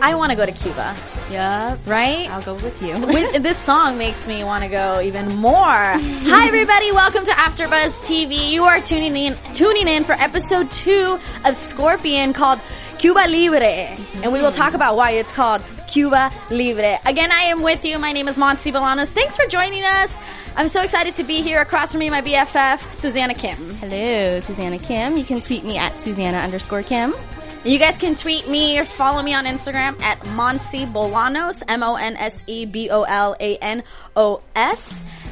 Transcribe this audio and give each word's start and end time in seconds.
I 0.00 0.14
want 0.14 0.30
to 0.30 0.36
go 0.36 0.44
to 0.44 0.52
Cuba, 0.52 0.96
Yep. 1.30 1.78
right? 1.86 2.28
I'll 2.30 2.42
go 2.42 2.54
with 2.54 2.82
you. 2.82 2.98
With, 3.06 3.42
this 3.42 3.58
song 3.58 3.96
makes 3.96 4.26
me 4.26 4.44
want 4.44 4.62
to 4.64 4.68
go 4.68 5.00
even 5.00 5.36
more. 5.36 5.54
Hi 5.58 6.46
everybody, 6.46 6.92
welcome 6.92 7.24
to 7.24 7.30
AfterBuzz 7.30 8.02
TV. 8.02 8.50
You 8.50 8.64
are 8.64 8.80
tuning 8.80 9.16
in 9.16 9.36
tuning 9.54 9.88
in 9.88 10.04
for 10.04 10.12
episode 10.12 10.70
2 10.70 11.18
of 11.44 11.56
Scorpion 11.56 12.32
called 12.32 12.60
Cuba 12.98 13.26
Libre. 13.28 13.96
And 14.22 14.32
we 14.32 14.40
will 14.40 14.50
mm. 14.50 14.56
talk 14.56 14.74
about 14.74 14.96
why 14.96 15.12
it's 15.12 15.32
called 15.32 15.62
Cuba 15.86 16.30
Libre. 16.50 16.98
Again, 17.06 17.30
I 17.30 17.44
am 17.44 17.62
with 17.62 17.84
you. 17.84 17.98
My 17.98 18.12
name 18.12 18.28
is 18.28 18.36
Monse 18.36 18.72
Bolanos. 18.72 19.08
Thanks 19.08 19.36
for 19.36 19.46
joining 19.46 19.84
us. 19.84 20.14
I'm 20.56 20.68
so 20.68 20.82
excited 20.82 21.16
to 21.16 21.24
be 21.24 21.42
here 21.42 21.60
across 21.60 21.92
from 21.92 22.00
me, 22.00 22.10
my 22.10 22.22
BFF, 22.22 22.92
Susanna 22.92 23.34
Kim. 23.34 23.74
Hello, 23.76 24.40
Susanna 24.40 24.78
Kim. 24.78 25.16
You 25.16 25.24
can 25.24 25.40
tweet 25.40 25.64
me 25.64 25.78
at 25.78 26.00
Susanna 26.00 26.38
underscore 26.38 26.82
Kim. 26.82 27.14
You 27.64 27.78
guys 27.78 27.96
can 27.96 28.14
tweet 28.14 28.46
me 28.46 28.78
or 28.78 28.84
follow 28.84 29.22
me 29.22 29.32
on 29.32 29.46
Instagram 29.46 29.98
at 30.02 30.20
Monse 30.20 30.86
Bolanos, 30.92 31.62
M-O-N-S-E 31.66 32.66
B-O-L-A-N-O-S. 32.66 33.44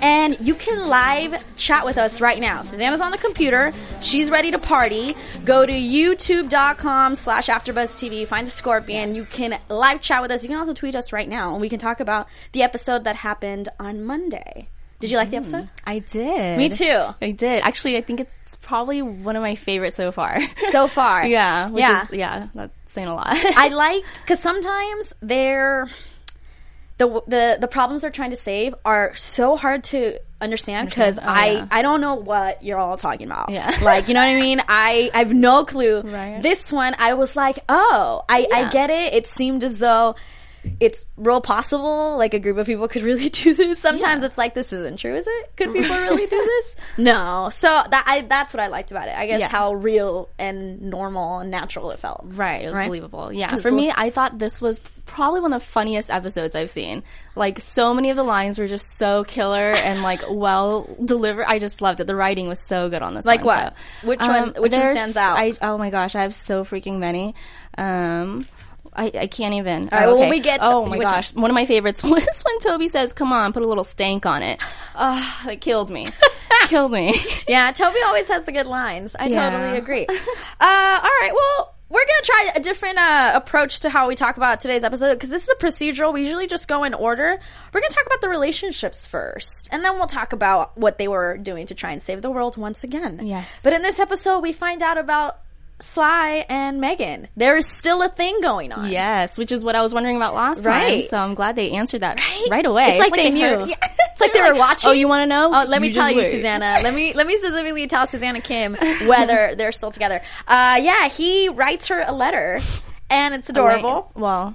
And 0.00 0.40
you 0.40 0.54
can 0.54 0.88
live 0.88 1.56
chat 1.58 1.84
with 1.84 1.98
us 1.98 2.22
right 2.22 2.40
now. 2.40 2.62
Susanna's 2.62 3.02
on 3.02 3.10
the 3.10 3.18
computer. 3.18 3.74
She's 4.00 4.30
ready 4.30 4.50
to 4.52 4.58
party. 4.58 5.14
Go 5.44 5.66
to 5.66 5.72
youtube.com 5.72 7.16
slash 7.16 7.48
AfterBuzzTV. 7.48 8.26
Find 8.26 8.46
the 8.46 8.50
Scorpion. 8.50 9.14
You 9.14 9.26
can 9.26 9.60
live 9.68 10.00
chat 10.00 10.22
with 10.22 10.30
us. 10.30 10.42
You 10.42 10.48
can 10.48 10.58
also 10.58 10.72
tweet 10.72 10.94
us 10.94 11.12
right 11.12 11.28
now 11.28 11.52
and 11.52 11.60
we 11.60 11.68
can 11.68 11.78
talk 11.78 12.00
about 12.00 12.28
the 12.52 12.62
episode 12.62 13.04
that 13.04 13.16
happened 13.16 13.68
on 13.78 14.04
Monday. 14.04 14.70
Did 15.00 15.10
you 15.10 15.18
like 15.18 15.28
the 15.28 15.36
mm. 15.36 15.40
episode? 15.40 15.68
I 15.84 15.98
did. 15.98 16.56
Me 16.56 16.70
too. 16.70 17.08
I 17.20 17.32
did. 17.32 17.62
Actually, 17.62 17.98
I 17.98 18.00
think 18.00 18.20
it's 18.20 18.30
probably 18.56 19.02
one 19.02 19.36
of 19.36 19.42
my 19.42 19.54
favorites 19.54 19.96
so 19.96 20.12
far. 20.12 20.40
So 20.70 20.88
far. 20.88 21.26
yeah. 21.26 21.68
Which 21.70 21.80
Yeah. 21.82 22.02
Is, 22.04 22.10
yeah. 22.12 22.48
That's 22.54 22.72
saying 22.94 23.08
a 23.08 23.14
lot. 23.14 23.26
I 23.56 23.68
liked 23.68 24.20
because 24.20 24.40
sometimes 24.40 25.12
they're 25.22 25.88
the 26.98 27.22
the 27.26 27.58
the 27.60 27.68
problems 27.68 28.02
they're 28.02 28.10
trying 28.10 28.30
to 28.30 28.36
save 28.36 28.74
are 28.84 29.14
so 29.14 29.56
hard 29.56 29.84
to 29.84 30.18
understand 30.40 30.88
because 30.88 31.18
Oh, 31.18 31.22
I 31.24 31.46
yeah. 31.52 31.66
I 31.70 31.82
don't 31.82 32.00
know 32.00 32.14
what 32.16 32.62
you're 32.62 32.78
all 32.78 32.96
talking 32.96 33.26
about. 33.26 33.50
Yeah. 33.50 33.76
like 33.82 34.08
you 34.08 34.14
know 34.14 34.20
what 34.20 34.28
I 34.36 34.40
mean. 34.40 34.60
I 34.68 35.10
I 35.14 35.18
have 35.18 35.32
no 35.32 35.64
clue. 35.64 36.02
Right. 36.02 36.40
This 36.42 36.70
one 36.70 36.94
I 36.98 37.14
was 37.14 37.34
like, 37.34 37.60
oh, 37.68 38.22
I 38.28 38.46
I 38.52 38.70
get 38.70 38.90
it. 38.90 39.14
It 39.14 39.26
seemed 39.26 39.64
as 39.64 39.78
though. 39.78 40.14
It's 40.78 41.06
real 41.16 41.40
possible, 41.40 42.16
like 42.18 42.34
a 42.34 42.38
group 42.38 42.56
of 42.56 42.66
people 42.66 42.86
could 42.88 43.02
really 43.02 43.28
do 43.30 43.52
this. 43.54 43.78
Sometimes 43.80 44.22
it's 44.22 44.38
like, 44.38 44.54
this 44.54 44.72
isn't 44.72 44.98
true, 44.98 45.16
is 45.16 45.26
it? 45.26 45.56
Could 45.56 45.72
people 45.72 45.96
really 46.00 46.26
do 46.26 46.36
this? 46.36 46.76
No. 46.98 47.50
So 47.52 47.66
that 47.68 48.04
I 48.06 48.22
that's 48.22 48.54
what 48.54 48.60
I 48.60 48.68
liked 48.68 48.90
about 48.92 49.08
it. 49.08 49.16
I 49.16 49.26
guess 49.26 49.40
Yeah. 49.40 49.48
how 49.48 49.74
real 49.74 50.28
and 50.38 50.82
normal 50.82 51.40
and 51.40 51.50
natural 51.50 51.90
it 51.90 51.98
felt. 51.98 52.20
Right, 52.24 52.62
it 52.64 52.66
was 52.68 52.74
Right? 52.78 52.86
believable. 52.86 53.32
Yeah, 53.32 53.52
was 53.52 53.62
for 53.62 53.70
cool. 53.70 53.78
me, 53.78 53.92
I 53.94 54.10
thought 54.10 54.38
this 54.38 54.60
was 54.62 54.80
probably 55.04 55.40
one 55.40 55.52
of 55.52 55.60
the 55.62 55.66
funniest 55.66 56.10
episodes 56.10 56.54
I've 56.54 56.70
seen. 56.70 57.02
Like, 57.34 57.58
so 57.60 57.92
many 57.92 58.10
of 58.10 58.16
the 58.16 58.22
lines 58.22 58.58
were 58.58 58.68
just 58.68 58.96
so 58.98 59.24
killer 59.24 59.72
and 59.72 60.02
like 60.02 60.20
well 60.30 60.88
delivered. 61.04 61.44
I 61.48 61.58
just 61.58 61.82
loved 61.82 61.98
it. 62.00 62.06
The 62.06 62.14
writing 62.14 62.46
was 62.46 62.60
so 62.66 62.88
good 62.88 63.02
on 63.02 63.14
this. 63.14 63.24
Like 63.24 63.44
one, 63.44 63.64
what? 63.64 63.74
so. 64.02 64.06
Which 64.08 64.20
one- 64.20 64.54
which 64.58 64.72
one 64.72 64.92
stands 64.92 65.16
out? 65.16 65.36
I, 65.38 65.54
oh 65.60 65.76
my 65.76 65.90
gosh, 65.90 66.14
I 66.14 66.22
have 66.22 66.34
so 66.36 66.64
freaking 66.64 66.98
many. 66.98 67.34
Um, 67.76 68.46
I, 68.94 69.10
I 69.14 69.26
can't 69.26 69.54
even. 69.54 69.88
right, 69.90 70.06
well, 70.06 70.18
when 70.18 70.28
we 70.28 70.40
get- 70.40 70.60
oh 70.62 70.84
my 70.84 70.98
which 70.98 71.06
gosh, 71.06 71.34
one 71.34 71.50
of 71.50 71.54
my 71.54 71.64
favorites 71.66 72.02
was 72.02 72.10
when 72.44 72.58
Toby 72.60 72.88
says, 72.88 73.12
"Come 73.12 73.32
on, 73.32 73.52
put 73.52 73.62
a 73.62 73.66
little 73.66 73.84
stank 73.84 74.26
on 74.26 74.42
it." 74.42 74.62
Oh, 74.94 75.40
that 75.46 75.60
killed 75.60 75.90
me. 75.90 76.08
killed 76.68 76.92
me. 76.92 77.14
Yeah, 77.48 77.72
Toby 77.72 77.98
always 78.04 78.28
has 78.28 78.44
the 78.44 78.52
good 78.52 78.66
lines. 78.66 79.16
I 79.18 79.26
Yeah. 79.28 79.50
totally 79.50 79.78
agree. 79.78 80.06
Uh, 80.60 81.00
all 81.02 81.10
right, 81.20 81.32
well, 81.34 81.74
we're 81.88 82.06
gonna 82.06 82.22
try 82.22 82.52
a 82.54 82.60
different 82.60 82.96
uh, 82.98 83.32
approach 83.34 83.80
to 83.80 83.90
how 83.90 84.06
we 84.06 84.14
talk 84.14 84.36
about 84.36 84.60
today's 84.60 84.84
episode 84.84 85.14
because 85.14 85.28
this 85.28 85.42
is 85.42 85.48
a 85.48 85.56
procedural. 85.56 86.12
We 86.14 86.22
usually 86.24 86.46
just 86.46 86.68
go 86.68 86.84
in 86.84 86.94
order. 86.94 87.38
We're 87.72 87.80
gonna 87.80 87.88
talk 87.90 88.06
about 88.06 88.20
the 88.20 88.28
relationships 88.28 89.04
first, 89.06 89.68
and 89.72 89.82
then 89.84 89.94
we'll 89.94 90.06
talk 90.06 90.32
about 90.32 90.78
what 90.78 90.98
they 90.98 91.08
were 91.08 91.36
doing 91.36 91.66
to 91.66 91.74
try 91.74 91.90
and 91.92 92.00
save 92.00 92.22
the 92.22 92.30
world 92.30 92.56
once 92.56 92.84
again. 92.84 93.20
Yes. 93.24 93.60
But 93.64 93.72
in 93.72 93.82
this 93.82 93.98
episode, 93.98 94.38
we 94.40 94.52
find 94.52 94.82
out 94.82 94.98
about 94.98 95.38
Sly 95.82 96.44
and 96.48 96.80
Megan. 96.80 97.28
There 97.36 97.56
is 97.56 97.66
still 97.78 98.02
a 98.02 98.08
thing 98.08 98.40
going 98.40 98.72
on. 98.72 98.90
Yes, 98.90 99.36
which 99.38 99.52
is 99.52 99.64
what 99.64 99.74
I 99.74 99.82
was 99.82 99.92
wondering 99.92 100.16
about 100.16 100.34
last 100.34 100.64
Right. 100.64 101.00
time. 101.02 101.08
So 101.08 101.16
I'm 101.18 101.34
glad 101.34 101.56
they 101.56 101.72
answered 101.72 102.00
that 102.02 102.18
Right? 102.20 102.46
right, 102.50 102.66
away. 102.66 102.90
It's 102.92 103.00
like 103.00 103.12
they 103.14 103.30
knew. 103.30 103.46
heard- 103.46 103.68
Yeah. 103.70 103.76
It's 104.12 104.20
like 104.20 104.34
they 104.34 104.42
were 104.42 104.54
watching. 104.58 104.90
Oh, 104.90 104.92
you 104.92 105.08
want 105.08 105.22
to 105.22 105.26
know? 105.26 105.50
Oh, 105.52 105.64
let 105.66 105.80
me 105.80 105.90
tell 105.90 106.08
you, 106.10 106.18
wait. 106.18 106.30
Susanna. 106.30 106.78
Let 106.82 106.94
me 106.94 107.14
let 107.14 107.26
me 107.26 107.38
specifically 107.38 107.86
tell 107.86 108.06
Susanna 108.06 108.42
Kim 108.42 108.74
whether 109.06 109.54
they're 109.56 109.72
still 109.72 109.90
together. 109.90 110.20
Uh, 110.46 110.78
yeah, 110.82 111.08
he 111.08 111.48
writes 111.48 111.88
her 111.88 112.04
a 112.06 112.12
letter, 112.12 112.60
and 113.08 113.34
it's 113.34 113.48
adorable. 113.48 114.12
Well, 114.14 114.54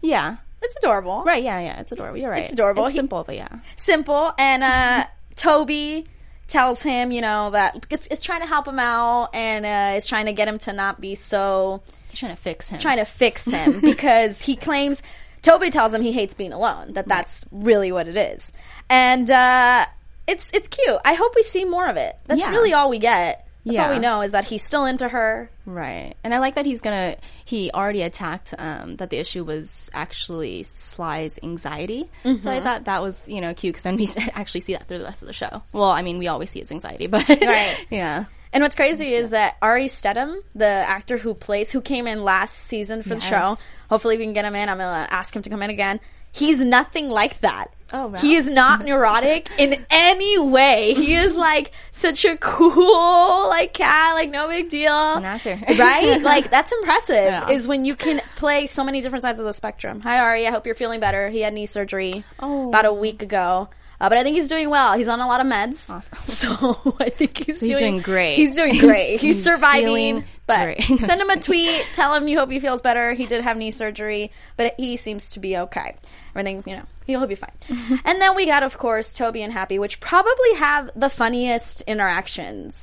yeah. 0.00 0.36
It's 0.62 0.76
adorable, 0.76 1.24
Right, 1.24 1.42
yeah, 1.42 1.58
yeah. 1.58 1.80
It's 1.80 1.90
adorable. 1.90 2.16
You're 2.18 2.30
right. 2.30 2.44
It's 2.44 2.52
adorable. 2.52 2.86
It's 2.86 2.94
simple, 2.94 3.24
but 3.24 3.34
yeah. 3.34 3.48
Simple, 3.82 4.32
and 4.38 4.62
uh, 4.62 5.06
Toby 5.34 6.06
tells 6.52 6.82
him, 6.82 7.10
you 7.10 7.20
know, 7.20 7.50
that 7.50 7.84
it's, 7.90 8.06
it's 8.10 8.24
trying 8.24 8.40
to 8.42 8.46
help 8.46 8.68
him 8.68 8.78
out, 8.78 9.30
and 9.34 9.64
uh, 9.66 9.96
it's 9.96 10.06
trying 10.06 10.26
to 10.26 10.32
get 10.32 10.46
him 10.46 10.58
to 10.60 10.72
not 10.72 11.00
be 11.00 11.14
so 11.16 11.82
He's 12.10 12.20
trying 12.20 12.36
to 12.36 12.40
fix 12.40 12.68
him. 12.68 12.78
trying 12.78 12.98
to 12.98 13.04
fix 13.04 13.44
him 13.44 13.80
because 13.82 14.40
he 14.42 14.54
claims 14.56 15.02
Toby 15.40 15.70
tells 15.70 15.92
him 15.92 16.02
he 16.02 16.12
hates 16.12 16.34
being 16.34 16.52
alone. 16.52 16.92
That 16.92 17.08
that's 17.08 17.44
really 17.50 17.90
what 17.90 18.06
it 18.06 18.16
is, 18.16 18.44
and 18.88 19.28
uh, 19.30 19.86
it's 20.28 20.46
it's 20.52 20.68
cute. 20.68 21.00
I 21.04 21.14
hope 21.14 21.34
we 21.34 21.42
see 21.42 21.64
more 21.64 21.88
of 21.88 21.96
it. 21.96 22.16
That's 22.26 22.40
Yeah. 22.40 22.50
really 22.52 22.72
all 22.74 22.88
we 22.90 22.98
get. 23.00 23.48
That's 23.64 23.78
all 23.78 23.88
Yeah. 23.88 23.92
we 23.94 23.98
know 24.00 24.22
is 24.22 24.32
that 24.32 24.44
he's 24.44 24.64
still 24.64 24.84
into 24.86 25.08
her. 25.08 25.50
Right. 25.66 26.14
And 26.24 26.34
I 26.34 26.38
like 26.38 26.54
that 26.56 26.66
he's 26.66 26.80
gonna, 26.80 27.16
he 27.44 27.70
already 27.72 28.02
attacked, 28.02 28.54
um, 28.58 28.96
that 28.96 29.10
the 29.10 29.18
issue 29.18 29.44
was 29.44 29.88
actually 29.92 30.64
Sly's 30.64 31.38
anxiety. 31.42 32.10
So 32.24 32.30
Mm-hmm. 32.30 32.48
I 32.48 32.60
thought 32.60 32.84
that 32.84 33.02
was, 33.02 33.20
you 33.26 33.40
know, 33.40 33.54
cute 33.54 33.74
because 33.74 33.82
then 33.84 33.96
we 33.96 34.08
actually 34.34 34.62
see 34.62 34.72
that 34.72 34.88
through 34.88 34.98
the 34.98 35.04
rest 35.04 35.22
of 35.22 35.28
the 35.28 35.32
show. 35.34 35.62
Well, 35.72 35.90
I 35.90 36.02
mean, 36.02 36.18
we 36.18 36.26
always 36.28 36.50
see 36.50 36.60
his 36.60 36.72
anxiety, 36.72 37.06
but. 37.08 37.28
Right. 37.28 37.76
yeah. 37.90 38.24
And 38.54 38.62
what's 38.62 38.76
crazy 38.76 39.14
is 39.14 39.30
that 39.30 39.56
Ari 39.62 39.86
Stidham, 39.88 40.36
the 40.54 40.66
actor 40.66 41.16
who 41.16 41.32
plays, 41.32 41.72
who 41.72 41.80
came 41.80 42.06
in 42.06 42.22
last 42.22 42.54
season 42.54 43.02
for 43.02 43.14
the 43.14 43.20
show, 43.20 43.56
hopefully 43.88 44.18
we 44.18 44.24
can 44.24 44.34
get 44.34 44.44
him 44.44 44.54
in. 44.54 44.68
I'm 44.68 44.76
gonna 44.76 45.08
ask 45.10 45.34
him 45.34 45.40
to 45.40 45.48
come 45.48 45.62
in 45.62 45.70
again. 45.70 46.00
He's 46.32 46.58
nothing 46.58 47.08
like 47.08 47.40
that. 47.40 47.68
Oh, 47.92 48.06
wow. 48.08 48.18
He 48.18 48.34
is 48.36 48.48
not 48.48 48.84
neurotic 48.84 49.50
in 49.58 49.84
any 49.90 50.38
way. 50.38 50.94
He 50.94 51.14
is 51.24 51.36
like 51.36 51.72
such 51.92 52.24
a 52.24 52.36
cool, 52.36 53.48
like 53.48 53.74
cat, 53.74 54.14
like 54.14 54.30
no 54.30 54.48
big 54.48 54.68
deal. 54.68 55.14
An 55.14 55.24
actor. 55.24 55.58
right? 55.78 56.20
Like 56.22 56.50
that's 56.50 56.72
impressive. 56.72 57.16
Yeah. 57.16 57.50
Is 57.50 57.68
when 57.68 57.84
you 57.84 57.94
can 57.94 58.20
play 58.36 58.66
so 58.66 58.82
many 58.84 59.00
different 59.00 59.22
sides 59.22 59.40
of 59.40 59.46
the 59.46 59.52
spectrum. 59.52 60.00
Hi 60.00 60.18
Ari, 60.18 60.46
I 60.46 60.50
hope 60.50 60.66
you're 60.66 60.74
feeling 60.74 61.00
better. 61.00 61.28
He 61.28 61.40
had 61.40 61.52
knee 61.52 61.66
surgery 61.66 62.24
Oh. 62.40 62.68
about 62.68 62.84
a 62.86 62.92
week 62.92 63.22
ago. 63.22 63.68
Uh, 64.00 64.08
but 64.08 64.18
I 64.18 64.24
think 64.24 64.34
he's 64.34 64.48
doing 64.48 64.68
well. 64.68 64.94
He's 64.98 65.06
on 65.06 65.20
a 65.20 65.28
lot 65.28 65.40
of 65.40 65.46
meds. 65.46 65.88
Awesome. 65.88 66.18
So 66.26 66.96
I 66.98 67.08
think 67.08 67.36
he's, 67.38 67.60
He's 67.60 67.76
doing 67.76 68.00
great. 68.00 68.34
He's 68.34 68.56
doing 68.56 68.76
great. 68.78 69.20
He's, 69.20 69.36
He's 69.36 69.44
surviving. 69.44 70.24
But 70.48 70.76
great. 70.76 70.98
send 70.98 71.20
him 71.20 71.30
a 71.30 71.38
tweet. 71.40 71.84
Tell 71.92 72.12
him 72.14 72.26
you 72.26 72.36
hope 72.36 72.50
he 72.50 72.58
feels 72.58 72.82
better. 72.82 73.12
He 73.12 73.26
did 73.26 73.44
have 73.44 73.56
knee 73.56 73.70
surgery, 73.70 74.32
but 74.56 74.74
he 74.76 74.96
seems 74.96 75.30
to 75.32 75.40
be 75.40 75.56
okay. 75.56 75.94
Everything's, 76.34 76.66
you 76.66 76.76
know, 76.76 76.84
he'll 77.06 77.26
be 77.26 77.34
fine. 77.34 77.52
and 78.04 78.20
then 78.20 78.34
we 78.36 78.46
got, 78.46 78.62
of 78.62 78.78
course, 78.78 79.12
Toby 79.12 79.42
and 79.42 79.52
Happy, 79.52 79.78
which 79.78 80.00
probably 80.00 80.54
have 80.56 80.90
the 80.96 81.10
funniest 81.10 81.82
interactions 81.82 82.80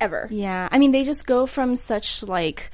ever. 0.00 0.28
Yeah, 0.30 0.68
I 0.70 0.78
mean, 0.78 0.92
they 0.92 1.04
just 1.04 1.26
go 1.26 1.46
from 1.46 1.76
such 1.76 2.22
like 2.22 2.70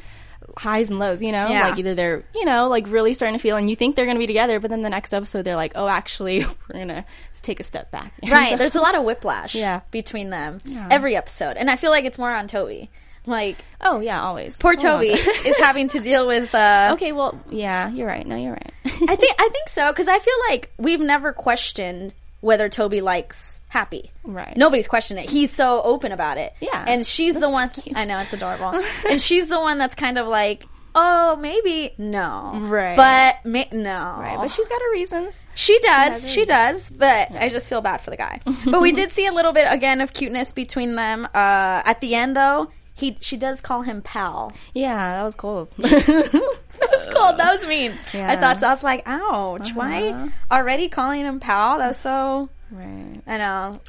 highs 0.57 0.91
and 0.91 0.99
lows, 0.99 1.23
you 1.23 1.33
know? 1.33 1.49
Yeah. 1.49 1.69
Like 1.71 1.79
either 1.79 1.95
they're, 1.95 2.25
you 2.35 2.45
know, 2.45 2.69
like 2.69 2.87
really 2.89 3.15
starting 3.15 3.39
to 3.39 3.43
feel 3.43 3.57
and 3.57 3.71
you 3.71 3.77
think 3.77 3.97
they're 3.97 4.05
going 4.05 4.17
to 4.17 4.21
be 4.21 4.27
together, 4.27 4.61
but 4.61 4.71
then 4.71 4.83
the 4.83 4.91
next 4.91 5.13
episode 5.15 5.43
they're 5.45 5.57
like, 5.57 5.73
"Oh, 5.77 5.87
actually, 5.89 6.41
we're 6.69 6.75
going 6.75 6.89
to 6.89 7.05
take 7.43 7.61
a 7.61 7.65
step 7.65 7.91
back." 7.91 8.13
Right. 8.29 8.59
There's 8.59 8.75
a 8.77 8.81
lot 8.81 8.95
of 8.95 9.05
whiplash 9.05 9.55
Yeah. 9.55 9.81
between 9.91 10.31
them 10.31 10.61
Yeah. 10.65 10.89
every 10.91 11.17
episode. 11.17 11.57
And 11.57 11.71
I 11.71 11.77
feel 11.77 11.91
like 11.91 12.05
it's 12.05 12.19
more 12.19 12.33
on 12.35 12.49
Toby. 12.49 12.91
Like 13.27 13.57
Oh 13.81 14.01
yeah, 14.01 14.23
always. 14.23 14.57
poor 14.57 14.75
Toby 14.75 15.11
is 15.11 15.57
having 15.59 15.89
to 15.89 16.01
deal 16.01 16.27
with. 16.27 16.55
uh 16.55 16.91
okay, 16.95 17.13
well, 17.13 17.41
yeah, 17.51 17.91
you're 17.91 18.07
right. 18.09 18.27
No, 18.27 18.37
you're 18.37 18.53
right. 18.53 18.73
I 18.85 19.17
think 19.17 19.35
I 19.39 19.49
think 19.49 19.69
so 19.69 19.91
because 19.93 20.09
I 20.09 20.19
feel 20.19 20.35
like 20.49 20.71
we've 20.79 21.01
never 21.01 21.33
questioned 21.33 22.15
whether 22.41 22.69
Toby 22.69 23.01
likes 23.01 23.53
Happy. 23.73 24.11
Right. 24.23 24.55
Nobody's 24.55 24.87
questioned 24.87 25.19
it. 25.21 25.31
He's 25.31 25.51
so 25.51 25.81
open 25.83 26.13
about 26.13 26.37
it. 26.37 26.53
Yeah. 26.61 26.85
And 26.87 27.07
she's 27.07 27.41
the 27.41 27.49
one. 27.49 27.71
cute. 27.71 27.97
I 27.97 28.05
know 28.05 28.19
it's 28.19 28.35
adorable. 28.35 28.79
and 29.09 29.19
she's 29.19 29.49
the 29.49 29.59
one 29.59 29.79
that's 29.79 29.95
kind 29.95 30.19
of 30.19 30.27
like, 30.29 30.67
oh, 30.95 31.37
maybe 31.37 31.95
no. 31.97 32.53
Right. 32.61 32.95
But 32.95 33.51
ma- 33.51 33.65
no. 33.73 33.91
right, 34.21 34.37
but 34.37 34.51
she's 34.51 34.69
got 34.69 34.79
her 34.79 34.93
reasons. 34.93 35.41
She 35.55 35.79
does. 35.79 36.13
has 36.13 36.31
She 36.31 36.45
does. 36.45 36.91
But 36.91 37.31
I 37.33 37.49
just 37.49 37.67
feel 37.67 37.81
bad 37.81 38.03
for 38.03 38.11
the 38.11 38.19
guy. 38.19 38.43
but 38.67 38.83
we 38.83 38.93
did 38.93 39.11
see 39.11 39.25
a 39.27 39.33
little 39.33 39.55
bit 39.55 39.65
again 39.67 40.03
of 40.03 40.13
cuteness 40.13 40.53
between 40.53 40.95
them. 40.95 41.25
Uh, 41.25 41.81
at 41.83 42.01
the 42.01 42.15
end, 42.15 42.37
though, 42.37 42.69
he 43.03 43.19
she 43.21 43.37
does 43.37 43.61
call 43.61 43.83
him 43.83 44.01
pal. 44.01 44.53
Yeah, 44.75 45.17
that 45.17 45.25
was 45.25 45.35
cool. 45.35 45.69
That 46.83 46.91
was 46.91 47.15
cold. 47.15 47.37
That 47.39 47.59
was 47.59 47.69
mean. 47.69 47.93
I 48.15 48.37
thought 48.37 48.61
so. 48.61 48.67
I 48.67 48.71
was 48.71 48.83
like, 48.83 49.03
ouch. 49.07 49.73
Why 49.75 50.09
uh-huh. 50.09 50.29
already 50.51 50.89
calling 50.89 51.21
him 51.21 51.39
pal? 51.39 51.79
That's 51.79 52.01
so. 52.01 52.49
right. 52.71 53.21
I 53.27 53.37
know. 53.37 53.81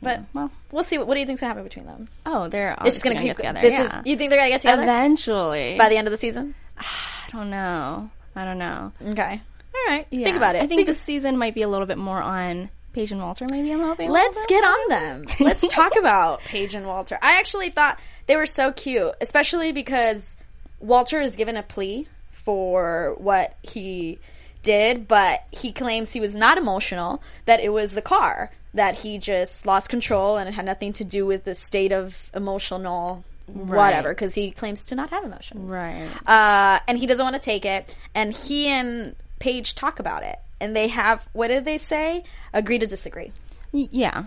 But 0.00 0.22
Well, 0.32 0.50
we'll 0.72 0.84
see. 0.84 0.98
What, 0.98 1.06
what 1.06 1.14
do 1.14 1.20
you 1.20 1.26
think's 1.26 1.42
gonna 1.42 1.50
happen 1.50 1.64
between 1.64 1.86
them? 1.86 2.08
oh, 2.26 2.48
they're 2.48 2.72
It's 2.80 2.94
just 2.94 3.02
gonna, 3.02 3.16
gonna, 3.16 3.28
keep 3.28 3.36
get 3.36 3.54
together. 3.54 3.68
Yeah. 3.68 4.00
is, 4.00 4.06
you 4.06 4.16
think 4.16 4.30
they're 4.30 4.38
gonna 4.38 4.50
get 4.50 4.62
together 4.62 4.82
Eventually. 4.82 5.76
by 5.76 5.88
the 5.88 5.96
end 5.96 6.08
of 6.08 6.12
the 6.12 6.18
season? 6.18 6.54
I 6.78 7.30
don't 7.30 7.50
know. 7.50 8.10
I 8.34 8.44
don't 8.44 8.58
know. 8.58 8.92
Okay. 9.02 9.40
All 9.74 9.92
right. 9.92 10.06
Yeah. 10.10 10.24
Think 10.24 10.36
about 10.36 10.56
it. 10.56 10.62
I 10.62 10.66
think 10.66 10.86
this 10.86 11.00
season 11.00 11.36
might 11.36 11.54
be 11.54 11.62
a 11.62 11.68
little 11.68 11.86
bit 11.86 11.98
more 11.98 12.20
on 12.20 12.70
Paige 12.94 13.12
and 13.12 13.20
Walter. 13.20 13.46
Maybe 13.50 13.72
I'm 13.72 13.80
hoping. 13.80 14.08
a 14.08 14.12
Let's 14.12 14.46
get 14.46 14.64
on 14.64 14.88
them. 14.88 15.24
Let's 15.40 15.66
talk 15.68 15.96
about 15.98 16.40
Paige 16.44 16.74
and 16.74 16.86
Walter. 16.86 17.18
I 17.20 17.38
actually 17.38 17.70
thought 17.70 17.98
they 18.26 18.36
were 18.36 18.46
so 18.46 18.72
cute, 18.72 19.12
especially 19.20 19.72
because 19.72 20.36
Walter 20.80 21.20
is 21.20 21.36
given 21.36 21.56
a 21.56 21.62
plea 21.62 22.08
for 22.32 23.14
what 23.18 23.56
he 23.62 24.18
did, 24.62 25.06
but 25.06 25.44
he 25.50 25.72
claims 25.72 26.12
he 26.12 26.20
was 26.20 26.34
not 26.34 26.56
emotional, 26.56 27.22
that 27.44 27.60
it 27.60 27.70
was 27.70 27.92
the 27.92 28.02
car, 28.02 28.50
that 28.72 28.96
he 28.96 29.18
just 29.18 29.66
lost 29.66 29.88
control 29.88 30.38
and 30.38 30.48
it 30.48 30.52
had 30.52 30.64
nothing 30.64 30.92
to 30.94 31.04
do 31.04 31.26
with 31.26 31.44
the 31.44 31.54
state 31.54 31.92
of 31.92 32.30
emotional 32.34 33.24
whatever, 33.46 34.08
because 34.08 34.34
he 34.34 34.50
claims 34.50 34.84
to 34.86 34.94
not 34.94 35.10
have 35.10 35.24
emotions. 35.24 35.70
Right. 35.70 36.08
Uh, 36.26 36.80
and 36.88 36.98
he 36.98 37.06
doesn't 37.06 37.22
want 37.22 37.34
to 37.34 37.42
take 37.42 37.64
it. 37.64 37.94
And 38.14 38.34
he 38.34 38.68
and 38.68 39.14
Paige 39.38 39.74
talk 39.74 39.98
about 39.98 40.22
it. 40.22 40.36
And 40.60 40.74
they 40.74 40.88
have, 40.88 41.28
what 41.32 41.48
did 41.48 41.64
they 41.64 41.78
say? 41.78 42.24
Agree 42.52 42.78
to 42.78 42.86
disagree. 42.86 43.32
Yeah. 43.72 44.24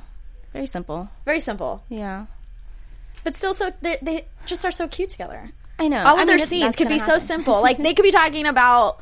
Very 0.53 0.67
simple. 0.67 1.09
Very 1.25 1.39
simple. 1.39 1.83
Yeah. 1.89 2.25
But 3.23 3.35
still 3.35 3.53
so, 3.53 3.71
they, 3.81 3.97
they 4.01 4.25
just 4.45 4.65
are 4.65 4.71
so 4.71 4.87
cute 4.87 5.09
together. 5.09 5.49
I 5.79 5.87
know. 5.87 5.99
All 5.99 6.15
of 6.15 6.19
I 6.19 6.25
their 6.25 6.37
that's- 6.37 6.49
scenes 6.49 6.75
could 6.75 6.87
be 6.89 6.97
gonna 6.99 7.19
so 7.19 7.25
simple. 7.25 7.61
Like, 7.61 7.77
they 7.77 7.93
could 7.95 8.03
be 8.03 8.11
talking 8.11 8.45
about 8.45 8.99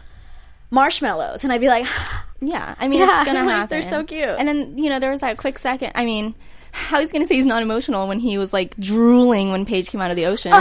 marshmallows. 0.72 1.44
And 1.44 1.52
I'd 1.54 1.62
be 1.62 1.68
like, 1.68 1.88
Yeah, 2.42 2.76
I 2.78 2.88
mean, 2.88 3.00
Yeah, 3.00 3.20
it's 3.22 3.26
gonna 3.28 3.40
like, 3.46 3.50
happen. 3.56 3.70
they're 3.70 3.90
so 3.90 4.04
cute. 4.04 4.24
And 4.24 4.48
then 4.48 4.78
you 4.78 4.90
know 4.90 5.00
there 5.00 5.12
was 5.12 5.22
that 5.22 5.38
quick 5.38 5.58
second. 5.58 5.94
I 5.96 6.06
mean, 6.06 6.36
how 6.76 7.00
he's 7.00 7.12
gonna 7.12 7.26
say 7.26 7.36
he's 7.36 7.46
not 7.46 7.62
emotional 7.62 8.08
when 8.08 8.20
he 8.20 8.38
was 8.38 8.52
like 8.54 8.76
drooling 8.78 9.52
when 9.52 9.66
Paige 9.66 9.90
came 9.90 10.02
out 10.02 10.12
of 10.12 10.16
the 10.18 10.26
ocean? 10.26 10.52
no 10.52 10.60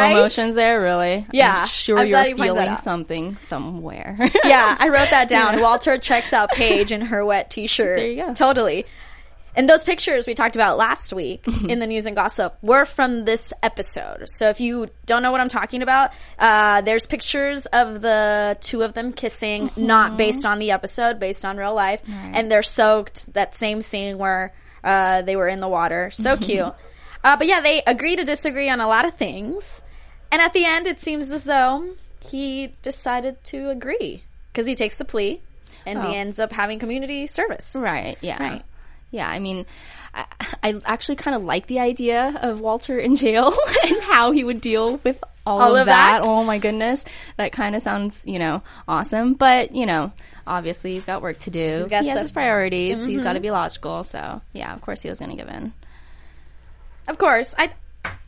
right? 0.00 0.12
emotions 0.12 0.54
there, 0.54 0.80
really. 0.80 1.26
Yeah, 1.32 1.62
I'm 1.62 1.66
sure 1.68 1.98
I'm 1.98 2.06
you're 2.06 2.20
you 2.26 2.36
pointed 2.36 2.56
that 2.56 2.62
feeling 2.62 2.76
something 2.76 3.36
somewhere. 3.36 4.16
yeah, 4.44 4.76
I 4.78 4.88
wrote 4.88 5.10
that 5.10 5.28
down. 5.30 5.60
Walter 5.60 5.98
checks 5.98 6.32
out 6.32 6.50
Paige 6.52 6.92
in 6.92 7.00
her 7.00 7.24
wet 7.24 7.50
t-shirt. 7.50 7.98
There 7.98 8.10
you 8.10 8.26
go. 8.26 8.34
Totally. 8.34 8.86
And 9.58 9.66
those 9.66 9.84
pictures 9.84 10.26
we 10.26 10.34
talked 10.34 10.54
about 10.54 10.76
last 10.76 11.14
week 11.14 11.44
Mm-hmm. 11.44 11.70
in 11.70 11.78
the 11.78 11.86
news 11.86 12.04
and 12.04 12.14
gossip 12.14 12.58
were 12.60 12.84
from 12.84 13.24
this 13.24 13.42
episode. 13.62 14.24
So 14.28 14.50
if 14.50 14.60
you 14.60 14.88
don't 15.06 15.22
know 15.22 15.32
what 15.32 15.40
I'm 15.40 15.48
talking 15.48 15.80
about, 15.80 16.10
uh, 16.38 16.82
there's 16.82 17.06
pictures 17.06 17.64
of 17.64 18.02
the 18.02 18.58
two 18.60 18.82
of 18.82 18.92
them 18.92 19.14
kissing, 19.14 19.70
not 19.74 20.18
based 20.18 20.44
on 20.44 20.58
the 20.58 20.72
episode, 20.72 21.18
based 21.18 21.46
on 21.46 21.56
real 21.56 21.72
life, 21.74 22.02
and 22.06 22.50
they're 22.52 22.62
soaked. 22.62 23.32
That 23.32 23.54
same 23.54 23.80
scene 23.80 24.18
where 24.18 24.52
uh, 24.86 25.20
they 25.22 25.36
were 25.36 25.48
in 25.48 25.60
the 25.60 25.68
water, 25.68 26.10
so 26.12 26.36
cute. 26.46 26.72
Uh, 27.24 27.36
but 27.36 27.46
yeah, 27.46 27.60
they 27.60 27.82
agree 27.86 28.16
to 28.16 28.24
disagree 28.24 28.70
on 28.70 28.80
a 28.80 28.86
lot 28.88 29.04
of 29.04 29.14
things, 29.14 29.80
and 30.32 30.40
at 30.40 30.52
the 30.54 30.64
end, 30.64 30.86
it 30.86 31.00
seems 31.00 31.30
as 31.30 31.42
though 31.44 31.90
he 32.20 32.72
decided 32.82 33.42
to 33.44 33.68
agree 33.70 34.22
because 34.52 34.66
he 34.66 34.74
takes 34.74 34.94
the 34.96 35.04
plea, 35.04 35.40
and 35.84 35.98
Oh. 35.98 36.02
he 36.02 36.16
ends 36.16 36.38
up 36.38 36.52
having 36.52 36.78
community 36.78 37.26
service. 37.26 37.72
right? 37.74 38.16
Yeah. 38.20 38.42
Right. 38.42 38.62
Yeah. 39.10 39.28
I 39.28 39.38
mean, 39.38 39.66
I, 40.14 40.24
I 40.62 40.80
actually 40.84 41.16
kind 41.16 41.36
of 41.36 41.42
like 41.42 41.66
the 41.68 41.78
idea 41.80 42.38
of 42.42 42.60
Walter 42.60 42.98
in 42.98 43.16
jail 43.16 43.52
and 43.84 44.02
how 44.02 44.32
he 44.32 44.42
would 44.44 44.60
deal 44.60 44.98
with 45.04 45.22
all, 45.46 45.62
All 45.62 45.74
of, 45.76 45.82
of 45.82 45.86
that. 45.86 46.22
that? 46.22 46.28
Oh 46.28 46.44
my 46.44 46.58
goodness, 46.58 47.04
that 47.36 47.52
kind 47.52 47.76
of 47.76 47.82
sounds 47.82 48.20
you 48.24 48.38
know 48.38 48.62
awesome. 48.88 49.34
But 49.34 49.74
you 49.74 49.86
know, 49.86 50.12
obviously 50.46 50.94
he's 50.94 51.04
got 51.04 51.22
work 51.22 51.38
to 51.40 51.50
do. 51.50 51.78
He's 51.78 51.88
got 51.88 52.02
he 52.02 52.10
has 52.10 52.20
his 52.20 52.32
priorities. 52.32 53.04
He's 53.04 53.22
got 53.22 53.34
to 53.34 53.38
mm-hmm. 53.38 53.42
be 53.42 53.50
logical. 53.50 54.04
So 54.04 54.42
yeah, 54.52 54.74
of 54.74 54.80
course 54.80 55.02
he 55.02 55.08
was 55.08 55.18
going 55.18 55.30
to 55.30 55.36
give 55.36 55.48
in. 55.48 55.72
Of 57.08 57.18
course, 57.18 57.54
I 57.56 57.70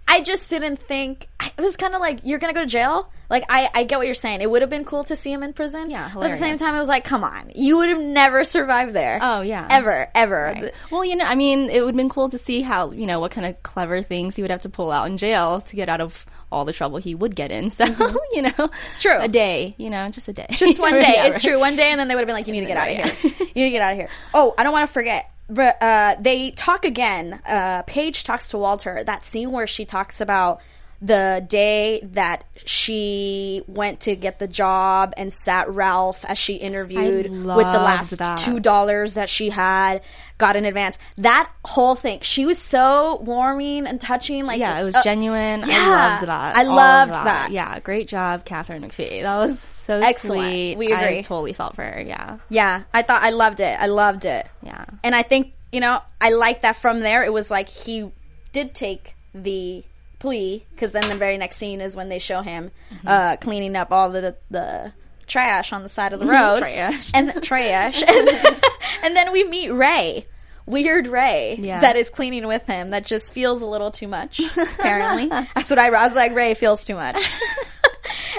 I 0.08 0.22
just 0.22 0.48
didn't 0.48 0.78
think 0.78 1.28
it 1.40 1.60
was 1.60 1.76
kind 1.76 1.94
of 1.94 2.00
like 2.00 2.20
you're 2.24 2.38
gonna 2.38 2.54
go 2.54 2.60
to 2.60 2.66
jail. 2.66 3.12
Like 3.28 3.44
I 3.50 3.68
I 3.74 3.84
get 3.84 3.98
what 3.98 4.06
you're 4.06 4.14
saying. 4.14 4.40
It 4.40 4.50
would 4.50 4.62
have 4.62 4.70
been 4.70 4.86
cool 4.86 5.04
to 5.04 5.16
see 5.16 5.30
him 5.30 5.42
in 5.42 5.52
prison. 5.52 5.90
Yeah, 5.90 6.10
But 6.14 6.26
at 6.26 6.30
the 6.30 6.38
same 6.38 6.56
time, 6.56 6.74
it 6.74 6.78
was 6.78 6.88
like, 6.88 7.04
come 7.04 7.24
on, 7.24 7.52
you 7.54 7.76
would 7.76 7.90
have 7.90 8.00
never 8.00 8.42
survived 8.44 8.94
there. 8.94 9.18
Oh 9.20 9.42
yeah, 9.42 9.66
ever, 9.68 10.08
ever. 10.14 10.52
Right. 10.54 10.74
Well, 10.90 11.04
you 11.04 11.14
know, 11.14 11.26
I 11.26 11.34
mean, 11.34 11.68
it 11.68 11.80
would 11.80 11.90
have 11.90 11.96
been 11.96 12.08
cool 12.08 12.30
to 12.30 12.38
see 12.38 12.62
how 12.62 12.92
you 12.92 13.06
know 13.06 13.20
what 13.20 13.32
kind 13.32 13.46
of 13.46 13.62
clever 13.62 14.02
things 14.02 14.34
he 14.34 14.42
would 14.42 14.50
have 14.50 14.62
to 14.62 14.70
pull 14.70 14.90
out 14.90 15.08
in 15.08 15.18
jail 15.18 15.60
to 15.60 15.76
get 15.76 15.90
out 15.90 16.00
of 16.00 16.24
all 16.50 16.64
the 16.64 16.72
trouble 16.72 16.98
he 16.98 17.14
would 17.14 17.34
get 17.36 17.50
in. 17.50 17.70
So 17.78 17.84
you 18.32 18.42
know, 18.42 18.70
it's 18.88 19.02
true. 19.02 19.16
A 19.18 19.28
day, 19.28 19.74
you 19.78 19.90
know, 19.90 20.08
just 20.08 20.28
a 20.28 20.32
day, 20.32 20.46
Just 20.50 20.80
one 20.80 20.94
day. 20.98 21.14
It's 21.28 21.42
true. 21.42 21.58
One 21.58 21.76
day, 21.76 21.90
and 21.90 22.00
then 22.00 22.08
they 22.08 22.14
would 22.14 22.22
have 22.22 22.26
been 22.26 22.34
like, 22.36 22.46
you 22.46 22.52
need 22.52 22.60
to 22.60 22.66
get 22.66 22.76
out 22.76 22.88
of 22.88 22.96
here. 22.96 23.16
you 23.22 23.54
need 23.54 23.64
to 23.64 23.70
get 23.70 23.82
out 23.82 23.92
of 23.92 23.98
here. 23.98 24.08
Oh, 24.34 24.54
I 24.58 24.62
don't 24.62 24.72
want 24.72 24.88
to 24.88 24.92
forget. 24.92 25.30
But 25.48 25.82
uh, 25.82 26.16
they 26.20 26.50
talk 26.50 26.84
again. 26.84 27.40
Uh, 27.46 27.82
Paige 27.82 28.24
talks 28.24 28.48
to 28.48 28.58
Walter. 28.58 29.02
That 29.04 29.24
scene 29.24 29.50
where 29.50 29.66
she 29.66 29.84
talks 29.84 30.20
about 30.20 30.60
the 31.00 31.44
day 31.48 32.00
that 32.14 32.42
she 32.64 33.62
went 33.68 34.00
to 34.00 34.16
get 34.16 34.38
the 34.40 34.48
job 34.48 35.14
and 35.16 35.32
sat 35.44 35.70
Ralph 35.70 36.24
as 36.24 36.38
she 36.38 36.54
interviewed 36.54 37.30
with 37.30 37.44
the 37.44 37.78
last 37.78 38.18
that. 38.18 38.38
two 38.38 38.58
dollars 38.58 39.14
that 39.14 39.28
she 39.28 39.48
had 39.50 40.02
got 40.38 40.56
in 40.56 40.64
advance. 40.64 40.98
That 41.18 41.50
whole 41.64 41.94
thing, 41.94 42.18
she 42.22 42.44
was 42.46 42.58
so 42.58 43.16
warming 43.22 43.86
and 43.86 44.00
touching. 44.00 44.44
Like 44.44 44.58
Yeah, 44.58 44.80
it 44.80 44.84
was 44.84 44.96
uh, 44.96 45.02
genuine. 45.02 45.60
yeah. 45.66 45.76
I 45.76 46.10
loved 46.14 46.26
that. 46.26 46.56
I 46.56 46.64
All 46.64 46.74
loved 46.76 47.12
that. 47.12 47.50
Yeah, 47.52 47.78
great 47.78 48.08
job, 48.08 48.44
Katharine 48.44 48.82
McPhee. 48.82 49.22
That 49.22 49.36
was 49.36 49.60
so 49.60 49.98
Excellent. 50.00 50.42
sweet. 50.42 50.78
We 50.78 50.92
I 50.92 51.22
totally 51.22 51.52
felt 51.52 51.76
for 51.76 51.84
her. 51.84 52.00
Yeah, 52.00 52.38
Yeah, 52.48 52.82
I 52.92 53.02
thought 53.02 53.22
I 53.22 53.30
loved 53.30 53.60
it. 53.60 53.78
I 53.80 53.86
loved 53.86 54.24
it. 54.24 54.46
yeah. 54.62 54.84
And 55.04 55.14
I 55.14 55.22
think, 55.22 55.52
you 55.70 55.78
know, 55.80 56.00
I 56.20 56.30
like 56.30 56.62
that 56.62 56.76
from 56.76 57.00
there. 57.00 57.22
It 57.24 57.32
was 57.32 57.50
like 57.52 57.68
he 57.68 58.10
did 58.52 58.74
take 58.74 59.14
the 59.34 59.84
plea 60.18 60.66
because 60.70 60.92
then 60.92 61.08
the 61.08 61.14
very 61.14 61.38
next 61.38 61.56
scene 61.56 61.80
is 61.80 61.94
when 61.96 62.08
they 62.08 62.18
show 62.18 62.40
him 62.42 62.70
uh, 63.06 63.36
cleaning 63.36 63.76
up 63.76 63.92
all 63.92 64.10
the 64.10 64.36
the 64.50 64.92
trash 65.26 65.72
on 65.72 65.82
the 65.82 65.88
side 65.88 66.12
of 66.12 66.20
the 66.20 66.26
road. 66.26 66.58
Trash. 66.60 67.10
And 67.14 67.42
trash. 67.42 68.02
and, 68.06 68.28
and 69.02 69.14
then 69.16 69.30
we 69.32 69.44
meet 69.44 69.68
Ray. 69.70 70.26
Weird 70.66 71.06
Ray 71.06 71.56
Yeah. 71.58 71.80
that 71.80 71.96
is 71.96 72.10
cleaning 72.10 72.46
with 72.46 72.66
him 72.66 72.90
that 72.90 73.04
just 73.06 73.32
feels 73.32 73.62
a 73.62 73.66
little 73.66 73.90
too 73.90 74.06
much, 74.08 74.38
apparently. 74.54 75.26
That's 75.28 75.70
what 75.70 75.78
I, 75.78 75.86
I 75.88 76.04
was 76.06 76.14
like, 76.14 76.34
Ray 76.34 76.52
feels 76.54 76.84
too 76.84 76.94
much. 76.94 77.16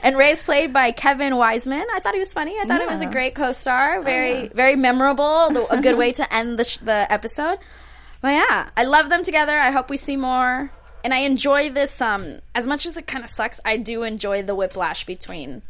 and 0.04 0.16
Ray's 0.16 0.44
played 0.44 0.72
by 0.72 0.92
Kevin 0.92 1.34
Weisman. 1.34 1.84
I 1.92 2.00
thought 2.00 2.14
he 2.14 2.20
was 2.20 2.32
funny. 2.32 2.56
I 2.60 2.66
thought 2.66 2.82
it 2.82 2.88
was 2.90 3.02
a 3.02 3.08
great 3.08 3.34
co-star. 3.34 4.04
Very, 4.04 4.48
very 4.50 4.76
memorable. 4.76 5.50
The- 5.52 5.74
A 5.78 5.82
good 5.82 5.98
way 5.98 6.12
to 6.14 6.32
end 6.34 6.60
the, 6.60 6.64
sh- 6.66 6.78
the 6.78 7.12
episode. 7.12 7.58
But 8.22 8.30
yeah, 8.34 8.70
I 8.78 8.84
love 8.84 9.10
them 9.10 9.24
together. 9.24 9.58
I 9.58 9.72
hope 9.72 9.90
we 9.90 9.98
see 9.98 10.16
more. 10.18 10.72
And 11.04 11.14
I 11.14 11.20
enjoy 11.20 11.72
this, 11.72 12.00
um, 12.02 12.40
as 12.54 12.68
much 12.68 12.86
as 12.86 12.98
it 12.98 13.08
kind 13.08 13.24
of 13.24 13.30
sucks, 13.30 13.60
I 13.64 13.78
do 13.78 14.04
enjoy 14.04 14.44
the 14.44 14.56
whiplash 14.56 15.06
between 15.06 15.62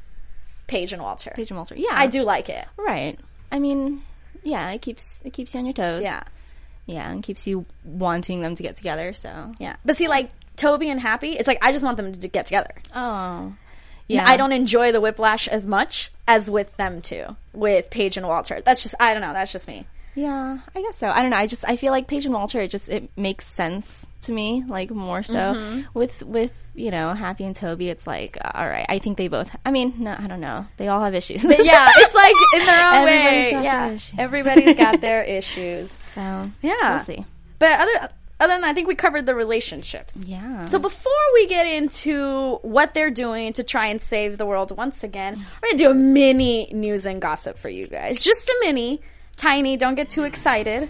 Paige 0.67 0.93
and 0.93 1.01
Walter. 1.01 1.31
Paige 1.35 1.51
and 1.51 1.57
Walter. 1.57 1.75
Yeah, 1.75 1.91
I 1.91 2.07
do 2.07 2.23
like 2.23 2.49
it. 2.49 2.65
Right. 2.77 3.19
I 3.51 3.59
mean, 3.59 4.03
yeah, 4.43 4.71
it 4.71 4.81
keeps 4.81 5.17
it 5.23 5.33
keeps 5.33 5.53
you 5.53 5.59
on 5.59 5.65
your 5.65 5.73
toes. 5.73 6.03
Yeah. 6.03 6.23
yeah, 6.85 7.11
and 7.11 7.21
keeps 7.23 7.45
you 7.47 7.65
wanting 7.83 8.41
them 8.41 8.55
to 8.55 8.63
get 8.63 8.75
together. 8.75 9.13
So 9.13 9.51
Yeah. 9.59 9.75
But 9.85 9.97
see, 9.97 10.07
like, 10.07 10.31
Toby 10.55 10.89
and 10.89 10.99
Happy, 10.99 11.33
it's 11.33 11.47
like, 11.47 11.59
I 11.61 11.71
just 11.71 11.85
want 11.85 11.97
them 11.97 12.13
to 12.13 12.27
get 12.27 12.45
together. 12.45 12.73
oh, 12.95 13.53
Yeah. 14.07 14.27
I 14.27 14.37
don't 14.37 14.51
enjoy 14.51 14.91
the 14.91 14.99
whiplash 14.99 15.47
as 15.47 15.65
much 15.65 16.11
as 16.27 16.49
with 16.51 16.75
them 16.77 17.01
two, 17.01 17.35
with 17.53 17.89
Paige 17.89 18.17
and 18.17 18.27
Walter. 18.27 18.61
That's 18.61 18.83
just, 18.83 18.95
I 18.99 19.13
don't 19.13 19.21
know, 19.21 19.33
that's 19.33 19.51
just 19.51 19.67
me. 19.67 19.85
Yeah, 20.15 20.57
I 20.75 20.81
guess 20.81 20.97
so. 20.97 21.09
I 21.09 21.21
don't 21.21 21.31
know. 21.31 21.37
I 21.37 21.47
just 21.47 21.63
I 21.67 21.75
feel 21.75 21.91
like 21.91 22.07
Paige 22.07 22.25
and 22.25 22.33
Walter. 22.33 22.59
It 22.61 22.71
just 22.71 22.89
it 22.89 23.09
makes 23.15 23.47
sense 23.47 24.05
to 24.23 24.31
me, 24.31 24.63
like 24.67 24.91
more 24.91 25.23
so 25.23 25.37
Mm-hmm. 25.37 25.81
with 25.97 26.21
with 26.23 26.51
you 26.75 26.91
know 26.91 27.13
Happy 27.13 27.45
and 27.45 27.55
Toby. 27.55 27.89
It's 27.89 28.05
like 28.07 28.37
all 28.43 28.67
right. 28.67 28.85
I 28.89 28.99
think 28.99 29.17
they 29.17 29.27
both. 29.27 29.55
I 29.65 29.71
mean, 29.71 29.93
no, 29.99 30.15
I 30.17 30.27
don't 30.27 30.41
know. 30.41 30.65
They 30.77 30.87
all 30.87 31.03
have 31.03 31.15
issues. 31.15 31.43
yeah, 31.43 31.89
it's 31.95 32.15
like 32.15 32.35
in 32.61 32.65
their 32.65 32.87
own 32.93 33.07
Everybody's 33.07 33.45
way. 33.45 33.51
got 33.51 33.63
yeah, 33.63 33.97
everybody's 34.17 34.75
got 34.75 35.01
their 35.01 35.23
issues. 35.23 35.93
so 36.15 36.51
Yeah. 36.61 36.95
we'll 36.95 37.05
see. 37.05 37.25
But 37.59 37.79
other 37.79 38.09
other 38.41 38.53
than 38.53 38.61
that, 38.61 38.69
I 38.69 38.73
think 38.73 38.87
we 38.87 38.95
covered 38.95 39.25
the 39.25 39.35
relationships. 39.35 40.15
Yeah. 40.15 40.65
So 40.67 40.79
before 40.79 41.11
we 41.33 41.45
get 41.47 41.67
into 41.67 42.55
what 42.61 42.93
they're 42.93 43.11
doing 43.11 43.51
to 43.53 43.63
try 43.63 43.87
and 43.87 44.01
save 44.01 44.37
the 44.37 44.45
world 44.45 44.75
once 44.75 45.03
again, 45.03 45.45
we're 45.61 45.69
gonna 45.69 45.77
do 45.77 45.89
a 45.91 45.93
mini 45.93 46.69
news 46.73 47.05
and 47.05 47.21
gossip 47.21 47.57
for 47.57 47.69
you 47.69 47.87
guys. 47.87 48.23
Just 48.23 48.47
a 48.47 48.55
mini, 48.61 49.01
tiny. 49.39 49.77
Don't 49.77 49.95
get 49.95 50.09
too 50.09 50.23
excited, 50.23 50.89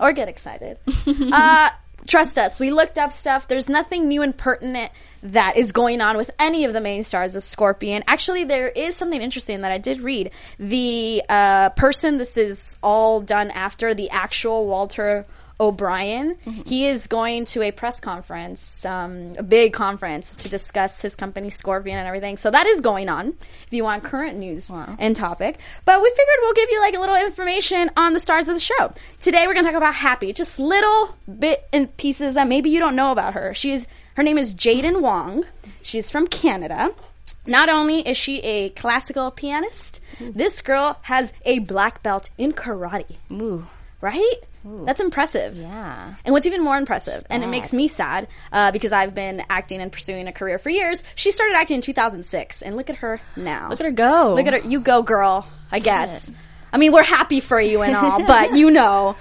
or 0.00 0.12
get 0.12 0.28
excited. 0.28 0.78
uh, 1.06 1.70
trust 2.06 2.38
us. 2.38 2.58
We 2.58 2.70
looked 2.70 2.98
up 2.98 3.12
stuff. 3.12 3.46
There's 3.48 3.68
nothing 3.68 4.08
new 4.08 4.22
and 4.22 4.36
pertinent 4.36 4.90
that 5.22 5.56
is 5.56 5.72
going 5.72 6.00
on 6.00 6.16
with 6.16 6.30
any 6.38 6.64
of 6.64 6.72
the 6.72 6.80
main 6.80 7.04
stars 7.04 7.36
of 7.36 7.44
Scorpion. 7.44 8.04
Actually, 8.06 8.44
there 8.44 8.68
is 8.68 8.96
something 8.96 9.20
interesting 9.20 9.62
that 9.62 9.72
I 9.72 9.78
did 9.78 10.00
read. 10.00 10.32
The 10.58 11.22
uh, 11.28 11.70
person 11.70 12.18
this 12.18 12.36
is 12.36 12.76
all 12.82 13.20
done 13.20 13.50
after 13.50 13.94
the 13.94 14.10
actual 14.10 14.66
Walter 14.66 15.26
O'Brien. 15.60 16.36
He 16.66 16.86
is 16.86 17.06
going 17.06 17.44
to 17.46 17.62
a 17.62 17.70
press 17.70 18.00
conference, 18.00 18.84
um, 18.84 19.34
a 19.38 19.42
big 19.42 19.72
conference 19.72 20.30
to 20.36 20.48
discuss 20.48 21.00
his 21.00 21.14
company 21.14 21.50
Scorpion 21.50 21.98
and 21.98 22.06
everything. 22.06 22.36
So 22.36 22.50
that 22.50 22.66
is 22.66 22.80
going 22.80 23.08
on. 23.08 23.28
If 23.28 23.72
you 23.72 23.84
want 23.84 24.04
current 24.04 24.38
news 24.38 24.70
and 24.98 25.14
topic, 25.14 25.58
but 25.84 26.02
we 26.02 26.10
figured 26.10 26.36
we'll 26.42 26.54
give 26.54 26.70
you 26.70 26.80
like 26.80 26.94
a 26.94 27.00
little 27.00 27.16
information 27.16 27.90
on 27.96 28.12
the 28.12 28.20
stars 28.20 28.48
of 28.48 28.54
the 28.54 28.60
show. 28.60 28.92
Today 29.20 29.46
we're 29.46 29.54
going 29.54 29.64
to 29.64 29.70
talk 29.70 29.76
about 29.76 29.94
Happy, 29.94 30.32
just 30.32 30.58
little 30.58 31.16
bit 31.38 31.66
and 31.72 31.94
pieces 31.96 32.34
that 32.34 32.48
maybe 32.48 32.70
you 32.70 32.80
don't 32.80 32.96
know 32.96 33.12
about 33.12 33.34
her. 33.34 33.54
She's 33.54 33.86
her 34.14 34.22
name 34.22 34.38
is 34.38 34.54
Jadyn 34.54 35.00
Wong. 35.00 35.44
She's 35.82 36.10
from 36.10 36.26
Canada. 36.26 36.94
Not 37.46 37.68
only 37.68 38.00
is 38.00 38.16
she 38.16 38.38
a 38.40 38.70
classical 38.70 39.30
pianist, 39.30 40.00
this 40.18 40.62
girl 40.62 40.98
has 41.02 41.32
a 41.44 41.58
black 41.58 42.02
belt 42.02 42.30
in 42.38 42.52
karate 42.52 43.16
Ooh. 43.30 43.66
right? 44.00 44.36
That's 44.64 45.00
impressive. 45.00 45.56
Yeah. 45.56 46.14
And 46.24 46.32
what's 46.32 46.46
even 46.46 46.62
more 46.62 46.76
impressive, 46.76 47.22
and 47.28 47.44
it 47.44 47.48
makes 47.48 47.72
me 47.72 47.88
sad 47.88 48.28
uh, 48.50 48.72
because 48.72 48.92
I've 48.92 49.14
been 49.14 49.42
acting 49.50 49.80
and 49.80 49.92
pursuing 49.92 50.26
a 50.26 50.32
career 50.32 50.58
for 50.58 50.70
years. 50.70 51.02
She 51.14 51.32
started 51.32 51.56
acting 51.56 51.76
in 51.76 51.80
2006, 51.82 52.62
and 52.62 52.76
look 52.76 52.90
at 52.90 52.96
her 52.96 53.20
now. 53.36 53.68
Look 53.68 53.80
at 53.80 53.86
her 53.86 53.92
go. 53.92 54.34
Look 54.34 54.46
at 54.46 54.54
her. 54.54 54.68
You 54.68 54.80
go, 54.80 55.02
girl. 55.02 55.46
I 55.70 55.80
guess. 55.80 56.24
I 56.72 56.76
mean, 56.76 56.92
we're 56.92 57.04
happy 57.04 57.38
for 57.38 57.60
you 57.60 57.82
and 57.82 57.94
all, 57.94 58.22
but 58.26 58.56
you 58.56 58.70
know, 58.70 59.16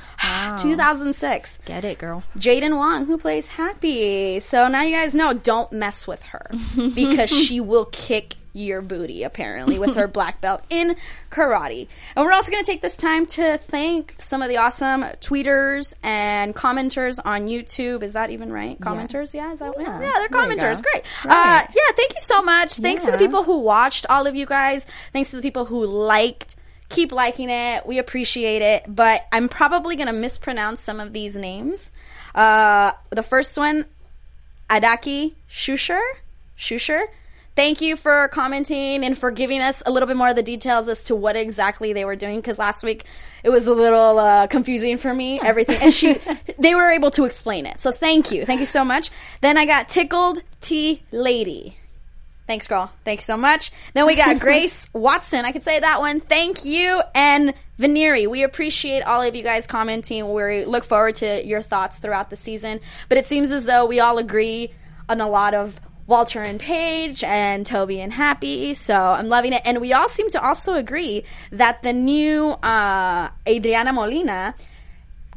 2006. 0.58 1.60
Get 1.66 1.86
it, 1.86 2.00
girl. 2.00 2.24
Jadyn 2.38 2.78
Wong, 2.78 3.06
who 3.06 3.18
plays 3.18 3.48
Happy. 3.48 4.40
So 4.40 4.68
now 4.68 4.82
you 4.82 4.96
guys 4.96 5.14
know, 5.14 5.34
don't 5.34 5.72
mess 5.72 6.08
with 6.08 6.24
her 6.24 6.50
because 6.96 7.30
she 7.30 7.62
will 7.62 7.86
kick 7.86 8.36
your 8.54 8.82
booty, 8.82 9.24
apparently, 9.24 9.80
with 9.80 9.96
her 9.96 10.08
black 10.20 10.40
belt 10.40 10.62
in 10.70 10.96
karate. 11.32 11.88
And 12.16 12.24
we're 12.26 12.32
also 12.32 12.52
going 12.52 12.64
to 12.64 12.72
take 12.72 12.82
this 12.82 12.96
time 12.96 13.26
to 13.26 13.58
thank 13.58 14.16
some 14.20 14.42
of 14.42 14.50
the 14.50 14.58
awesome 14.58 15.02
tweeters 15.22 15.94
and 16.04 16.56
commenters 16.56 17.20
on 17.26 17.48
YouTube. 17.48 18.04
Is 18.04 18.14
that 18.14 18.30
even 18.30 18.52
right? 18.52 18.80
Commenters? 18.80 19.34
Yeah, 19.34 19.52
is 19.54 19.60
that 19.60 19.74
Yeah. 19.80 20.00
yeah, 20.00 20.12
they're 20.20 20.30
commenters. 20.30 20.82
Great. 20.84 21.04
Uh, 21.26 21.64
yeah, 21.68 21.96
thank 21.96 22.14
you 22.14 22.20
so 22.20 22.42
much. 22.44 22.76
Thanks 22.76 23.04
to 23.06 23.12
the 23.12 23.18
people 23.18 23.44
who 23.44 23.60
watched, 23.60 24.06
all 24.10 24.28
of 24.28 24.36
you 24.36 24.46
guys. 24.46 24.86
Thanks 25.12 25.32
to 25.32 25.36
the 25.38 25.42
people 25.42 25.66
who 25.66 25.86
liked. 25.86 26.56
Keep 26.90 27.12
liking 27.12 27.50
it. 27.50 27.88
We 27.88 27.98
appreciate 27.98 28.62
it. 28.62 28.84
But 28.88 29.26
I'm 29.32 29.50
probably 29.50 29.96
going 29.96 30.08
to 30.08 30.14
mispronounce 30.14 30.80
some 30.80 31.00
of 31.00 31.12
these 31.12 31.36
names. 31.36 31.90
Uh, 32.36 32.92
the 33.10 33.24
first 33.24 33.58
one, 33.58 33.86
Adaki 34.70 35.34
Shusher. 35.50 36.00
Shusher. 36.58 37.06
Thank 37.56 37.82
you 37.82 37.96
for 37.96 38.28
commenting 38.30 39.04
and 39.04 39.16
for 39.16 39.30
giving 39.30 39.62
us 39.62 39.84
a 39.86 39.92
little 39.92 40.08
bit 40.08 40.18
more 40.18 40.30
of 40.30 40.36
the 40.36 40.44
details 40.44 40.90
as 40.90 41.04
to 41.04 41.16
what 41.16 41.36
exactly 41.36 41.94
they 41.94 42.04
were 42.04 42.16
doing. 42.16 42.38
Because 42.38 42.58
last 42.58 42.84
week 42.84 43.06
it 43.44 43.50
was 43.50 43.68
a 43.68 43.74
little 43.74 44.18
uh, 44.18 44.48
confusing 44.48 44.98
for 44.98 45.14
me. 45.14 45.40
Everything, 45.40 45.80
and 45.82 45.94
she, 45.94 46.20
they 46.60 46.74
were 46.74 46.90
able 46.90 47.12
to 47.12 47.26
explain 47.26 47.68
it. 47.68 47.80
So 47.80 47.92
thank 47.92 48.32
you, 48.32 48.46
thank 48.46 48.60
you 48.60 48.66
so 48.66 48.84
much. 48.84 49.12
Then 49.42 49.58
I 49.58 49.66
got 49.66 49.88
tickled 49.88 50.42
T 50.62 51.04
lady. 51.12 51.78
Thanks, 52.46 52.68
girl. 52.68 52.92
Thanks 53.06 53.24
so 53.24 53.38
much. 53.38 53.72
Then 53.94 54.06
we 54.06 54.16
got 54.16 54.40
Grace 54.42 54.90
Watson. 54.92 55.46
I 55.46 55.52
could 55.52 55.64
say 55.64 55.80
that 55.80 56.00
one. 56.00 56.20
Thank 56.20 56.66
you. 56.66 57.02
And 57.16 57.54
Veneri. 57.80 58.28
We 58.28 58.44
appreciate 58.44 59.02
all 59.02 59.22
of 59.22 59.34
you 59.34 59.44
guys 59.44 59.66
commenting. 59.66 60.32
We 60.34 60.66
look 60.66 60.84
forward 60.84 61.16
to 61.16 61.46
your 61.46 61.62
thoughts 61.62 61.98
throughout 61.98 62.30
the 62.30 62.36
season. 62.36 62.82
But 63.08 63.18
it 63.18 63.28
seems 63.28 63.50
as 63.50 63.64
though 63.64 63.86
we 63.86 64.02
all 64.02 64.18
agree 64.18 64.74
on 65.08 65.22
a 65.22 65.30
lot 65.30 65.54
of 65.54 65.80
Walter 66.06 66.42
and 66.42 66.60
Paige 66.60 67.24
and 67.24 67.66
Toby 67.66 68.02
and 68.02 68.12
Happy. 68.12 68.74
So 68.74 68.94
I'm 68.96 69.30
loving 69.30 69.54
it. 69.54 69.62
And 69.66 69.80
we 69.82 69.94
all 69.94 70.10
seem 70.10 70.30
to 70.32 70.44
also 70.46 70.74
agree 70.76 71.24
that 71.52 71.82
the 71.84 71.94
new 71.94 72.50
uh, 72.50 73.30
Adriana 73.48 73.94
Molina 73.94 74.56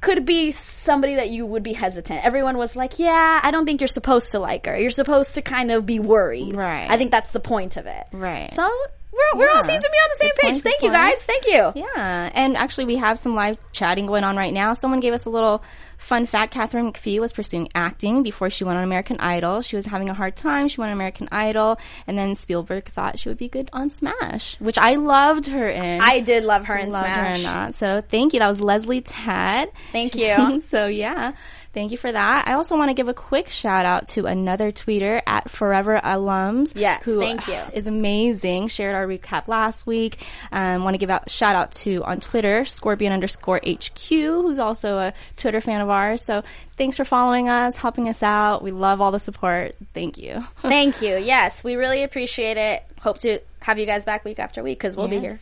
could 0.00 0.26
be 0.26 0.52
somebody 0.52 1.14
that 1.16 1.30
you 1.30 1.46
would 1.46 1.62
be 1.62 1.72
hesitant. 1.72 2.24
Everyone 2.24 2.58
was 2.58 2.76
like, 2.76 2.98
"Yeah, 2.98 3.40
I 3.42 3.50
don't 3.50 3.64
think 3.64 3.80
you're 3.80 3.88
supposed 3.88 4.32
to 4.32 4.38
like 4.38 4.66
her. 4.66 4.76
You're 4.78 4.90
supposed 4.90 5.34
to 5.34 5.42
kind 5.42 5.70
of 5.70 5.86
be 5.86 5.98
worried." 5.98 6.54
Right. 6.54 6.86
I 6.88 6.98
think 6.98 7.10
that's 7.10 7.30
the 7.32 7.40
point 7.40 7.76
of 7.76 7.86
it. 7.86 8.04
Right. 8.12 8.52
So 8.54 8.62
we're, 8.62 9.38
we're 9.38 9.48
all 9.50 9.56
Yeah. 9.56 9.62
seem 9.62 9.80
to 9.80 9.90
be 9.90 9.96
on 9.96 10.08
the 10.10 10.16
same 10.18 10.28
Good 10.30 10.36
page. 10.36 10.50
point, 10.52 10.62
Thank 10.62 10.82
you 10.82 10.90
guys. 10.90 11.14
Thank 11.22 11.46
you. 11.46 11.72
Yeah, 11.96 12.30
and 12.34 12.56
actually, 12.56 12.84
we 12.84 12.96
have 12.96 13.18
some 13.18 13.34
live 13.34 13.56
chatting 13.72 14.06
going 14.06 14.22
on 14.22 14.36
right 14.36 14.52
now. 14.52 14.74
Someone 14.74 15.00
gave 15.00 15.14
us 15.14 15.24
a 15.24 15.30
little 15.30 15.62
fun 15.98 16.26
fact. 16.26 16.52
Katharine 16.52 16.92
McPhee 16.92 17.18
was 17.20 17.32
pursuing 17.32 17.68
acting 17.74 18.22
before 18.22 18.50
she 18.50 18.64
went 18.64 18.78
on 18.78 18.84
American 18.84 19.18
Idol. 19.20 19.62
She 19.62 19.76
was 19.76 19.86
having 19.86 20.08
a 20.08 20.14
hard 20.14 20.36
time. 20.36 20.68
She 20.68 20.80
went 20.80 20.90
on 20.90 20.96
American 20.96 21.28
Idol, 21.32 21.78
and 22.06 22.18
then 22.18 22.34
Spielberg 22.34 22.86
thought 22.90 23.18
she 23.18 23.28
would 23.28 23.38
be 23.38 23.48
good 23.48 23.68
on 23.72 23.90
Smash, 23.90 24.58
which 24.60 24.78
I 24.78 24.94
loved 24.94 25.46
her 25.46 25.68
in. 25.68 26.00
I 26.00 26.20
did 26.20 26.44
love 26.44 26.64
her 26.66 26.76
in 26.76 26.90
loved 26.90 27.06
her 27.06 27.12
Smash. 27.14 27.36
in 27.38 27.42
that. 27.44 27.74
So 27.74 28.02
thank 28.08 28.32
you. 28.32 28.40
That 28.40 28.48
was 28.48 28.60
Leslie 28.60 29.00
Ted. 29.00 29.70
Thank 29.92 30.14
you. 30.16 30.60
so 30.68 30.86
yeah. 30.86 31.32
Thank 31.76 31.92
you 31.92 31.98
for 31.98 32.10
that. 32.10 32.48
I 32.48 32.54
also 32.54 32.74
want 32.74 32.88
to 32.88 32.94
give 32.94 33.08
a 33.08 33.12
quick 33.12 33.50
shout 33.50 33.84
out 33.84 34.06
to 34.08 34.24
another 34.24 34.72
tweeter 34.72 35.20
at 35.26 35.50
Forever 35.50 36.00
Alums. 36.02 36.72
Yes, 36.74 37.04
who 37.04 37.20
thank 37.20 37.46
you. 37.48 37.60
Is 37.74 37.86
amazing. 37.86 38.68
Shared 38.68 38.94
our 38.94 39.06
recap 39.06 39.46
last 39.46 39.86
week. 39.86 40.26
Um, 40.50 40.84
want 40.84 40.94
to 40.94 40.98
give 40.98 41.10
out 41.10 41.28
shout 41.28 41.54
out 41.54 41.72
to 41.72 42.02
on 42.02 42.18
Twitter 42.18 42.64
Scorpion 42.64 43.12
underscore 43.12 43.58
HQ, 43.58 44.08
who's 44.08 44.58
also 44.58 44.96
a 44.96 45.12
Twitter 45.36 45.60
fan 45.60 45.82
of 45.82 45.90
ours. 45.90 46.24
So 46.24 46.44
thanks 46.78 46.96
for 46.96 47.04
following 47.04 47.50
us, 47.50 47.76
helping 47.76 48.08
us 48.08 48.22
out. 48.22 48.62
We 48.62 48.70
love 48.70 49.02
all 49.02 49.10
the 49.10 49.18
support. 49.18 49.76
Thank 49.92 50.16
you. 50.16 50.46
Thank 50.62 51.02
you. 51.02 51.18
Yes, 51.18 51.62
we 51.62 51.74
really 51.76 52.04
appreciate 52.04 52.56
it. 52.56 52.84
Hope 53.00 53.18
to 53.18 53.40
have 53.60 53.78
you 53.78 53.84
guys 53.84 54.06
back 54.06 54.24
week 54.24 54.38
after 54.38 54.62
week 54.62 54.78
because 54.78 54.96
we'll 54.96 55.08
be 55.08 55.20
here. 55.20 55.38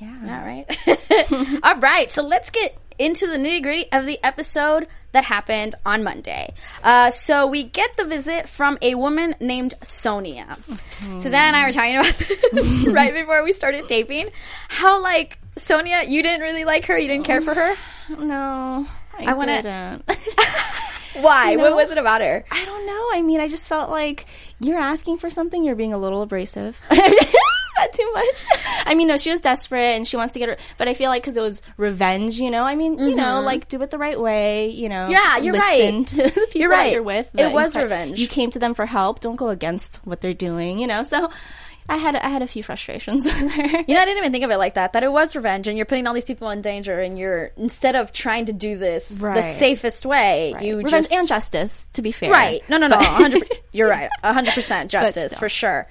Yeah. 0.00 0.18
All 0.20 0.46
right. 0.46 1.60
All 1.62 1.80
right. 1.80 2.10
So 2.10 2.24
let's 2.24 2.50
get 2.50 2.76
into 2.98 3.26
the 3.26 3.36
nitty 3.36 3.62
gritty 3.62 3.90
of 3.90 4.04
the 4.04 4.18
episode 4.22 4.86
that 5.12 5.24
happened 5.24 5.74
on 5.86 6.02
Monday. 6.02 6.54
Uh, 6.82 7.10
so 7.12 7.46
we 7.46 7.62
get 7.62 7.96
the 7.96 8.04
visit 8.04 8.48
from 8.48 8.78
a 8.82 8.94
woman 8.94 9.34
named 9.40 9.74
Sonia. 9.82 10.56
Suzanne 11.18 11.34
and 11.48 11.56
I 11.56 11.66
were 11.66 11.72
talking 11.72 11.96
about 11.96 12.14
this 12.52 12.86
right 12.86 13.12
before 13.12 13.42
we 13.44 13.52
started 13.52 13.88
taping. 13.88 14.28
How 14.68 15.00
like 15.02 15.38
Sonia, 15.58 16.04
you 16.06 16.22
didn't 16.22 16.40
really 16.40 16.64
like 16.64 16.86
her. 16.86 16.98
You 16.98 17.08
didn't 17.08 17.24
care 17.26 17.40
for 17.42 17.54
her. 17.54 17.74
No, 18.08 18.86
I, 19.18 19.24
I 19.24 19.34
wanna- 19.34 19.62
didn't. 19.62 20.04
Why? 21.14 21.56
What 21.56 21.74
was 21.74 21.90
it 21.90 21.98
about 21.98 22.22
her? 22.22 22.42
I 22.50 22.64
don't 22.64 22.86
know. 22.86 23.08
I 23.12 23.20
mean, 23.20 23.38
I 23.40 23.48
just 23.48 23.68
felt 23.68 23.90
like 23.90 24.24
you're 24.60 24.78
asking 24.78 25.18
for 25.18 25.28
something, 25.28 25.62
you're 25.62 25.74
being 25.76 25.92
a 25.92 25.98
little 25.98 26.22
abrasive. 26.22 26.80
That 27.82 27.92
too 27.92 28.10
much? 28.14 28.44
I 28.86 28.94
mean, 28.94 29.08
no, 29.08 29.16
she 29.16 29.30
was 29.30 29.40
desperate 29.40 29.96
and 29.96 30.06
she 30.06 30.16
wants 30.16 30.32
to 30.34 30.38
get 30.38 30.48
her, 30.48 30.56
but 30.78 30.88
I 30.88 30.94
feel 30.94 31.10
like 31.10 31.22
because 31.22 31.36
it 31.36 31.40
was 31.42 31.62
revenge, 31.76 32.38
you 32.38 32.50
know, 32.50 32.62
I 32.62 32.74
mean, 32.74 32.98
you 32.98 33.14
know, 33.14 33.40
like 33.40 33.68
do 33.68 33.80
it 33.82 33.90
the 33.90 33.98
right 33.98 34.18
way, 34.20 34.68
you 34.68 34.88
know. 34.88 35.08
Mm-hmm. 35.08 35.12
Yeah, 35.12 35.36
you're 35.38 35.52
listen 35.54 35.96
right. 35.98 36.06
To 36.06 36.16
the 36.16 36.30
people 36.50 36.60
You're 36.60 36.70
that 36.70 36.76
right. 36.76 36.92
you're 36.92 37.02
with. 37.02 37.30
It 37.34 37.52
was 37.52 37.74
you- 37.74 37.82
revenge. 37.82 38.18
You 38.20 38.28
came 38.28 38.50
to 38.52 38.58
them 38.58 38.74
for 38.74 38.86
help. 38.86 39.20
Don't 39.20 39.36
go 39.36 39.48
against 39.48 39.96
what 40.04 40.20
they're 40.20 40.34
doing, 40.34 40.78
you 40.78 40.86
know. 40.86 41.02
So 41.02 41.30
I 41.88 41.96
had 41.96 42.14
I 42.14 42.28
had 42.28 42.42
a 42.42 42.46
few 42.46 42.62
frustrations 42.62 43.24
with 43.26 43.34
her. 43.34 43.62
You 43.88 43.94
know, 43.94 44.00
I 44.00 44.04
didn't 44.04 44.18
even 44.18 44.30
think 44.32 44.44
of 44.44 44.50
it 44.52 44.56
like 44.58 44.74
that. 44.74 44.92
That 44.92 45.02
it 45.02 45.10
was 45.10 45.34
revenge, 45.34 45.66
and 45.66 45.76
you're 45.76 45.84
putting 45.86 46.06
all 46.06 46.14
these 46.14 46.24
people 46.24 46.48
in 46.50 46.62
danger, 46.62 47.00
and 47.00 47.18
you're 47.18 47.50
instead 47.56 47.96
of 47.96 48.12
trying 48.12 48.46
to 48.46 48.52
do 48.52 48.78
this 48.78 49.06
the 49.08 49.42
safest 49.58 50.06
way, 50.06 50.54
you 50.60 50.76
Revenge 50.76 51.08
just 51.08 51.12
and 51.12 51.26
justice, 51.28 51.86
to 51.94 52.02
be 52.02 52.12
fair. 52.12 52.30
right. 52.30 52.62
No, 52.68 52.78
no, 52.78 52.86
no. 52.86 52.96
100, 52.96 53.42
you're 53.72 53.88
right. 53.88 54.10
100 54.22 54.54
percent 54.54 54.90
justice 54.90 55.36
for 55.36 55.48
sure. 55.48 55.88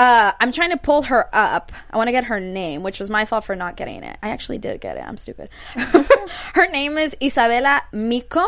Uh, 0.00 0.32
I'm 0.40 0.50
trying 0.50 0.70
to 0.70 0.78
pull 0.78 1.02
her 1.02 1.28
up. 1.30 1.72
I 1.90 1.98
want 1.98 2.08
to 2.08 2.12
get 2.12 2.24
her 2.24 2.40
name, 2.40 2.82
which 2.82 2.98
was 2.98 3.10
my 3.10 3.26
fault 3.26 3.44
for 3.44 3.54
not 3.54 3.76
getting 3.76 4.02
it. 4.02 4.16
I 4.22 4.30
actually 4.30 4.56
did 4.56 4.80
get 4.80 4.96
it. 4.96 5.04
I'm 5.06 5.18
stupid. 5.18 5.50
her 5.74 6.66
name 6.68 6.96
is 6.96 7.14
Izabella 7.20 7.82
Miko, 7.92 8.46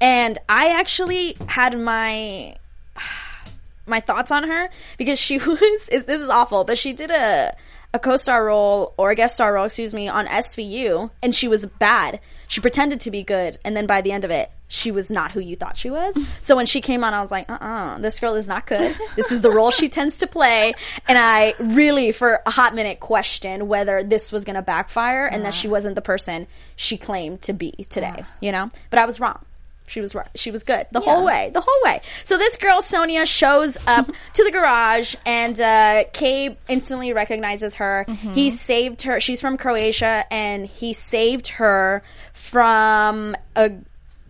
and 0.00 0.36
I 0.48 0.80
actually 0.80 1.36
had 1.46 1.78
my 1.78 2.56
my 3.86 4.00
thoughts 4.00 4.32
on 4.32 4.48
her 4.48 4.70
because 4.96 5.20
she 5.20 5.38
was 5.46 5.88
is 5.88 6.04
this 6.04 6.20
is 6.20 6.28
awful, 6.28 6.64
but 6.64 6.76
she 6.76 6.94
did 6.94 7.12
a 7.12 7.54
a 7.94 8.00
co-star 8.00 8.44
role 8.44 8.92
or 8.96 9.10
a 9.10 9.14
guest 9.14 9.36
star 9.36 9.54
role, 9.54 9.66
excuse 9.66 9.94
me, 9.94 10.08
on 10.08 10.26
SVU, 10.26 11.12
and 11.22 11.32
she 11.32 11.46
was 11.46 11.64
bad. 11.64 12.18
She 12.48 12.60
pretended 12.60 13.02
to 13.02 13.12
be 13.12 13.22
good, 13.22 13.60
and 13.64 13.76
then 13.76 13.86
by 13.86 14.00
the 14.00 14.10
end 14.10 14.24
of 14.24 14.32
it, 14.32 14.50
she 14.68 14.90
was 14.90 15.10
not 15.10 15.32
who 15.32 15.40
you 15.40 15.56
thought 15.56 15.78
she 15.78 15.90
was. 15.90 16.16
So 16.42 16.54
when 16.54 16.66
she 16.66 16.80
came 16.80 17.02
on, 17.02 17.14
I 17.14 17.22
was 17.22 17.30
like, 17.30 17.50
uh-uh, 17.50 17.98
this 17.98 18.20
girl 18.20 18.34
is 18.34 18.46
not 18.46 18.66
good. 18.66 18.94
This 19.16 19.32
is 19.32 19.40
the 19.40 19.50
role 19.50 19.70
she 19.70 19.88
tends 19.88 20.16
to 20.16 20.26
play, 20.26 20.74
and 21.08 21.18
I 21.18 21.54
really, 21.58 22.12
for 22.12 22.40
a 22.46 22.50
hot 22.50 22.74
minute, 22.74 23.00
questioned 23.00 23.66
whether 23.68 24.04
this 24.04 24.30
was 24.30 24.44
going 24.44 24.56
to 24.56 24.62
backfire 24.62 25.26
and 25.26 25.44
that 25.44 25.54
she 25.54 25.68
wasn't 25.68 25.94
the 25.94 26.02
person 26.02 26.46
she 26.76 26.96
claimed 26.98 27.42
to 27.42 27.52
be 27.52 27.86
today. 27.88 28.24
You 28.40 28.52
know, 28.52 28.70
but 28.90 28.98
I 28.98 29.06
was 29.06 29.18
wrong. 29.18 29.44
She 29.88 30.00
was 30.00 30.14
right. 30.14 30.28
She 30.34 30.50
was 30.50 30.64
good 30.64 30.86
the 30.92 31.00
whole 31.00 31.24
way. 31.24 31.50
The 31.52 31.62
whole 31.62 31.80
way. 31.82 32.02
So 32.24 32.36
this 32.36 32.56
girl 32.56 32.82
Sonia 32.82 33.24
shows 33.26 33.76
up 33.86 34.06
to 34.34 34.44
the 34.44 34.50
garage, 34.50 35.14
and 35.24 35.58
uh, 35.58 36.04
Cabe 36.12 36.56
instantly 36.68 37.12
recognizes 37.12 37.76
her. 37.76 38.04
Mm-hmm. 38.06 38.34
He 38.34 38.50
saved 38.50 39.02
her. 39.02 39.18
She's 39.18 39.40
from 39.40 39.56
Croatia, 39.56 40.24
and 40.30 40.66
he 40.66 40.92
saved 40.92 41.48
her 41.48 42.02
from 42.32 43.34
a 43.56 43.70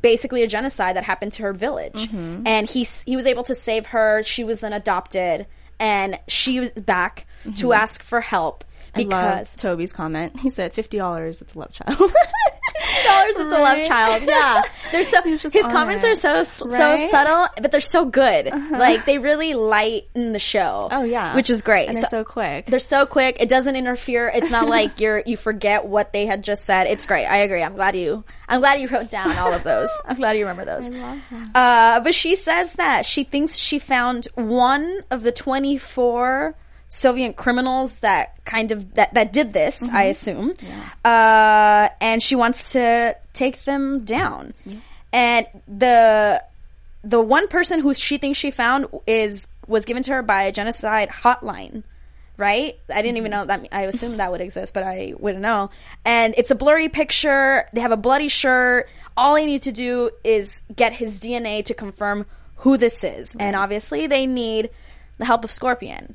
basically 0.03 0.43
a 0.43 0.47
genocide 0.47 0.97
that 0.97 1.05
happened 1.05 1.33
to 1.35 1.43
her 1.45 1.53
village. 1.53 1.95
Mm-hmm. 1.95 2.47
And 2.47 2.69
he 2.69 2.89
he 3.07 3.17
was 3.17 3.27
able 3.27 3.45
to 3.45 3.55
save 3.55 3.87
her. 3.87 4.23
She 4.23 4.45
was 4.45 4.61
then 4.61 4.73
adopted, 4.73 5.47
and 5.79 6.19
she 6.29 6.61
was 6.61 6.71
back 6.71 7.27
to 7.57 7.73
ask 7.73 8.03
for 8.03 8.21
help 8.21 8.65
Mm-hmm. 8.95 9.13
I 9.13 9.17
love 9.17 9.39
because 9.39 9.57
Toby's 9.57 9.93
comment. 9.93 10.41
He 10.41 10.51
said 10.51 10.73
fifty 10.73 10.99
dollars. 10.99 11.43
It's 11.43 11.55
a 11.55 11.59
love 11.59 11.73
child. 11.73 11.99
dollars 13.07 13.35
it's 13.37 13.53
a 13.53 13.59
love 13.59 13.85
child. 13.87 14.23
Yeah, 14.27 14.63
they're 14.93 15.05
so 15.05 15.23
his 15.23 15.67
comments 15.67 16.05
it. 16.05 16.09
are 16.09 16.15
so 16.15 16.43
so 16.45 16.67
Right? 16.67 17.01
Uh-huh. 17.01 17.09
subtle, 17.11 17.49
but 17.61 17.71
they're 17.71 17.81
so 17.81 18.05
good. 18.05 18.51
Like 18.71 19.05
they 19.05 19.19
really 19.19 19.55
lighten 19.55 20.33
the 20.33 20.39
show. 20.39 20.89
oh 20.91 21.03
yeah, 21.05 21.35
which 21.35 21.51
is 21.51 21.63
great. 21.63 21.89
And 21.89 21.97
they're 21.97 22.07
so 22.07 22.25
quick. 22.25 22.67
They're 22.67 22.79
so 22.79 23.07
quick. 23.07 23.37
It 23.41 23.49
doesn't 23.49 23.77
interfere. 23.77 24.29
It's 24.29 24.51
not 24.51 24.69
like 24.77 25.01
you're 25.01 25.23
you 25.27 25.37
forget 25.37 25.87
what 25.87 26.13
they 26.13 26.27
had 26.27 26.43
just 26.45 26.65
said. 26.65 26.87
It's 26.87 27.07
great. 27.07 27.27
I 27.27 27.39
agree. 27.39 27.63
I'm 27.63 27.75
glad 27.75 27.97
you. 27.97 28.25
I'm 28.49 28.61
glad 28.61 28.81
you 28.81 28.89
wrote 28.89 29.11
down 29.11 29.37
all 29.37 29.53
of 29.53 29.63
those. 29.63 29.91
I'm 30.07 30.17
glad 30.17 30.37
you 30.39 30.47
remember 30.47 30.65
those. 30.65 30.87
Uh, 31.55 32.01
but 32.01 32.15
she 32.15 32.35
says 32.37 32.73
that 32.75 33.05
she 33.05 33.25
thinks 33.25 33.57
she 33.57 33.79
found 33.79 34.27
one 34.35 35.03
of 35.11 35.23
the 35.23 35.33
24 35.33 36.55
Soviet 36.89 37.37
criminals 37.37 37.95
that 38.01 38.43
kind 38.45 38.73
of 38.73 38.95
that 38.95 39.15
that 39.15 39.33
did 39.33 39.53
this. 39.53 39.83
I 39.83 40.05
assume, 40.05 40.55
uh, 41.05 41.89
and 42.01 42.23
she 42.23 42.35
wants 42.35 42.73
to 42.73 43.17
take 43.33 43.65
them 43.65 44.05
down. 44.05 44.55
Yeah. 44.65 44.77
And 45.13 45.47
the 45.67 46.43
the 47.05 47.21
one 47.21 47.49
person 47.49 47.81
who 47.81 47.95
she 47.95 48.19
thinks 48.19 48.39
she 48.39 48.51
found 48.51 48.87
is 49.07 49.47
was 49.67 49.85
given 49.85 50.03
to 50.05 50.13
her 50.13 50.23
by 50.23 50.45
a 50.45 50.53
genocide 50.53 51.11
hotline 51.11 51.83
right? 52.39 52.79
I 52.89 53.03
didn't 53.03 53.19
even 53.19 53.33
know 53.33 53.45
that. 53.45 53.69
I 53.73 53.83
assumed 53.83 54.21
that 54.21 54.31
would 54.31 54.41
exist, 54.41 54.73
but 54.73 54.85
I 54.85 55.13
wouldn't 55.19 55.43
know. 55.43 55.71
And 56.05 56.35
it's 56.39 56.51
a 56.51 56.55
blurry 56.55 56.89
picture. 56.89 57.69
They 57.73 57.81
have 57.83 57.93
a 57.93 57.97
bloody 57.97 58.29
shirt. 58.29 58.89
All 59.17 59.37
I 59.37 59.45
need 59.45 59.63
to 59.63 59.73
do 59.73 60.11
is 60.25 60.49
get 60.75 60.93
his 60.93 61.19
DNA 61.19 61.65
to 61.67 61.75
confirm 61.75 62.25
who 62.59 62.77
this 62.77 63.05
is. 63.05 63.35
And 63.39 63.57
obviously, 63.57 64.07
they 64.07 64.27
need 64.27 64.71
the 65.19 65.25
help 65.25 65.45
of 65.45 65.51
Scorpion, 65.51 66.15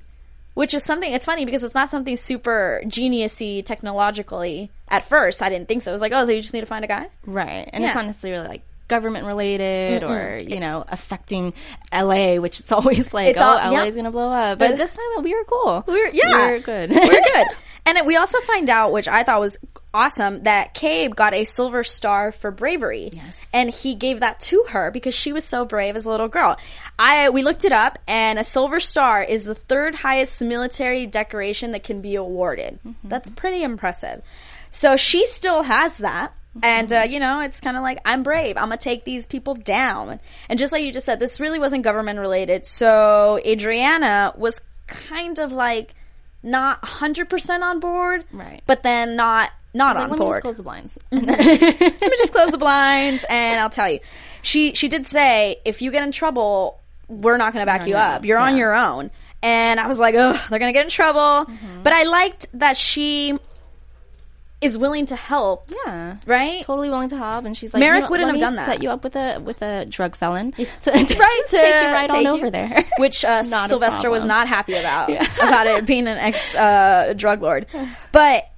which 0.53 0.73
is 0.73 0.83
something. 0.83 1.11
It's 1.11 1.25
funny 1.25 1.45
because 1.45 1.63
it's 1.63 1.75
not 1.75 1.89
something 1.89 2.17
super 2.17 2.81
geniusy 2.85 3.63
technologically. 3.65 4.71
At 4.87 5.07
first, 5.07 5.41
I 5.41 5.49
didn't 5.49 5.67
think 5.67 5.83
so. 5.83 5.91
It 5.91 5.93
was 5.93 6.01
like, 6.01 6.11
oh, 6.13 6.25
so 6.25 6.31
you 6.31 6.41
just 6.41 6.53
need 6.53 6.61
to 6.61 6.65
find 6.65 6.83
a 6.85 6.87
guy. 6.87 7.07
Right. 7.25 7.69
And 7.71 7.83
Yeah. 7.83 7.89
it's 7.89 7.97
honestly 7.97 8.29
necessarily 8.31 8.47
like 8.47 8.61
government 8.87 9.25
related 9.25 10.03
or, 10.03 10.37
you 10.45 10.59
know, 10.59 10.83
affecting 10.87 11.53
LA, 11.91 12.35
which 12.35 12.59
it's 12.59 12.71
always 12.71 13.13
like, 13.13 13.29
It's 13.31 13.39
oh, 13.39 13.43
all- 13.43 13.71
LA 13.71 13.81
yeah. 13.81 13.85
is 13.85 13.95
going 13.95 14.05
to 14.05 14.11
blow 14.11 14.29
up. 14.29 14.59
But 14.59 14.77
this 14.77 14.91
time 14.91 15.23
we 15.23 15.33
were 15.33 15.45
cool. 15.45 15.83
We're 15.87 16.09
yeah, 16.13 16.47
We 16.47 16.51
were 16.53 16.59
good. 16.59 16.89
we're 16.91 17.21
good. 17.23 17.47
And 17.85 18.07
we 18.07 18.15
also 18.15 18.39
find 18.41 18.69
out, 18.69 18.91
which 18.93 19.07
I 19.09 19.23
thought 19.23 19.41
was 19.41 19.57
awesome, 19.93 20.43
that 20.43 20.73
Cabe 20.73 21.11
got 21.13 21.33
a 21.33 21.43
silver 21.43 21.83
star 21.83 22.31
for 22.31 22.49
bravery. 22.49 23.09
Yes. 23.11 23.35
and 23.53 23.69
he 23.69 23.93
gave 23.95 24.21
that 24.21 24.39
to 24.41 24.63
her 24.69 24.89
because 24.89 25.13
she 25.13 25.33
was 25.33 25.43
so 25.43 25.65
brave 25.65 25.95
as 25.97 26.05
a 26.05 26.09
little 26.09 26.29
girl. 26.29 26.57
I 26.97 27.29
we 27.29 27.43
looked 27.43 27.65
it 27.65 27.71
up, 27.73 27.99
and 28.07 28.39
a 28.39 28.43
silver 28.43 28.79
star 28.79 29.21
is 29.21 29.43
the 29.45 29.55
third 29.55 29.95
highest 29.95 30.41
military 30.41 31.05
decoration 31.07 31.71
that 31.73 31.83
can 31.83 32.01
be 32.01 32.15
awarded. 32.15 32.79
Mm-hmm. 32.87 33.09
That's 33.09 33.29
pretty 33.29 33.63
impressive. 33.63 34.21
So 34.71 34.95
she 34.95 35.25
still 35.25 35.61
has 35.63 35.97
that. 35.97 36.33
And 36.61 36.89
Mm-hmm. 36.89 37.01
uh, 37.01 37.05
you 37.11 37.19
know, 37.19 37.39
it's 37.41 37.59
kind 37.61 37.75
of 37.75 37.81
like 37.83 37.97
I'm 38.05 38.21
brave. 38.23 38.57
I'm 38.57 38.65
gonna 38.65 38.77
take 38.77 39.05
these 39.05 39.25
people 39.25 39.55
down. 39.55 40.19
And 40.47 40.57
just 40.59 40.71
like 40.71 40.83
you 40.85 40.93
just 40.93 41.05
said, 41.05 41.19
this 41.19 41.39
really 41.39 41.57
wasn't 41.59 41.83
government 41.83 42.19
related. 42.19 42.65
So 42.67 43.39
Adriana 43.45 44.33
was 44.37 44.55
kind 44.87 45.39
of 45.39 45.51
like 45.51 45.95
not 46.43 46.81
100% 46.81 47.61
on 47.61 47.79
board, 47.79 48.25
Right. 48.31 48.61
But 48.67 48.83
then 48.83 49.15
not 49.15 49.51
not 49.75 49.95
Like, 49.95 50.03
on 50.03 50.09
let 50.11 50.19
me 50.19 50.25
just 50.27 50.41
close 50.41 50.57
the 50.57 50.63
blinds. 50.63 50.93
Let 51.11 51.25
me 51.25 52.17
just 52.17 52.31
close 52.31 52.51
the 52.51 52.59
blinds, 52.59 53.25
and 53.27 53.59
I'll 53.59 53.71
tell 53.71 53.89
you. 53.89 53.99
She 54.43 54.73
she 54.75 54.87
did 54.87 55.07
say 55.07 55.55
if 55.65 55.81
you 55.81 55.89
get 55.89 56.03
in 56.03 56.11
trouble, 56.11 56.79
we're 57.07 57.37
not 57.37 57.53
going 57.53 57.63
to 57.63 57.65
back 57.65 57.81
No, 57.81 57.87
you 57.87 57.93
no. 57.93 57.99
up. 57.99 58.25
You're 58.25 58.37
on 58.37 58.55
your 58.55 58.75
own. 58.75 59.09
And 59.41 59.79
I 59.79 59.87
was 59.87 59.97
like, 59.97 60.13
"Oh, 60.15 60.33
they're 60.49 60.59
going 60.59 60.69
to 60.71 60.77
get 60.77 60.85
in 60.85 60.91
trouble. 60.91 61.51
Mm-hmm. 61.51 61.81
But 61.83 61.91
I 61.93 62.03
liked 62.03 62.45
that 62.53 62.77
she 62.77 63.37
is 64.63 64.77
willing 64.77 65.05
to 65.07 65.15
help. 65.15 65.69
yeah. 65.85 66.17
Right? 66.25 66.63
Totally 66.63 66.89
willing 66.89 67.09
to 67.09 67.17
help, 67.17 67.45
and 67.45 67.55
she's 67.57 67.73
like, 67.73 67.79
Merrick 67.81 67.97
you 67.97 68.01
know, 68.03 68.09
wouldn't 68.09 68.31
have 68.31 68.39
done 68.39 68.55
that. 68.55 68.65
Set 68.65 68.83
you 68.83 68.89
up 68.89 69.03
with 69.03 69.15
a 69.15 69.39
with 69.39 69.61
a 69.61 69.85
drug 69.85 70.15
felon, 70.15 70.51
to, 70.53 70.65
to 70.65 70.91
right 70.91 71.05
take 71.49 71.75
you 71.75 71.91
right 71.91 72.09
on 72.09 72.17
take 72.17 72.27
over 72.27 72.49
there. 72.49 72.85
which 72.97 73.23
uh, 73.25 73.43
Sylvester 73.43 74.09
was 74.09 74.25
not 74.25 74.47
happy 74.47 74.75
about 74.75 75.09
about 75.39 75.67
it 75.67 75.85
being 75.85 76.07
an 76.07 76.17
ex 76.17 76.39
uh, 76.55 77.13
drug 77.15 77.41
lord. 77.41 77.65
But 78.11 78.49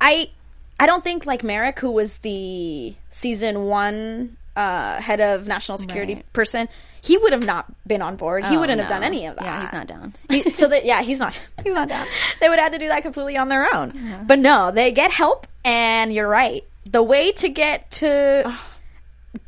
I 0.00 0.30
I 0.78 0.86
don't 0.86 1.02
think 1.02 1.26
like 1.26 1.42
Merrick, 1.42 1.78
who 1.80 1.90
was 1.90 2.18
the 2.18 2.94
season 3.10 3.64
one 3.64 4.36
uh, 4.54 5.00
head 5.00 5.20
of 5.20 5.46
national 5.48 5.78
security 5.78 6.14
Right. 6.14 6.32
person, 6.32 6.68
he 7.00 7.16
would 7.16 7.32
have 7.32 7.44
not 7.44 7.66
been 7.86 8.02
on 8.02 8.16
board. 8.16 8.44
he 8.44 8.56
Oh, 8.56 8.60
wouldn't 8.60 8.80
have 8.80 8.88
done 8.88 9.02
any 9.04 9.26
of 9.26 9.36
that. 9.36 9.44
Yeah, 9.44 9.62
he's 9.62 9.72
not 9.72 9.86
down. 9.86 10.14
He- 10.28 10.50
so 10.52 10.68
that 10.68 10.84
yeah, 10.84 11.02
he's 11.02 11.18
not 11.18 11.40
he's 11.64 11.74
not 11.74 11.88
down. 11.88 12.06
They 12.40 12.48
would 12.48 12.58
have 12.60 12.72
to 12.72 12.78
do 12.78 12.88
that 12.88 13.02
completely 13.02 13.36
on 13.36 13.48
their 13.48 13.74
own. 13.74 14.24
But 14.26 14.38
no, 14.38 14.70
they 14.70 14.92
get 14.92 15.10
help, 15.10 15.46
and 15.64 16.12
you're 16.12 16.28
right. 16.28 16.64
The 16.90 17.02
way 17.02 17.32
to 17.32 17.48
get 17.48 17.90
to 17.92 18.56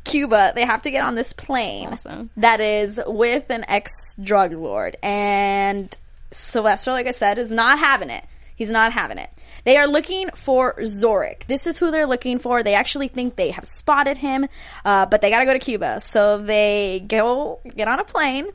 Cuba, 0.03 0.51
they 0.55 0.65
have 0.65 0.81
to 0.83 0.91
get 0.91 1.03
on 1.03 1.15
this 1.15 1.33
plane 1.33 1.89
Awesome. 1.93 2.29
that 2.37 2.61
is 2.61 2.99
with 3.05 3.49
an 3.49 3.65
ex 3.67 3.91
drug 4.21 4.51
lord, 4.53 4.95
and 5.01 5.95
Sylvester, 6.31 6.91
like 6.91 7.07
I 7.07 7.11
said, 7.11 7.37
is 7.37 7.51
not 7.51 7.79
having 7.79 8.09
it. 8.09 8.23
He's 8.55 8.69
not 8.69 8.93
having 8.93 9.17
it. 9.17 9.29
They 9.63 9.77
are 9.77 9.87
looking 9.87 10.29
for 10.35 10.75
Zorik. 10.81 11.45
This 11.47 11.65
is 11.65 11.77
who 11.79 11.89
they're 11.91 12.05
looking 12.05 12.37
for. 12.39 12.61
They 12.63 12.75
actually 12.75 13.07
think 13.07 13.35
they 13.35 13.51
have 13.51 13.65
spotted 13.65 14.17
him, 14.17 14.47
uh, 14.85 15.07
but 15.07 15.21
they 15.21 15.29
got 15.31 15.39
to 15.39 15.45
go 15.45 15.53
to 15.53 15.59
Cuba. 15.59 15.99
So 15.99 16.37
they 16.37 17.03
go 17.07 17.59
get 17.75 17.87
on 17.87 17.99
a 17.99 18.03
plane, 18.03 18.47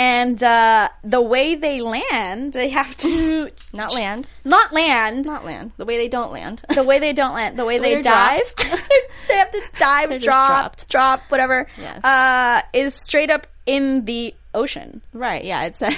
and 0.00 0.42
uh, 0.42 0.88
the 1.04 1.20
way 1.20 1.56
they 1.56 1.82
land, 1.82 2.54
they 2.54 2.70
have 2.70 2.96
to 2.98 3.50
Not 3.74 3.92
land, 3.92 4.26
not 4.44 4.72
land. 4.72 5.26
not 5.26 5.44
land. 5.44 5.72
The 5.76 5.84
way 5.84 5.98
they 5.98 6.08
don't 6.08 6.32
land. 6.32 6.62
the 6.74 6.82
way 6.82 6.98
they 6.98 7.12
don't 7.12 7.34
land, 7.34 7.58
the 7.58 7.66
way 7.66 7.78
they 7.78 8.00
dive, 8.00 8.40
they 9.28 9.34
have 9.36 9.50
to 9.50 9.62
dive, 9.78 10.22
drop, 10.22 10.80
drop, 10.88 11.20
whatever. 11.28 11.66
Yes. 11.76 12.02
Uh, 12.02 12.62
is 12.72 12.94
straight 12.94 13.30
up 13.30 13.46
in 13.66 14.06
the 14.06 14.34
ocean. 14.54 15.02
Right. 15.12 15.44
Yeah. 15.44 15.64
It's 15.64 15.82
uh, 15.82 15.92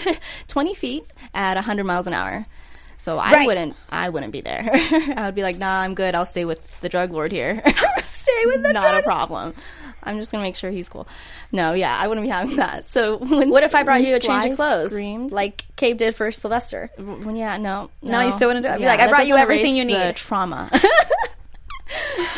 20 0.49 0.75
feet 0.75 1.05
at 1.33 1.55
100 1.55 1.85
miles 1.85 2.07
an 2.09 2.13
hour. 2.15 2.45
So 2.97 3.19
I 3.19 3.33
Right. 3.33 3.47
wouldn't. 3.47 3.75
I 3.91 4.09
wouldn't 4.11 4.33
be 4.33 4.41
there. 4.43 4.69
I 5.17 5.27
would 5.27 5.35
be 5.35 5.43
like, 5.43 5.59
Nah, 5.59 5.81
I'm 5.81 5.95
good. 5.95 6.15
I'll 6.15 6.27
stay 6.27 6.45
with 6.45 6.61
the 6.81 6.89
drug 6.89 7.13
lord 7.13 7.31
here. 7.33 7.63
Stay 8.03 8.47
with 8.47 8.63
the 8.63 8.73
Not 8.73 8.95
a 8.99 9.03
problem. 9.03 9.55
I'm 10.03 10.19
just 10.19 10.33
gonna 10.33 10.43
make 10.43 10.57
sure 10.57 10.71
he's 10.71 10.89
cool. 10.89 11.07
No, 11.53 11.73
yeah, 11.75 11.97
I 11.97 12.09
wouldn't 12.09 12.25
be 12.27 12.31
having 12.31 12.57
that. 12.57 12.91
So 12.93 13.17
when 13.25 13.51
What 13.51 13.63
if 13.63 13.75
I 13.75 13.83
brought 13.83 14.03
you 14.03 14.15
a 14.17 14.21
change 14.21 14.45
of 14.45 14.57
clothes, 14.57 14.91
Screamed, 14.91 15.33
like 15.33 15.65
Cabe 15.77 15.97
did 15.99 16.15
for 16.17 16.31
Sylvester? 16.33 16.91
when 16.97 17.37
yeah, 17.37 17.57
no, 17.57 17.91
No, 18.03 18.21
you 18.21 18.33
still 18.33 18.49
wouldn't 18.49 18.65
do 18.65 18.71
it? 18.71 18.75
I'd 18.75 18.79
be 18.79 18.85
Yeah, 18.85 18.91
like, 18.91 19.01
I 19.01 19.09
brought 19.09 19.27
you 19.27 19.37
everything 19.37 19.77
you 19.77 19.85
need. 19.85 20.17
trauma. 20.17 20.71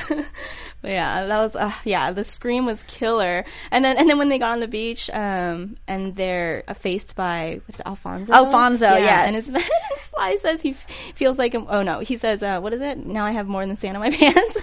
Yeah, 0.82 1.24
that 1.26 1.38
was 1.38 1.56
uh, 1.56 1.72
yeah. 1.84 2.12
The 2.12 2.24
scream 2.24 2.66
was 2.66 2.82
killer, 2.82 3.46
and 3.70 3.82
then 3.82 3.96
and 3.96 4.06
then 4.08 4.18
when 4.18 4.28
they 4.28 4.38
got 4.38 4.52
on 4.52 4.60
the 4.60 4.68
beach, 4.68 5.08
um, 5.10 5.78
and 5.88 6.14
they're 6.14 6.62
faced 6.74 7.16
by 7.16 7.62
what's 7.64 7.80
it, 7.80 7.86
Alfonso. 7.86 8.30
Alfonso, 8.32 8.84
yes. 8.96 9.26
and 9.26 9.34
his 9.34 9.50
Sly 10.14 10.36
says 10.36 10.62
he 10.62 10.70
f- 10.70 10.86
feels 11.14 11.38
like 11.38 11.54
oh 11.54 11.82
no, 11.82 11.98
he 12.00 12.16
says 12.16 12.42
uh, 12.42 12.60
what 12.60 12.72
is 12.72 12.80
it? 12.80 13.04
Now 13.04 13.24
I 13.26 13.32
have 13.32 13.46
more 13.46 13.66
than 13.66 13.76
sand 13.76 13.96
on 13.96 14.02
my 14.02 14.10
pants. 14.16 14.58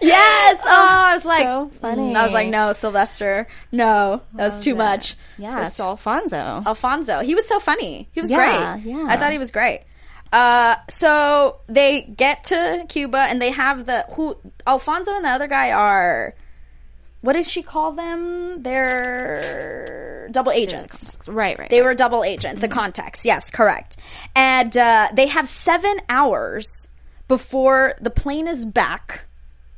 Yes. 0.00 0.60
Oh, 0.66 0.68
I 0.70 1.14
was 1.14 1.24
like, 1.24 1.44
So 1.44 1.70
funny. 1.80 2.14
I 2.14 2.22
was 2.24 2.32
like, 2.32 2.48
no, 2.48 2.72
Sylvester, 2.72 3.46
no, 3.72 4.22
that 4.34 4.52
was 4.52 4.64
too 4.64 4.74
much. 4.74 5.16
yeah, 5.38 5.66
it's 5.66 5.78
Alfonso. 5.80 6.36
Alfonso. 6.36 7.20
He 7.20 7.34
was 7.34 7.46
so 7.46 7.58
funny. 7.60 8.08
He 8.12 8.20
was 8.20 8.30
Yeah, 8.30 8.76
great. 8.78 8.86
yeah. 8.92 9.06
I 9.08 9.16
thought 9.16 9.32
he 9.32 9.38
was 9.38 9.50
great. 9.50 9.82
Uh, 10.32 10.76
so 10.88 11.58
they 11.68 12.02
get 12.02 12.44
to 12.44 12.84
Cuba 12.88 13.18
and 13.18 13.40
they 13.40 13.50
have 13.50 13.86
the 13.86 14.04
who 14.12 14.36
Alfonso 14.66 15.14
and 15.14 15.24
the 15.24 15.28
other 15.28 15.46
guy 15.46 15.70
are. 15.72 16.34
What 17.24 17.32
did 17.32 17.46
she 17.46 17.62
call 17.62 17.92
them? 17.92 18.62
They're 18.62 20.28
double 20.30 20.52
agents. 20.52 21.26
right, 21.26 21.58
right. 21.58 21.70
They 21.70 21.80
were 21.80 21.94
double 21.94 22.22
agents, 22.22 22.60
the 22.60 22.68
contacts. 22.68 23.24
Yes, 23.24 23.50
correct. 23.50 23.96
And 24.36 24.76
uh, 24.76 25.08
they 25.14 25.28
have 25.28 25.48
seven 25.48 25.96
hours 26.10 26.66
before 27.26 27.94
the 27.98 28.10
plane 28.10 28.46
is 28.46 28.66
back. 28.66 29.24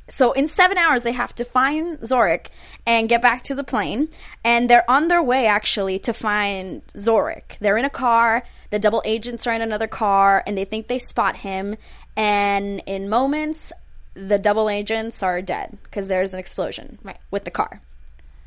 So 0.09 0.33
in 0.33 0.49
seven 0.49 0.77
hours, 0.77 1.03
they 1.03 1.13
have 1.13 1.33
to 1.35 1.45
find 1.45 1.97
Zorik 1.99 2.47
and 2.85 3.07
get 3.07 3.21
back 3.21 3.43
to 3.43 3.55
the 3.55 3.63
plane. 3.63 4.09
And 4.43 4.69
they're 4.69 4.89
on 4.91 5.07
their 5.07 5.23
way 5.23 5.45
actually 5.45 5.99
to 5.99 6.13
find 6.13 6.81
Zorik. 6.97 7.57
They're 7.61 7.77
in 7.77 7.85
a 7.85 7.89
car. 7.89 8.43
The 8.71 8.79
double 8.79 9.01
agents 9.05 9.47
are 9.47 9.53
in 9.53 9.61
another 9.61 9.87
car, 9.87 10.43
and 10.45 10.57
they 10.57 10.65
think 10.65 10.89
they 10.89 10.99
spot 10.99 11.37
him. 11.37 11.77
And 12.17 12.83
in 12.85 13.07
moments, 13.07 13.71
the 14.17 14.39
double 14.39 14.69
agents 14.69 15.21
are 15.21 15.41
dead 15.41 15.77
because 15.83 16.07
there's 16.07 16.33
an 16.33 16.39
explosion 16.39 16.97
Right. 17.03 17.17
with 17.31 17.43
the 17.45 17.51
car. 17.51 17.81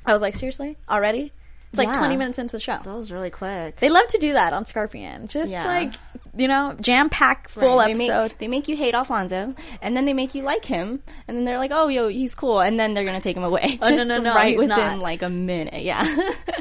I 0.04 0.12
was 0.12 0.22
like, 0.22 0.34
seriously, 0.34 0.76
already? 0.88 1.32
It's 1.72 1.78
like 1.78 1.86
Yeah. 1.88 1.98
20 1.98 2.16
minutes 2.16 2.38
into 2.40 2.52
the 2.52 2.60
show. 2.60 2.78
That 2.82 2.94
was 2.96 3.12
really 3.12 3.30
quick. 3.30 3.76
They 3.76 3.88
love 3.90 4.08
to 4.08 4.18
do 4.18 4.32
that 4.32 4.52
on 4.52 4.66
Scorpion. 4.66 5.28
Just 5.28 5.52
Yeah. 5.52 5.64
like, 5.64 5.92
you 6.36 6.48
know, 6.48 6.74
jam 6.80 7.08
pack 7.08 7.48
full 7.48 7.76
Right. 7.78 7.96
They 7.96 8.04
episode. 8.06 8.22
Make, 8.32 8.38
they 8.38 8.48
make 8.48 8.66
you 8.68 8.76
hate 8.76 8.92
Alfonso, 8.94 9.54
and 9.80 9.96
then 9.96 10.04
they 10.04 10.12
make 10.12 10.34
you 10.34 10.42
like 10.42 10.64
him, 10.64 11.00
and 11.28 11.36
then 11.36 11.44
they're 11.44 11.58
like, 11.58 11.70
"Oh, 11.72 11.86
yo, 11.86 12.08
he's 12.08 12.34
cool," 12.34 12.60
and 12.60 12.78
then 12.80 12.94
they're 12.94 13.04
gonna 13.04 13.20
take 13.20 13.36
him 13.36 13.44
away. 13.44 13.78
Oh, 13.82 13.88
no, 13.88 13.96
just 14.04 14.08
no, 14.08 14.16
no, 14.18 14.34
right 14.34 14.48
he's 14.48 14.58
within 14.58 14.76
not. 14.76 14.98
like 14.98 15.22
a 15.22 15.30
minute. 15.30 15.82
Yeah. 15.84 16.04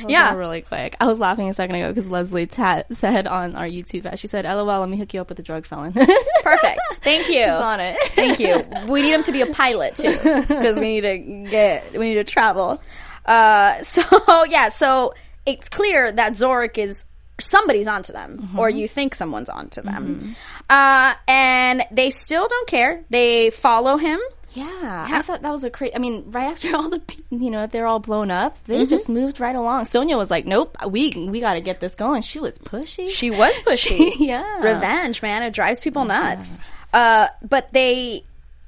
so 0.00 0.08
Yeah. 0.08 0.34
really 0.34 0.62
quick. 0.62 0.96
I 1.00 1.06
was 1.06 1.18
laughing 1.18 1.48
a 1.48 1.54
second 1.54 1.76
ago 1.76 1.92
because 1.92 2.08
Leslie 2.10 2.46
ta- 2.46 2.82
said 2.92 3.26
on 3.26 3.56
our 3.56 3.66
YouTube, 3.66 4.16
she 4.18 4.26
said, 4.26 4.44
"LOL, 4.44 4.80
let 4.80 4.88
me 4.88 4.96
hook 4.96 5.12
you 5.14 5.20
up 5.20 5.28
with 5.28 5.38
a 5.38 5.42
drug 5.42 5.66
felon." 5.66 5.92
Perfect. 6.42 6.80
Thank 7.02 7.28
you. 7.28 7.44
She's 7.44 7.54
on 7.54 7.80
it. 7.80 7.96
Thank 8.08 8.38
you. 8.40 8.64
We 8.88 9.02
need 9.02 9.12
him 9.14 9.22
to 9.24 9.32
be 9.32 9.40
a 9.42 9.46
pilot 9.46 9.96
too, 9.96 10.16
because 10.48 10.78
we 10.80 11.00
need 11.00 11.00
to 11.02 11.18
get, 11.50 11.92
we 11.92 12.06
need 12.10 12.14
to 12.14 12.24
travel. 12.24 12.80
Uh, 13.26 13.82
so 13.82 14.02
yeah, 14.44 14.68
so 14.70 15.14
it's 15.46 15.68
clear 15.68 16.10
that 16.12 16.32
Zorik 16.34 16.78
is 16.78 17.04
somebody's 17.40 17.86
onto 17.86 18.12
them, 18.12 18.50
or 18.56 18.68
you 18.70 18.86
think 18.86 19.14
someone's 19.14 19.48
onto 19.48 19.82
them. 19.82 20.36
Uh, 20.70 21.14
and 21.26 21.82
they 21.90 22.10
still 22.10 22.46
don't 22.48 22.68
care. 22.68 23.02
They 23.10 23.50
follow 23.50 23.96
him. 23.96 24.20
Yeah, 24.54 25.06
I 25.10 25.22
thought 25.22 25.42
that 25.42 25.50
was 25.50 25.64
a 25.64 25.70
crazy. 25.70 25.94
I 25.94 25.98
mean, 25.98 26.24
right 26.30 26.46
after 26.50 26.74
all 26.76 26.90
the, 26.90 27.00
you 27.30 27.50
know, 27.50 27.66
they're 27.66 27.86
all 27.86 28.00
blown 28.00 28.30
up, 28.30 28.58
they 28.66 28.80
Mm-hmm. 28.82 28.90
just 28.90 29.08
moved 29.08 29.40
right 29.40 29.56
along. 29.56 29.86
Sonia 29.86 30.16
was 30.18 30.30
like, 30.30 30.44
"Nope, 30.46 30.76
we 30.88 31.10
we 31.28 31.40
got 31.40 31.54
to 31.54 31.60
get 31.60 31.80
this 31.80 31.94
going." 31.94 32.22
She 32.22 32.38
was 32.40 32.58
pushy. 32.58 33.08
She 33.08 33.30
was 33.30 33.54
pushy. 33.66 34.14
yeah, 34.18 34.58
Revenge, 34.62 35.22
man. 35.22 35.42
It 35.42 35.52
drives 35.54 35.80
people 35.80 36.04
nuts. 36.04 36.48
Uh, 36.92 37.28
but 37.42 37.72
they 37.72 38.24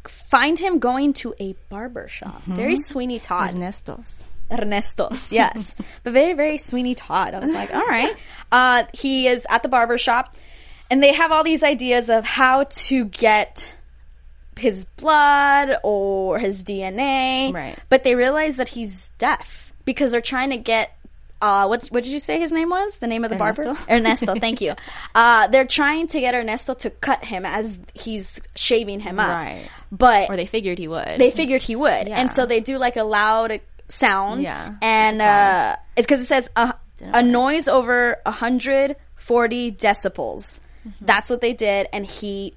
find 0.07 0.59
him 0.59 0.79
going 0.79 1.13
to 1.15 1.35
a 1.41 1.55
barber 1.69 2.09
shop. 2.09 2.43
Very 2.45 2.77
Sweeney 2.77 3.19
Todd. 3.19 3.55
Ernestos. 3.55 4.25
Ernestos, 4.51 5.27
yes. 5.33 5.75
but 6.03 6.13
very, 6.13 6.35
very 6.35 6.59
Sweeney 6.59 6.95
Todd. 6.95 7.35
I 7.35 7.39
was 7.41 7.51
like, 7.51 7.75
all 7.75 7.81
right. 7.87 8.15
Uh, 8.53 8.85
he 8.93 9.27
is 9.27 9.47
at 9.49 9.63
the 9.63 9.69
barber 9.69 9.97
shop 9.99 10.37
and 10.91 11.03
they 11.03 11.13
have 11.15 11.33
all 11.33 11.43
these 11.45 11.63
ideas 11.63 12.11
of 12.11 12.25
how 12.27 12.65
to 12.65 13.07
get 13.07 13.75
his 14.59 14.85
blood 14.97 15.77
or 15.83 16.39
his 16.39 16.63
DNA. 16.63 17.53
Right. 17.53 17.79
But 17.89 18.05
they 18.05 18.15
realize 18.15 18.57
that 18.57 18.69
he's 18.69 18.95
deaf 19.19 19.73
because 19.85 20.11
they're 20.11 20.21
trying 20.21 20.51
to 20.51 20.57
get 20.57 20.97
uh, 21.43 21.67
what, 21.67 21.85
what 21.89 22.03
did 22.05 22.13
you 22.13 22.21
say 22.21 22.39
his 22.41 22.53
name 22.53 22.71
was? 22.71 22.97
The 22.97 23.07
name 23.07 23.23
of 23.23 23.31
the 23.31 23.37
barber? 23.37 23.63
Ernesto. 23.63 23.87
Ernesto, 23.91 24.35
thank 24.41 24.63
you. 24.63 24.75
Uh, 25.15 25.47
they're 25.49 25.67
trying 25.67 26.07
to 26.09 26.21
get 26.21 26.35
Ernesto 26.35 26.73
to 26.75 26.89
cut 26.91 27.23
him 27.23 27.45
as 27.45 27.77
he's 27.93 28.41
shaving 28.57 29.01
him 29.01 29.21
up. 29.21 29.29
Right. 29.29 29.69
But 29.93 30.31
Or 30.31 30.37
they 30.37 30.47
figured 30.47 30.79
he 30.79 30.89
would. 30.89 31.19
they 31.19 31.31
figured 31.31 31.61
he 31.63 31.77
would, 31.77 32.09
Yeah. 32.09 32.19
and 32.21 32.35
so 32.35 32.47
they 32.47 32.61
do 32.61 32.79
like 32.79 32.97
a 32.97 33.05
loud 33.05 33.61
sound. 33.89 34.43
Yeah. 34.43 34.75
and 34.81 35.21
uh, 35.21 35.77
it's 35.97 36.07
because 36.07 36.21
it 36.21 36.29
says 36.29 36.49
a, 36.57 36.75
a 37.03 37.23
noise 37.23 37.69
over 37.69 38.17
140 38.25 39.73
decibels. 39.73 40.61
That's 41.01 41.29
what 41.31 41.41
they 41.43 41.53
did, 41.53 41.89
and 41.93 42.07
he 42.07 42.55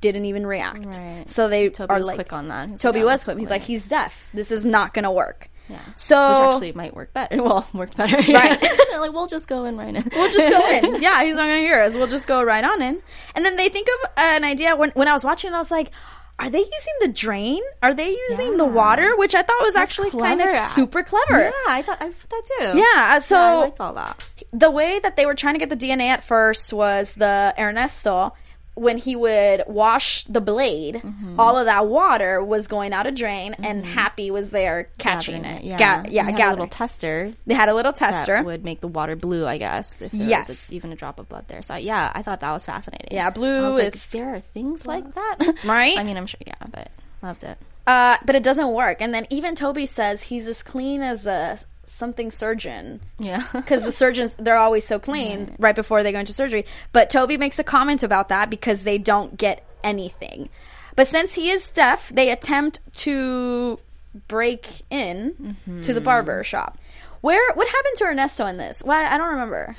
didn't 0.00 0.24
even 0.26 0.46
react. 0.46 0.96
Right. 0.98 1.24
So 1.28 1.48
they 1.48 1.68
Toby 1.70 1.90
are 1.92 1.98
was 1.98 2.06
like, 2.06 2.16
quick 2.16 2.32
on 2.32 2.48
that. 2.48 2.68
He's 2.70 2.78
Toby 2.80 3.00
like, 3.00 3.04
"Oh, 3.04 3.12
was 3.12 3.24
quick. 3.24 3.38
He's 3.38 3.50
like, 3.50 3.62
he's 3.62 3.88
deaf. 3.88 4.16
This 4.32 4.50
is 4.50 4.64
not 4.64 4.94
going 4.94 5.04
to 5.04 5.10
work. 5.10 5.48
Yeah. 5.68 5.78
So 5.96 6.16
Which 6.30 6.54
actually 6.54 6.72
might 6.72 6.94
work 6.94 7.12
better. 7.12 7.42
Well, 7.42 7.66
worked 7.74 7.96
better. 7.96 8.16
Right. 8.32 8.58
They're 8.90 9.00
like, 9.00 9.12
we'll 9.12 9.26
just 9.26 9.48
go 9.48 9.64
in 9.64 9.76
right 9.76 9.92
now. 9.92 10.02
We'll 10.12 10.30
just 10.30 10.38
go 10.38 10.70
in. 10.70 11.02
Yeah, 11.02 11.22
he's 11.24 11.36
not 11.36 11.42
going 11.46 11.56
to 11.58 11.62
hear 11.62 11.80
us. 11.82 11.94
We'll 11.94 12.06
just 12.06 12.26
go 12.26 12.42
right 12.42 12.64
on 12.64 12.80
in. 12.80 13.02
And 13.34 13.44
then 13.44 13.56
they 13.56 13.68
think 13.68 13.88
of 13.88 14.10
an 14.16 14.44
idea. 14.44 14.76
When 14.76 14.90
when 14.90 15.08
I 15.08 15.12
was 15.12 15.24
watching, 15.24 15.52
it, 15.52 15.54
I 15.54 15.58
was 15.58 15.70
like, 15.70 15.90
are 16.38 16.48
they 16.48 16.60
using 16.60 16.94
the 17.00 17.08
drain? 17.08 17.60
Are 17.82 17.92
they 17.92 18.16
using 18.30 18.56
the 18.56 18.64
water? 18.64 19.16
Which 19.16 19.34
I 19.34 19.42
thought 19.42 19.60
was 19.60 19.74
actually 19.76 20.10
kind 20.12 20.40
of 20.40 20.70
super 20.70 21.02
clever. 21.02 21.42
Yeah, 21.46 21.50
I 21.66 21.82
thought 21.82 22.00
I 22.00 22.12
thought 22.12 22.30
that 22.30 22.42
too. 22.60 22.78
Yeah, 22.78 23.14
uh, 23.16 23.20
so 23.20 23.34
Yeah, 23.36 23.42
I 23.42 23.54
liked 23.56 23.80
all 23.80 23.94
that. 23.94 24.24
the 24.52 24.70
way 24.70 25.00
that 25.00 25.16
they 25.16 25.26
were 25.26 25.34
trying 25.34 25.54
to 25.54 25.58
get 25.58 25.68
the 25.68 25.76
DNA 25.76 26.06
at 26.06 26.22
first 26.24 26.72
was 26.72 27.12
the 27.14 27.52
Ernesto. 27.58 28.34
When 28.78 28.96
he 28.98 29.16
would 29.16 29.64
wash 29.66 30.24
the 30.24 30.40
blade, 30.40 30.96
Mm-hmm. 30.96 31.38
all 31.40 31.58
of 31.58 31.66
that 31.66 31.86
water 31.86 32.42
was 32.42 32.66
going 32.68 32.92
out 32.92 33.06
a 33.06 33.10
drain, 33.10 33.54
and 33.62 33.84
Happy 33.84 34.30
was 34.30 34.50
there 34.50 34.88
catching 34.98 35.42
Gathering 35.42 35.58
it. 35.58 35.64
Yeah, 35.64 35.78
Ga- 36.04 36.08
yeah, 36.10 36.24
They 36.26 36.32
had 36.32 36.48
a 36.48 36.50
little 36.50 36.66
tester 36.68 37.32
they 37.46 37.54
had 37.54 37.68
a 37.68 37.74
little 37.74 37.92
tester 37.92 38.36
that 38.36 38.44
would 38.44 38.64
make 38.64 38.80
the 38.80 38.88
water 38.88 39.16
blue. 39.16 39.46
I 39.46 39.58
guess. 39.58 39.90
If 40.00 40.12
there 40.12 40.28
Yes. 40.28 40.48
was 40.48 40.70
a- 40.70 40.74
even 40.74 40.92
a 40.92 40.96
drop 40.96 41.18
of 41.18 41.28
blood 41.28 41.46
there. 41.48 41.62
So 41.62 41.76
yeah, 41.76 42.10
I 42.14 42.22
thought 42.22 42.40
that 42.40 42.52
was 42.52 42.64
fascinating. 42.66 43.08
Yeah, 43.10 43.30
blue 43.30 43.70
like, 43.70 43.92
with- 43.94 44.10
there 44.10 44.34
are 44.34 44.40
things 44.40 44.86
like 44.86 45.12
that, 45.14 45.54
Right? 45.64 45.98
I 45.98 46.02
mean, 46.04 46.16
I'm 46.16 46.26
sure. 46.26 46.40
Yeah, 46.46 46.54
but 46.70 46.90
loved 47.22 47.44
it. 47.44 47.58
Uh, 47.86 48.16
but 48.26 48.36
it 48.36 48.42
doesn't 48.42 48.68
work. 48.72 48.98
And 49.00 49.14
then 49.14 49.26
even 49.30 49.54
Toby 49.54 49.86
says 49.86 50.22
he's 50.22 50.46
as 50.46 50.62
clean 50.62 51.00
as 51.02 51.26
a 51.26 51.58
something 51.88 52.30
surgeon. 52.30 53.00
Yeah. 53.18 53.46
Because 53.52 53.82
the 53.82 53.92
surgeons, 53.92 54.34
they're 54.38 54.56
always 54.56 54.86
so 54.86 54.98
clean 54.98 55.54
right 55.58 55.74
before 55.74 56.02
they 56.02 56.12
go 56.12 56.20
into 56.20 56.32
surgery. 56.32 56.64
But 56.92 57.10
Toby 57.10 57.36
makes 57.36 57.58
a 57.58 57.64
comment 57.64 58.02
about 58.02 58.28
that 58.28 58.50
because 58.50 58.82
they 58.82 58.98
don't 58.98 59.36
get 59.36 59.64
anything. 59.82 60.48
But 60.96 61.08
since 61.08 61.34
he 61.34 61.50
is 61.50 61.66
deaf, 61.68 62.08
they 62.08 62.30
attempt 62.30 62.80
to 62.96 63.78
break 64.26 64.82
in 64.90 65.56
to 65.82 65.92
the 65.92 66.00
mm-hmm. 66.00 66.04
barber 66.04 66.42
shop. 66.44 66.78
Where, 67.20 67.52
what 67.54 67.68
happened 67.68 67.96
to 67.96 68.04
Ernesto 68.04 68.46
in 68.46 68.56
this? 68.56 68.80
Why, 68.82 69.06
I 69.06 69.18
don't 69.18 69.30
remember. 69.30 69.74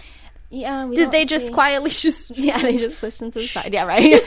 yeah. 0.49 0.85
We 0.85 0.95
Did 0.95 1.11
they 1.11 1.25
just 1.25 1.47
see- 1.47 1.53
quietly 1.53 1.89
just, 1.89 2.31
Yeah, 2.37 2.57
they 2.57 2.77
just 2.85 2.99
pushed 2.99 3.21
him 3.21 3.31
to 3.31 3.39
the 3.39 3.47
side. 3.47 3.73
Yeah, 3.73 3.85
right. 3.85 4.21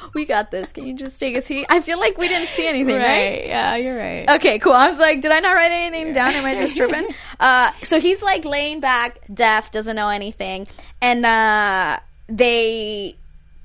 we 0.14 0.24
got 0.24 0.50
this. 0.50 0.72
Can 0.72 0.86
you 0.86 0.94
just 0.94 1.18
take 1.20 1.36
a 1.36 1.42
seat? 1.42 1.66
I 1.70 1.80
feel 1.80 1.98
like 1.98 2.18
we 2.18 2.28
didn't 2.28 2.48
see 2.48 2.66
anything, 2.66 2.96
right? 2.96 3.06
right. 3.06 3.46
Yeah, 3.46 3.76
you're 3.76 3.96
right. 3.98 4.28
Okay, 4.36 4.58
cool. 4.58 4.72
I 4.72 4.88
was 4.90 4.98
like, 4.98 5.20
did 5.20 5.30
I 5.32 5.40
not 5.40 5.54
write 5.54 5.72
anything 5.72 6.12
down? 6.12 6.32
Am 6.34 6.44
I 6.44 6.54
just 6.56 6.76
tripping? 6.76 7.08
Uh, 7.40 7.72
so 7.88 7.98
he's 7.98 8.22
like 8.22 8.44
laying 8.44 8.78
back, 8.78 9.18
deaf, 9.32 9.72
doesn't 9.72 9.96
know 9.96 10.08
anything, 10.10 10.68
and 11.00 11.26
uh, 11.26 11.98
they 12.28 13.16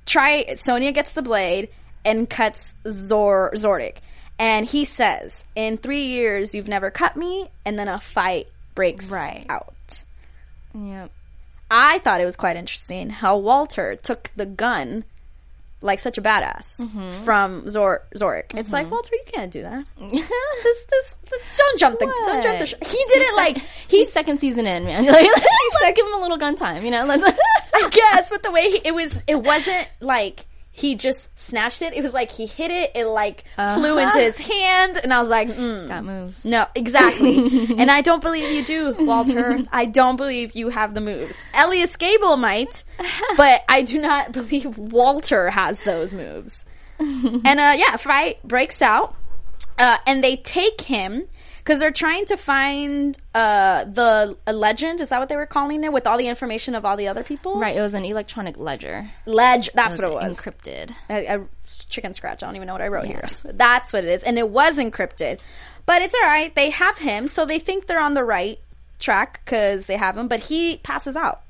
try. 0.07 0.55
Sonia 0.55 0.91
gets 0.91 1.11
the 1.13 1.21
blade 1.21 1.69
and 2.03 2.27
cuts 2.27 2.73
Zor 2.89 3.51
Zordik, 3.55 3.97
and 4.39 4.65
he 4.65 4.83
says, 4.85 5.45
"In 5.55 5.77
three 5.77 6.05
years, 6.05 6.55
you've 6.55 6.67
never 6.67 6.89
cut 6.89 7.15
me," 7.15 7.49
and 7.65 7.77
then 7.77 7.87
a 7.87 7.99
fight 7.99 8.47
breaks 8.73 9.05
Right. 9.11 9.45
out. 9.47 10.03
Yeah. 10.73 11.07
I 11.69 11.99
thought 11.99 12.19
it 12.21 12.25
was 12.25 12.35
quite 12.37 12.55
interesting 12.55 13.09
how 13.11 13.37
Walter 13.37 13.95
took 13.95 14.31
the 14.35 14.45
gun 14.45 15.03
like 15.81 15.99
such 15.99 16.17
a 16.17 16.21
badass 16.21 16.79
Mm-hmm. 16.79 17.23
from 17.23 17.69
Zor 17.69 18.07
Zorik. 18.15 18.55
It's 18.55 18.71
like 18.71 18.89
Walter, 18.89 19.11
you 19.13 19.23
can't 19.31 19.51
do 19.51 19.61
that. 19.63 19.85
this, 19.99 20.85
this, 20.85 20.85
this- 21.29 21.41
don't 21.57 21.79
jump 21.79 21.99
the, 21.99 22.05
don't 22.05 22.41
jump 22.43 22.59
the. 22.59 22.65
Sh-. 22.65 22.73
He 22.81 22.97
did 23.09 23.21
it 23.21 23.35
like 23.35 23.57
He's 23.87 24.11
second 24.11 24.39
season 24.39 24.65
in, 24.65 24.85
man. 24.85 25.05
Like, 25.13 25.29
let's 25.81 25.95
give 25.97 26.05
him 26.05 26.13
a 26.13 26.21
little 26.21 26.37
gun 26.37 26.55
time, 26.55 26.83
you 26.83 26.91
know. 26.91 27.05
Let's. 27.07 27.23
I 27.73 27.89
guess, 27.89 28.29
but 28.29 28.41
the 28.43 28.51
way 28.51 28.71
he, 28.71 28.81
it 28.83 28.93
was, 28.95 29.15
it 29.27 29.35
wasn't 29.35 29.87
like 29.99 30.45
he 30.77 30.93
just 30.93 31.27
snatched 31.39 31.81
it. 31.81 31.93
It 31.93 32.03
was 32.03 32.13
like 32.13 32.31
he 32.31 32.45
hit 32.45 32.69
it, 32.69 32.91
it 32.93 33.07
like 33.07 33.43
flew 33.55 33.97
Uh-huh. 33.97 33.97
into 33.97 34.19
his 34.19 34.39
hand, 34.39 34.97
and 35.01 35.11
I 35.11 35.19
was 35.19 35.27
like, 35.29 35.47
mm, 35.49 35.87
Got 35.87 36.03
moves. 36.05 36.45
No, 36.45 36.67
exactly. 36.75 37.35
and 37.79 37.89
I 37.89 38.01
don't 38.01 38.21
believe 38.21 38.51
you 38.51 38.63
do, 38.63 38.95
Walter. 39.03 39.59
I 39.71 39.85
don't 39.85 40.17
believe 40.17 40.55
you 40.55 40.69
have 40.69 40.93
the 40.93 41.01
moves. 41.01 41.35
Elyes 41.55 41.97
Gabel 41.97 42.37
might, 42.37 42.83
but 43.37 43.61
I 43.67 43.81
do 43.81 43.99
not 43.99 44.31
believe 44.39 44.77
Walter 44.77 45.49
has 45.49 45.79
those 45.79 46.13
moves. 46.13 46.63
and 46.99 47.59
uh 47.59 47.73
yeah, 47.75 47.97
fight 47.97 48.41
breaks 48.47 48.81
out. 48.83 49.15
Uh 49.79 49.97
and 50.05 50.23
they 50.23 50.35
take 50.35 50.81
him 50.81 51.27
because 51.67 51.79
they're 51.79 51.91
trying 51.91 52.23
to 52.25 52.37
find 52.37 53.17
uh 53.35 53.83
the 53.83 54.37
a 54.47 54.53
legend, 54.53 55.01
is 55.01 55.09
that 55.09 55.19
what 55.19 55.27
they 55.27 55.35
were 55.35 55.45
calling 55.45 55.83
it? 55.83 55.91
With 55.91 56.07
all 56.07 56.17
the 56.17 56.29
information 56.29 56.75
of 56.75 56.85
all 56.85 56.95
the 56.95 57.09
other 57.09 57.23
people? 57.23 57.59
Right. 57.59 57.75
It 57.75 57.81
was 57.81 57.93
an 57.93 58.05
electronic 58.05 58.57
ledger. 58.57 59.11
Ledge 59.25 59.69
that's 59.73 59.99
what 59.99 60.09
it 60.09 60.13
was. 60.13 60.37
Encrypted. 60.37 60.95
Chicken 61.89 62.13
scratch. 62.13 62.41
I 62.41 62.45
don't 62.45 62.55
even 62.55 62.67
know 62.67 62.73
what 62.73 62.81
I 62.81 62.87
wrote 62.87 63.05
here. 63.05 63.25
That's 63.43 63.91
what 63.91 64.05
it 64.05 64.09
is, 64.09 64.23
and 64.23 64.37
it 64.37 64.49
was 64.49 64.77
encrypted. 64.77 65.41
But 65.85 66.01
it's 66.01 66.15
all 66.23 66.29
right. 66.29 66.55
They 66.55 66.69
have 66.69 66.97
him, 66.97 67.27
so 67.27 67.45
they 67.45 67.59
think 67.59 67.87
they're 67.87 67.99
on 67.99 68.13
the 68.13 68.23
right 68.23 68.59
track 68.99 69.41
because 69.43 69.87
they 69.87 69.97
have 69.97 70.15
him. 70.15 70.29
But 70.29 70.39
he 70.39 70.77
passes 70.77 71.17
out. 71.17 71.41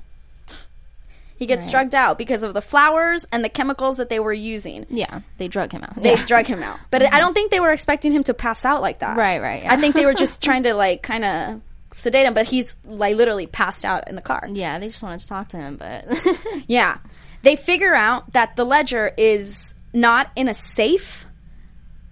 He 1.38 1.46
gets 1.46 1.70
drugged 1.70 1.94
out 1.94 2.18
because 2.18 2.42
of 2.42 2.52
the 2.52 2.60
flowers 2.60 3.24
and 3.30 3.44
the 3.44 3.48
chemicals 3.48 3.98
that 3.98 4.08
they 4.08 4.18
were 4.18 4.32
using. 4.32 4.86
Yeah, 4.90 5.20
they 5.38 5.46
drug 5.48 5.70
him 5.70 5.84
out. 5.84 5.94
They 5.94 6.14
yeah. 6.14 6.26
drug 6.26 6.46
him 6.46 6.62
out, 6.62 6.80
but 6.90 7.02
I 7.14 7.20
don't 7.20 7.32
think 7.32 7.50
they 7.50 7.60
were 7.60 7.70
expecting 7.70 8.12
him 8.12 8.24
to 8.24 8.34
pass 8.34 8.64
out 8.64 8.82
like 8.82 8.98
that. 8.98 9.16
Right, 9.16 9.40
right, 9.40 9.62
yeah. 9.62 9.72
I 9.72 9.76
think 9.76 9.94
they 9.94 10.04
were 10.04 10.14
just 10.14 10.42
trying 10.42 10.64
to 10.64 10.74
like 10.74 11.02
kind 11.02 11.24
of 11.24 11.60
sedate 11.96 12.26
him, 12.26 12.34
but 12.34 12.46
he's 12.46 12.76
like 12.84 13.16
literally 13.16 13.46
passed 13.46 13.84
out 13.84 14.08
in 14.08 14.16
the 14.16 14.22
car. 14.22 14.48
Yeah, 14.50 14.78
they 14.78 14.88
just 14.88 15.02
wanted 15.02 15.20
to 15.20 15.28
talk 15.28 15.48
to 15.48 15.56
him, 15.58 15.76
but 15.76 16.06
Yeah. 16.66 16.98
They 17.42 17.54
figure 17.56 17.94
out 17.94 18.32
that 18.32 18.56
the 18.56 18.64
ledger 18.64 19.12
is 19.16 19.56
not 19.92 20.30
in 20.34 20.48
a 20.48 20.54
safe, 20.54 21.26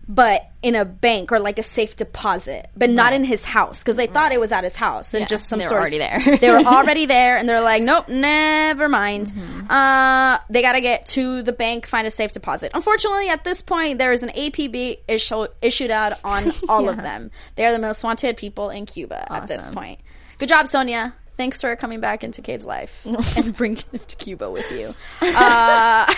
but 0.09 0.49
in 0.63 0.75
a 0.77 0.85
bank 0.85 1.33
or 1.33 1.39
like 1.41 1.59
a 1.59 1.63
safe 1.63 1.97
deposit, 1.97 2.71
but 2.77 2.89
not 2.91 3.13
in 3.13 3.25
his 3.25 3.45
house 3.45 3.83
because 3.83 3.97
they 3.97 4.07
thought 4.07 4.31
it 4.33 4.39
was 4.41 4.53
at 4.53 4.63
his 4.65 4.77
house 4.77 5.15
and 5.15 5.23
Yeah, 5.23 5.27
just 5.27 5.49
some 5.49 5.59
they 5.61 5.65
were 5.65 5.69
sort 5.69 5.81
already 5.81 5.99
there. 5.99 6.37
they 6.41 6.51
were 6.51 6.59
already 6.65 7.07
there, 7.07 7.37
and 7.37 7.49
they're 7.49 7.61
like, 7.61 7.83
nope, 7.83 8.09
never 8.09 8.89
mind. 8.89 9.33
Mm-hmm. 9.33 9.71
Uh, 9.71 10.39
they 10.51 10.63
got 10.63 10.73
to 10.73 10.81
get 10.81 11.07
to 11.09 11.43
the 11.43 11.53
bank, 11.53 11.87
find 11.87 12.07
a 12.07 12.11
safe 12.11 12.33
deposit. 12.33 12.71
Unfortunately, 12.75 13.29
at 13.29 13.43
this 13.45 13.63
point, 13.63 13.99
there 13.99 14.13
is 14.13 14.23
an 14.23 14.31
APB 14.31 14.99
issue, 15.09 15.47
issued 15.61 15.91
out 15.91 16.13
on 16.25 16.53
all 16.69 16.89
of 16.89 16.97
them. 16.97 17.31
They 17.57 17.65
are 17.67 17.73
the 17.73 17.79
most 17.79 18.05
wanted 18.05 18.37
people 18.37 18.71
in 18.71 18.87
Cuba 18.87 19.31
at 19.33 19.49
this 19.49 19.63
Awesome. 19.63 19.75
point. 19.75 20.01
Good 20.39 20.49
job, 20.49 20.69
Sonia. 20.69 21.15
Thanks 21.37 21.61
for 21.61 21.77
coming 21.77 22.01
back 22.01 22.25
into 22.25 22.41
Cabe's 22.41 22.65
life 22.65 22.91
and 23.37 23.55
bringing 23.55 23.83
them 23.93 24.01
to 24.07 24.17
Cuba 24.17 24.51
with 24.51 24.71
you. 24.71 24.95
Uh, 25.21 26.13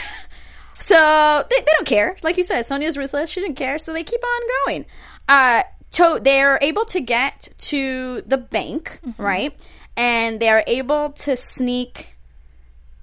so 0.89 1.45
they, 1.49 1.57
they 1.61 1.73
don't 1.77 1.87
care. 1.87 2.17
Like 2.23 2.37
you 2.37 2.43
said, 2.43 2.63
Sonia's 2.63 2.97
ruthless. 2.97 3.31
She 3.31 3.41
didn't 3.41 3.57
care. 3.57 3.79
So 3.79 3.93
they 3.93 4.05
keep 4.05 4.23
on 4.25 4.41
going. 4.65 4.87
Uh, 5.29 5.63
so 5.91 6.19
they're 6.19 6.59
able 6.63 6.85
to 6.87 7.01
get 7.01 7.49
to 7.59 8.23
the 8.27 8.37
bank, 8.39 9.01
right? 9.19 9.55
And 9.97 10.41
they're 10.41 10.65
able 10.67 11.11
to 11.11 11.37
sneak 11.55 12.15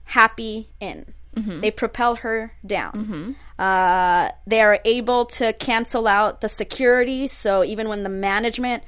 Happy 0.08 0.70
in. 0.80 1.14
They 1.62 1.72
propel 1.72 2.16
her 2.16 2.54
down. 2.66 3.36
Uh, 3.60 4.30
they 4.48 4.62
are 4.62 4.80
able 4.86 5.26
to 5.26 5.52
cancel 5.54 6.08
out 6.08 6.42
the 6.42 6.48
security. 6.48 7.28
So 7.28 7.64
even 7.64 7.90
when 7.90 8.04
the 8.04 8.10
management 8.10 8.84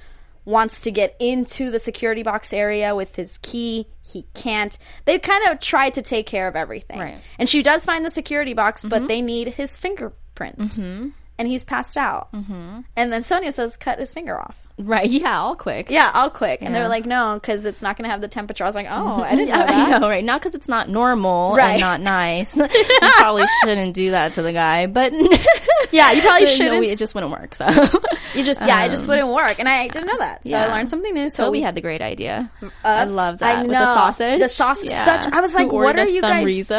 wants 0.48 0.80
to 0.82 0.92
get 0.92 1.14
into 1.20 1.70
the 1.70 1.78
security 1.78 2.24
box 2.24 2.54
area 2.54 2.96
with 2.96 3.16
his 3.18 3.38
key, 3.40 3.86
he 4.02 4.26
can't. 4.34 4.78
They 5.04 5.20
kind 5.20 5.50
of 5.50 5.60
tried 5.60 5.96
to 5.96 6.02
take 6.02 6.26
care 6.26 6.48
of 6.48 6.56
everything. 6.56 7.00
Right. 7.00 7.22
And 7.38 7.50
she 7.50 7.62
does 7.62 7.84
find 7.84 8.06
the 8.06 8.10
security 8.10 8.54
box, 8.54 8.86
but 8.86 9.10
they 9.10 9.22
need 9.22 9.50
his 9.50 9.78
fingerprint. 9.78 10.58
Mm-hmm. 10.58 11.10
And 11.38 11.48
he's 11.48 11.66
passed 11.66 11.98
out. 11.98 12.32
Mm-hmm. 12.32 12.80
And 12.96 13.14
then 13.14 13.24
Sonia 13.24 13.52
says, 13.52 13.76
cut 13.76 14.00
his 14.00 14.14
finger 14.14 14.40
off. 14.40 14.56
Right. 14.80 15.10
Yeah. 15.18 15.40
All 15.42 15.56
quick. 15.56 15.90
Yeah, 15.90 16.12
all 16.14 16.30
quick. 16.30 16.62
And 16.62 16.72
Yeah. 16.74 16.80
they're 16.82 16.88
like, 16.90 17.06
no, 17.06 17.34
because 17.34 17.66
it's 17.66 17.82
not 17.82 17.98
going 17.98 18.04
to 18.08 18.12
have 18.12 18.22
the 18.22 18.28
temperature. 18.28 18.64
I 18.64 18.68
was 18.68 18.76
like, 18.76 18.88
oh, 18.90 19.24
I 19.24 19.32
didn't 19.36 19.50
know 19.50 19.58
that. 19.58 19.70
I 19.72 19.98
know, 20.00 20.08
right? 20.10 20.24
Not 20.24 20.40
because 20.40 20.54
it's 20.54 20.68
not 20.68 20.88
normal 20.90 21.56
Right. 21.56 21.72
and 21.72 21.82
not 21.82 22.00
nice. 22.02 22.56
you 22.56 22.68
probably 23.18 23.46
shouldn't 23.64 23.94
do 23.96 24.12
that 24.12 24.34
to 24.34 24.42
the 24.44 24.54
guy, 24.54 24.86
but 24.86 25.12
Yeah, 25.92 26.12
you 26.12 26.22
probably 26.22 26.48
shouldn't. 26.48 26.80
we- 26.80 26.90
it 26.90 27.00
just 27.00 27.16
wouldn't 27.16 27.32
work. 27.32 27.56
So 27.56 27.66
You 28.36 28.44
just, 28.44 28.62
yeah, 28.62 28.86
it 28.86 28.90
just 28.90 29.04
um, 29.04 29.10
wouldn't 29.10 29.30
work. 29.34 29.58
And 29.60 29.68
I 29.68 29.88
didn't 29.88 30.08
know 30.08 30.18
that. 30.20 30.44
So 30.44 30.54
I 30.56 30.68
learned 30.68 30.90
something 30.90 31.14
new. 31.14 31.30
So 31.30 31.46
Toby 31.46 31.58
we 31.60 31.62
had 31.64 31.74
the 31.76 31.82
great 31.82 32.02
idea. 32.02 32.52
Uh, 32.62 32.68
I 32.84 33.04
love 33.06 33.40
that 33.40 33.58
I 33.58 33.62
with 33.64 33.72
the 33.72 33.94
sausage. 33.96 34.40
The 34.42 34.50
sausage- 34.50 34.90
such- 34.92 35.26
I 35.34 35.42
was 35.42 35.52
like, 35.54 35.72
what 35.72 35.98
are 35.98 36.06
you 36.08 36.22
guys-? 36.22 36.70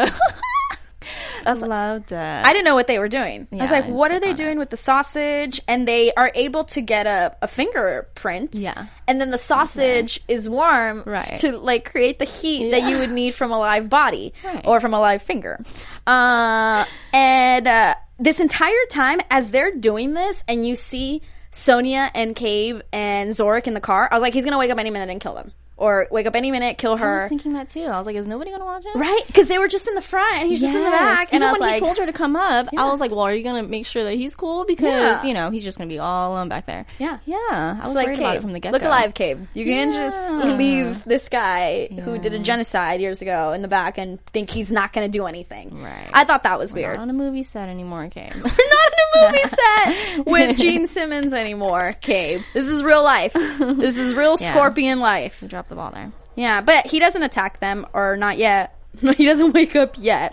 I 1.46 1.52
loved 1.52 2.12
it. 2.12 2.16
I 2.16 2.52
didn't 2.52 2.64
know 2.64 2.74
what 2.74 2.86
they 2.86 2.98
were 2.98 3.08
doing. 3.08 3.46
I 3.52 3.56
was 3.56 3.70
like, 3.70 3.86
what 3.86 4.10
are 4.12 4.20
they 4.20 4.32
doing 4.34 4.58
with 4.58 4.70
the 4.70 4.76
sausage? 4.76 5.60
And 5.68 5.86
they 5.88 6.12
are 6.12 6.30
able 6.34 6.64
to 6.64 6.80
get 6.80 7.06
a, 7.06 7.36
a 7.42 7.48
fingerprint. 7.48 8.54
Yeah. 8.54 8.86
And 9.06 9.20
then 9.20 9.30
the 9.30 9.38
sausage 9.38 10.20
is 10.28 10.48
warm 10.48 11.02
Right. 11.06 11.38
to 11.40 11.56
like 11.58 11.90
create 11.90 12.18
the 12.18 12.24
heat 12.24 12.70
that 12.72 12.82
you 12.88 12.98
would 12.98 13.10
need 13.10 13.34
from 13.34 13.50
a 13.52 13.58
live 13.58 13.88
body 13.88 14.32
Right. 14.44 14.64
or 14.66 14.80
from 14.80 14.94
a 14.94 15.00
live 15.00 15.22
finger. 15.22 15.58
Uh, 16.06 16.84
and 17.12 17.66
uh, 17.66 17.94
this 18.18 18.40
entire 18.40 18.86
time, 18.90 19.20
as 19.30 19.50
they're 19.50 19.74
doing 19.74 20.14
this, 20.14 20.42
and 20.48 20.66
you 20.66 20.76
see 20.76 21.22
Sonia 21.50 22.10
and 22.14 22.34
Cabe 22.36 22.80
and 22.92 23.30
Zorik 23.30 23.66
in 23.66 23.74
the 23.74 23.80
car, 23.80 24.08
I 24.10 24.14
was 24.14 24.22
like, 24.22 24.34
he's 24.34 24.44
gonna 24.44 24.58
wake 24.58 24.70
up 24.70 24.78
any 24.78 24.90
minute 24.90 25.08
and 25.10 25.20
kill 25.20 25.34
them, 25.34 25.52
or 25.78 26.06
wake 26.10 26.26
up 26.26 26.34
any 26.36 26.50
minute, 26.50 26.76
kill 26.76 26.96
her. 26.96 27.20
I 27.20 27.22
was 27.22 27.28
thinking 27.28 27.52
that 27.54 27.68
too. 27.70 27.84
I 27.84 27.96
was 27.98 28.04
like, 28.06 28.16
is 28.16 28.26
nobody 28.26 28.50
gonna 28.50 28.64
watch 28.64 28.84
it? 28.84 28.94
Right? 28.98 29.22
Because 29.26 29.48
they 29.48 29.58
were 29.58 29.68
just 29.68 29.86
in 29.88 29.94
the 29.94 30.02
front 30.02 30.36
and 30.38 30.48
he's 30.50 30.60
just 30.60 30.74
in 30.76 30.82
the 30.84 30.90
back. 30.90 31.28
And 31.32 31.36
Even 31.42 31.48
I 31.48 31.52
was 31.52 31.60
when 31.60 31.68
like, 31.70 31.74
he 31.76 31.80
told 31.80 31.96
her 31.98 32.06
to 32.06 32.12
come 32.12 32.34
up, 32.36 32.68
Yeah. 32.72 32.82
I 32.84 32.90
was 32.90 33.00
like, 33.00 33.10
"Well, 33.12 33.20
are 33.20 33.32
you 33.34 33.42
gonna 33.44 33.62
make 33.62 33.86
sure 33.86 34.04
that 34.04 34.14
he's 34.14 34.34
cool? 34.34 34.64
Because 34.66 34.88
Yeah. 34.88 35.24
you 35.24 35.34
know 35.34 35.50
he's 35.50 35.64
just 35.64 35.78
gonna 35.78 35.88
be 35.88 35.98
all 35.98 36.32
alone 36.32 36.48
back 36.48 36.66
there." 36.66 36.84
Yeah. 36.98 37.18
yeah. 37.24 37.78
I 37.80 37.86
was 37.86 37.94
like 37.94 38.06
worried 38.08 38.18
about 38.18 38.36
it 38.36 38.42
from 38.42 38.50
the 38.52 38.60
get 38.60 38.70
go. 38.72 38.76
Look 38.78 38.82
alive, 38.82 39.14
Cabe. 39.14 39.46
You 39.54 39.64
can 39.64 39.92
Yeah. 39.92 40.10
just 40.10 40.58
leave 40.58 41.04
this 41.04 41.28
guy 41.28 41.86
who 41.88 42.18
did 42.18 42.34
a 42.34 42.38
genocide 42.40 43.00
years 43.00 43.22
ago 43.22 43.52
in 43.52 43.62
the 43.62 43.68
back 43.68 43.98
and 43.98 44.24
think 44.26 44.50
he's 44.50 44.70
not 44.70 44.92
going 44.92 45.10
to 45.10 45.16
do 45.16 45.26
anything. 45.26 45.80
Right. 45.82 46.08
I 46.12 46.24
thought 46.24 46.42
that 46.42 46.58
was 46.58 46.74
We're 46.74 46.80
weird. 46.82 46.96
not 46.96 47.02
on 47.02 47.10
a 47.10 47.14
movie 47.14 47.42
set 47.44 47.68
anymore, 47.68 48.04
okay? 48.04 48.30
We're 48.34 48.40
not 48.42 48.52
in 48.52 49.22
a 49.22 49.26
movie 49.26 49.38
set 50.18 50.26
with 50.26 50.56
Gene 50.58 50.86
Simmons 50.86 51.32
anymore, 51.32 51.94
Cabe. 52.00 52.42
This 52.54 52.66
is 52.66 52.82
real 52.82 53.04
life. 53.04 53.32
This 53.34 53.96
is 53.98 54.14
real 54.14 54.36
scorpion 54.48 54.98
life. 55.00 55.42
Drop 55.46 55.67
the 55.68 55.74
ball 55.74 55.90
there. 55.90 56.12
Yeah, 56.36 56.60
but 56.60 56.86
he 56.86 56.98
doesn't 56.98 57.22
attack 57.22 57.60
them, 57.60 57.86
or 57.92 58.16
not 58.16 58.38
yet. 58.38 58.76
he 59.16 59.26
doesn't 59.26 59.52
wake 59.52 59.76
up 59.76 59.96
yet. 59.98 60.32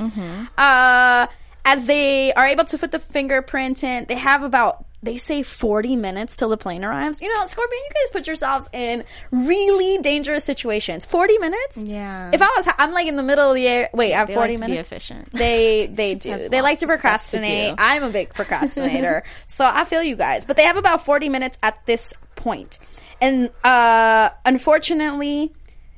Uh, 0.57 1.27
as 1.65 1.85
they 1.87 2.33
are 2.33 2.45
able 2.45 2.65
to 2.65 2.77
put 2.77 2.91
the 2.91 2.99
fingerprint 2.99 3.83
in, 3.83 4.05
they 4.05 4.15
have 4.15 4.43
about 4.43 4.85
they 5.05 5.17
say 5.17 5.43
40 5.43 5.95
minutes 5.95 6.35
till 6.35 6.49
the 6.49 6.57
plane 6.57 6.83
arrives. 6.83 7.21
You 7.21 7.33
know, 7.33 7.45
Scorpion, 7.45 7.79
you 7.79 7.89
guys 7.93 8.11
put 8.11 8.27
yourselves 8.27 8.69
in 8.73 9.03
really 9.31 9.99
dangerous 10.01 10.43
situations. 10.43 11.05
40 11.05 11.37
minutes? 11.37 11.77
Yeah. 11.77 12.31
If 12.33 12.41
I 12.41 12.47
was, 12.47 12.67
I'm 12.79 12.91
like 12.91 13.07
in 13.07 13.15
the 13.15 13.23
middle 13.23 13.49
of 13.49 13.55
the 13.55 13.67
air. 13.67 13.89
Wait, 13.93 14.13
I 14.13 14.19
have 14.19 14.29
40 14.31 14.57
like 14.57 14.59
minutes. 14.59 14.79
efficient. 14.81 15.31
They 15.31 15.85
they 15.93 16.15
do. 16.15 16.49
They 16.49 16.61
like 16.61 16.79
to 16.79 16.85
stuff 16.85 16.89
to 16.89 16.93
procrastinate. 16.95 17.75
I'm 17.77 18.03
a 18.03 18.09
big 18.09 18.33
procrastinator, 18.33 19.23
so 19.47 19.63
I 19.65 19.85
feel 19.85 20.01
you 20.01 20.15
guys. 20.15 20.45
But 20.45 20.57
they 20.57 20.63
have 20.63 20.77
about 20.77 21.05
40 21.05 21.29
minutes 21.29 21.57
at 21.61 21.85
this 21.85 22.13
point, 22.45 22.77
and 23.19 23.49
uh, 23.63 24.29
unfortunately, 24.45 25.51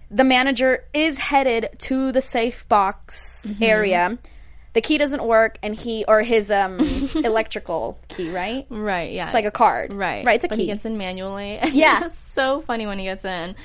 the 0.10 0.24
manager 0.24 0.86
is 0.94 1.20
headed 1.20 1.70
to 1.80 2.12
the 2.12 2.22
safe 2.22 2.68
box 2.70 3.24
Mm-hmm. 3.48 3.64
area. 3.64 4.18
The 4.74 4.82
key 4.82 4.98
doesn't 4.98 5.24
work, 5.24 5.58
and 5.64 5.74
he 5.76 6.04
or 6.08 6.22
his 6.22 6.52
um 6.52 6.80
electrical 7.24 7.98
key, 8.10 8.30
right? 8.30 8.66
Right, 8.70 9.12
yeah. 9.14 9.26
It's 9.26 9.34
like 9.34 9.46
a 9.46 9.52
card, 9.52 9.94
Right. 9.94 10.26
Right, 10.26 10.36
it's 10.36 10.46
a 10.46 10.48
but 10.50 10.56
key. 10.58 10.64
he 10.64 10.68
gets 10.68 10.86
in 10.86 10.98
manually. 10.98 11.60
Yeah. 11.72 12.08
so 12.08 12.60
funny 12.62 12.86
when 12.88 13.00
he 13.00 13.06
gets 13.06 13.24
in. 13.26 13.56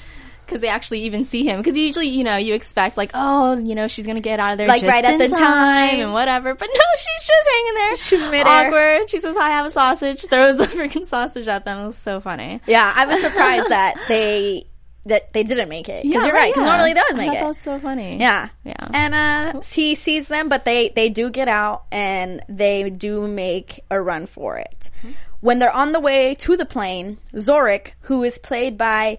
Because 0.53 0.61
they 0.61 0.69
actually 0.69 1.01
even 1.05 1.25
see 1.25 1.45
him. 1.45 1.59
Because 1.61 1.79
usually, 1.79 2.09
you 2.09 2.25
know, 2.25 2.37
you 2.37 2.53
expect 2.53 2.99
like, 2.99 3.11
oh, 3.15 3.57
you 3.57 3.75
know, 3.75 3.89
she's 3.89 4.07
gonna 4.07 4.21
get 4.21 4.39
out 4.39 4.53
of 4.53 4.59
there 4.59 4.69
Like, 4.69 4.83
just 4.83 4.93
right 4.93 5.03
at 5.05 5.17
the 5.19 5.29
time. 5.29 6.01
and 6.01 6.13
whatever. 6.13 6.55
But 6.55 6.69
no, 6.73 6.81
she's 6.99 7.27
just 7.27 7.49
hanging 7.49 7.75
there. 7.75 7.97
She's 7.97 8.31
midair. 8.31 8.67
Awkward. 8.69 9.09
She 9.11 9.19
says, 9.19 9.35
"I 9.37 9.49
have 9.49 9.65
a 9.67 9.71
sausage." 9.71 10.21
Throws 10.27 10.57
the 10.59 10.65
freaking 10.77 11.07
sausage 11.07 11.49
at 11.49 11.65
them. 11.65 11.79
It 11.79 11.85
was 11.85 11.97
so 11.97 12.21
funny. 12.21 12.61
yeah, 12.67 12.93
I 12.95 13.07
was 13.07 13.21
surprised 13.23 13.71
that 13.71 13.95
they 14.09 14.67
that 15.07 15.33
they 15.33 15.43
didn't 15.43 15.69
make 15.69 15.89
it 15.89 16.03
because 16.05 16.23
Yeah, 16.23 16.27
you're 16.27 16.35
right. 16.35 16.53
Because 16.53 16.65
yeah. 16.67 16.71
normally 16.71 16.93
they 16.93 17.01
always 17.01 17.17
make 17.17 17.33
it. 17.33 17.41
That 17.41 17.47
was 17.49 17.59
so 17.59 17.79
funny. 17.79 18.19
Yeah. 18.21 18.51
Yeah. 18.65 18.75
And 18.93 19.15
uh 19.15 19.61
he 19.63 19.95
sees 19.95 20.29
them, 20.29 20.49
but 20.49 20.65
they 20.65 20.91
they 20.95 21.09
do 21.09 21.31
get 21.31 21.49
out 21.49 21.85
and 21.91 22.41
they 22.49 22.89
do 22.91 23.27
make 23.27 23.83
a 23.91 24.01
run 24.01 24.27
for 24.27 24.59
it. 24.59 24.91
When 25.41 25.59
they're 25.59 25.75
on 25.75 25.91
the 25.93 25.99
way 25.99 26.37
to 26.37 26.57
the 26.57 26.67
plane, 26.67 27.19
Zorik, 27.35 27.93
who 28.03 28.23
is 28.23 28.39
played 28.39 28.79
by 28.79 29.19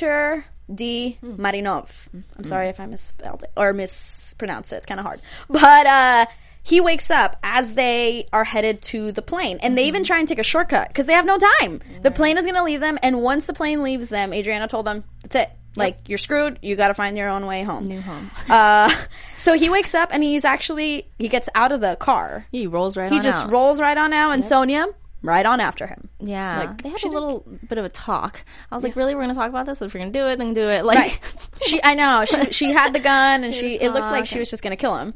Dimitar 0.00 0.44
D. 0.74 1.18
Marinov. 1.24 1.88
I'm 2.36 2.44
sorry 2.44 2.68
if 2.68 2.78
I 2.80 2.86
misspelled 2.86 3.42
it 3.44 3.50
or 3.56 3.72
mispronounced 3.72 4.72
it. 4.72 4.76
It's 4.76 4.86
kind 4.86 5.00
of 5.00 5.06
hard. 5.06 5.20
But 5.48 5.86
uh 5.86 6.26
he 6.62 6.82
wakes 6.82 7.10
up 7.10 7.36
as 7.42 7.72
they 7.72 8.26
are 8.30 8.44
headed 8.44 8.82
to 8.82 9.10
the 9.12 9.22
plane, 9.22 9.58
and 9.62 9.78
they 9.78 9.86
even 9.86 10.04
try 10.04 10.18
and 10.18 10.28
take 10.28 10.38
a 10.38 10.42
shortcut 10.42 10.88
because 10.88 11.06
they 11.06 11.14
have 11.14 11.24
no 11.24 11.38
time. 11.38 11.80
The 12.02 12.10
plane 12.10 12.36
is 12.36 12.44
going 12.44 12.56
to 12.56 12.62
leave 12.64 12.80
them, 12.80 12.98
and 13.02 13.22
once 13.22 13.46
the 13.46 13.54
plane 13.54 13.82
leaves 13.82 14.10
them, 14.10 14.34
Adriana 14.34 14.68
told 14.68 14.84
them, 14.86 15.04
"That's 15.22 15.36
it. 15.36 15.50
Like 15.76 16.08
you're 16.10 16.18
screwed. 16.18 16.58
You 16.60 16.76
got 16.76 16.88
to 16.88 16.94
find 16.94 17.16
your 17.16 17.30
own 17.30 17.46
way 17.46 17.62
home." 17.62 17.88
New 17.88 18.00
home. 18.02 18.30
Uh, 18.50 18.94
so 19.40 19.54
he 19.54 19.70
wakes 19.70 19.94
up 19.94 20.10
and 20.12 20.22
he's 20.22 20.44
actually 20.44 21.08
he 21.18 21.28
gets 21.28 21.48
out 21.54 21.72
of 21.72 21.80
the 21.80 21.96
car. 21.96 22.44
He 22.52 22.66
rolls 22.66 22.98
right 22.98 23.10
He 23.10 23.18
just 23.20 23.44
out. 23.44 23.50
rolls 23.50 23.80
right 23.80 23.96
on 23.96 24.12
out, 24.12 24.32
and 24.32 24.44
Sonia 24.44 24.88
right 25.22 25.44
on 25.44 25.60
after 25.60 25.86
him. 25.86 26.08
Yeah, 26.20 26.58
Like, 26.60 26.82
they 26.82 26.88
had 26.90 26.98
a 26.98 27.02
did- 27.02 27.12
little 27.12 27.44
bit 27.68 27.78
of 27.78 27.84
a 27.84 27.88
talk. 27.88 28.44
I 28.70 28.74
was 28.74 28.84
like, 28.84 28.94
"Really, 28.96 29.14
we're 29.14 29.22
going 29.22 29.34
to 29.34 29.38
talk 29.38 29.48
about 29.48 29.66
this? 29.66 29.82
If 29.82 29.92
we're 29.94 30.00
going 30.00 30.12
to 30.12 30.18
do 30.18 30.26
it, 30.26 30.36
then 30.38 30.54
do 30.54 30.68
it." 30.68 30.84
Like, 30.84 30.98
Right. 30.98 31.48
she, 31.66 31.80
I 31.82 31.94
know 31.94 32.24
she 32.24 32.52
she 32.52 32.72
had 32.72 32.92
the 32.92 33.00
gun, 33.00 33.44
and 33.44 33.54
she 33.54 33.74
it 33.74 33.90
looked 33.92 34.06
like 34.12 34.26
she 34.26 34.38
was 34.38 34.50
just 34.50 34.62
gonna 34.62 34.76
kill 34.76 34.96
him. 34.96 35.14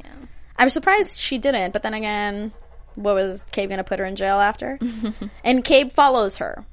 I'm 0.57 0.69
surprised 0.69 1.19
she 1.19 1.37
didn't, 1.37 1.71
but 1.71 1.83
then 1.83 1.93
again, 1.93 2.51
what 2.95 3.15
was 3.15 3.41
Cabe 3.51 3.69
gonna 3.69 3.83
put 3.83 3.99
her 3.99 4.05
in 4.05 4.15
jail 4.15 4.39
after? 4.39 4.77
and 5.43 5.63
Cabe 5.63 5.89
follows 5.89 6.37
her, 6.37 6.63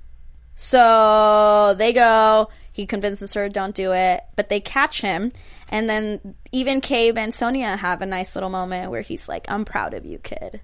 so 0.57 1.75
they 1.79 1.93
go. 1.93 2.49
He 2.73 2.87
convinces 2.87 3.35
her, 3.35 3.49
"Don't 3.49 3.75
do 3.75 3.93
it," 3.93 4.23
but 4.37 4.49
they 4.49 4.61
catch 4.61 5.01
him, 5.01 5.33
and 5.69 5.88
then 5.88 6.35
even 6.53 6.81
Cabe 6.81 7.19
and 7.19 7.35
Sonia 7.35 7.77
have 7.77 8.03
a 8.03 8.07
nice 8.07 8.35
little 8.35 8.51
moment 8.51 8.90
where 8.90 9.01
he's 9.01 9.29
like, 9.29 9.47
"I'm 9.49 9.64
proud 9.64 9.95
of 9.95 10.05
you, 10.05 10.19
kid," 10.19 10.61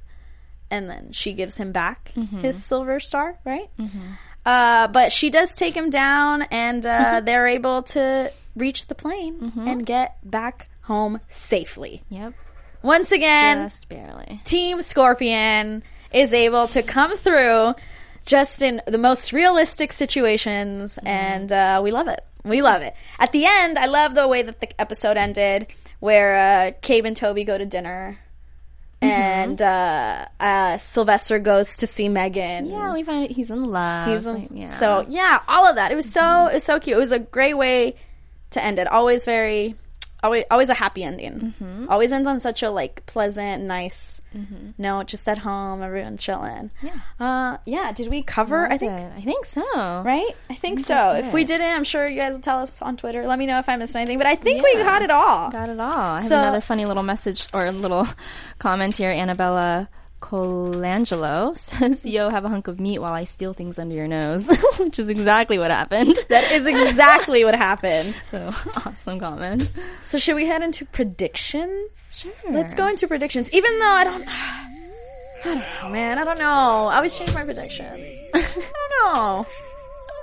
and 0.70 0.88
then 0.90 1.12
she 1.12 1.32
gives 1.32 1.56
him 1.56 1.72
back 1.72 2.12
his 2.40 2.62
silver 2.64 3.00
star, 3.00 3.38
right? 3.44 3.68
Uh, 4.44 4.88
but 4.88 5.12
she 5.12 5.30
does 5.30 5.50
take 5.54 5.74
him 5.76 5.90
down, 5.90 6.42
and 6.42 6.84
uh, 6.86 7.20
they're 7.24 7.48
able 7.48 7.82
to 7.82 8.30
reach 8.54 8.86
the 8.86 8.94
plane 8.94 9.52
and 9.56 9.84
get 9.84 10.16
back 10.22 10.68
home 10.82 11.20
safely. 11.28 12.02
yep, 12.08 12.32
Once 12.82 13.10
again, 13.10 13.66
just 13.66 13.88
barely. 13.88 14.40
Team 14.44 14.80
Scorpion 14.82 15.82
is 16.12 16.32
able 16.32 16.68
to 16.68 16.82
come 16.82 17.16
through 17.16 17.74
just 18.24 18.62
in 18.62 18.80
the 18.86 18.98
most 18.98 19.32
realistic 19.32 19.92
situations, 19.92 20.98
and 21.04 21.52
uh, 21.52 21.80
we 21.82 21.90
love 21.90 22.08
it. 22.08 22.20
We 22.44 22.62
love 22.62 22.82
it. 22.82 22.94
At 23.18 23.32
the 23.32 23.44
end, 23.46 23.76
I 23.78 23.86
love 23.86 24.14
the 24.14 24.28
way 24.28 24.42
that 24.42 24.60
the 24.60 24.80
episode 24.80 25.16
ended, 25.16 25.66
where 25.98 26.36
uh, 26.36 26.72
Cabe 26.80 27.06
and 27.06 27.16
Toby 27.16 27.42
go 27.44 27.58
to 27.58 27.66
dinner 27.66 28.18
and 29.02 29.60
uh, 29.60 30.26
uh, 30.40 30.78
Sylvester 30.78 31.38
goes 31.38 31.76
to 31.76 31.86
see 31.86 32.08
Megan. 32.08 32.66
Yeah, 32.66 32.92
we 32.92 33.02
find 33.02 33.24
it. 33.24 33.30
He's 33.30 33.50
in 33.50 33.64
love. 33.64 34.08
He's 34.08 34.26
a- 34.26 34.46
yeah. 34.50 34.78
So 34.78 35.04
yeah, 35.08 35.40
all 35.48 35.66
of 35.66 35.76
that. 35.76 35.92
It 35.92 35.96
was 35.96 36.10
so 36.10 36.46
it 36.48 36.54
was 36.54 36.64
so 36.64 36.80
cute. 36.80 36.96
It 36.96 37.00
was 37.00 37.12
a 37.12 37.18
great 37.18 37.54
way 37.54 37.96
to 38.52 38.64
end 38.64 38.78
it. 38.78 38.86
Always 38.86 39.24
very, 39.24 39.74
always 40.22 40.44
always 40.50 40.68
a 40.68 40.74
happy 40.74 41.04
ending. 41.04 41.54
Mm-hmm. 41.60 41.86
Always 41.90 42.12
ends 42.12 42.26
on 42.28 42.40
such 42.40 42.62
a 42.62 42.70
like 42.70 43.04
pleasant, 43.06 43.62
nice 43.64 44.20
note. 44.76 45.06
Just 45.06 45.26
at 45.28 45.38
home, 45.38 45.82
everyone 45.82 46.18
chilling. 46.18 46.70
Yeah. 46.82 46.94
Uh, 47.18 47.56
yeah. 47.64 47.92
Did 47.92 48.08
we 48.08 48.22
cover? 48.22 48.70
I 48.70 48.76
think. 48.78 48.92
Good. 48.92 49.12
I 49.16 49.20
think 49.22 49.46
so. 49.46 49.62
Right, 50.04 50.36
I 50.50 50.54
think 50.54 50.80
so. 50.86 51.14
If 51.14 51.32
we 51.32 51.44
didn't, 51.44 51.70
I'm 51.70 51.84
sure 51.84 52.06
you 52.06 52.16
guys 52.16 52.34
will 52.34 52.40
tell 52.40 52.58
us 52.60 52.82
on 52.82 52.96
Twitter. 52.96 53.26
Let 53.26 53.38
me 53.38 53.46
know 53.46 53.58
if 53.58 53.68
I 53.68 53.76
missed 53.76 53.96
anything. 53.96 54.18
But 54.18 54.26
I 54.26 54.34
think 54.34 54.62
we 54.62 54.74
got 54.74 55.02
it 55.02 55.10
all. 55.10 55.50
Got 55.50 55.68
it 55.70 55.80
all. 55.80 55.90
I 55.90 56.20
have 56.20 56.28
So- 56.28 56.38
another 56.38 56.60
funny 56.60 56.84
little 56.84 57.02
message 57.02 57.46
or 57.54 57.70
little 57.70 58.06
comment 58.58 58.94
here. 58.96 59.10
Annabella 59.10 59.88
Colangelo 60.20 61.56
says, 61.58 62.04
"Yo, 62.04 62.28
have 62.30 62.44
a 62.44 62.48
hunk 62.48 62.68
of 62.68 62.80
meat 62.80 62.98
while 62.98 63.12
I 63.12 63.24
steal 63.24 63.52
things 63.52 63.78
under 63.78 63.94
your 63.94 64.08
nose," 64.08 64.46
which 64.78 64.98
is 64.98 65.08
exactly 65.08 65.58
what 65.58 65.70
happened. 65.70 66.16
That 66.28 66.50
is 66.52 66.64
exactly 66.66 67.44
what 67.44 67.54
happened. 67.54 68.14
so 68.30 68.52
awesome 68.84 69.18
comment. 69.20 69.70
So 70.04 70.18
should 70.18 70.36
we 70.36 70.46
head 70.46 70.62
into 70.62 70.84
predictions? 70.86 71.90
Sure. 72.14 72.32
Let's 72.50 72.74
go 72.74 72.86
into 72.88 73.06
predictions. 73.06 73.52
Even 73.52 73.78
though 73.78 73.84
I 73.84 74.04
don't, 74.04 74.24
I 74.28 74.64
don't 75.44 75.58
know, 75.58 75.88
man. 75.90 76.18
I 76.18 76.24
don't 76.24 76.38
know. 76.38 76.86
I 76.86 76.96
always 76.96 77.14
change 77.16 77.34
my 77.34 77.44
predictions. 77.44 78.30
I 78.34 78.40
don't 78.40 79.14
know. 79.14 79.46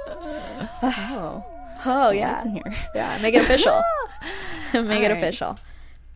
Uh, 0.08 0.64
oh, 0.84 1.46
Oh 1.86 2.06
what's 2.08 2.16
yeah, 2.16 2.44
yeah. 2.96 3.18
Make 3.22 3.36
it 3.36 3.42
official. 3.44 3.82
Make 4.74 4.84
it 4.84 4.88
All 4.90 5.00
right. 5.02 5.12
official. 5.12 5.60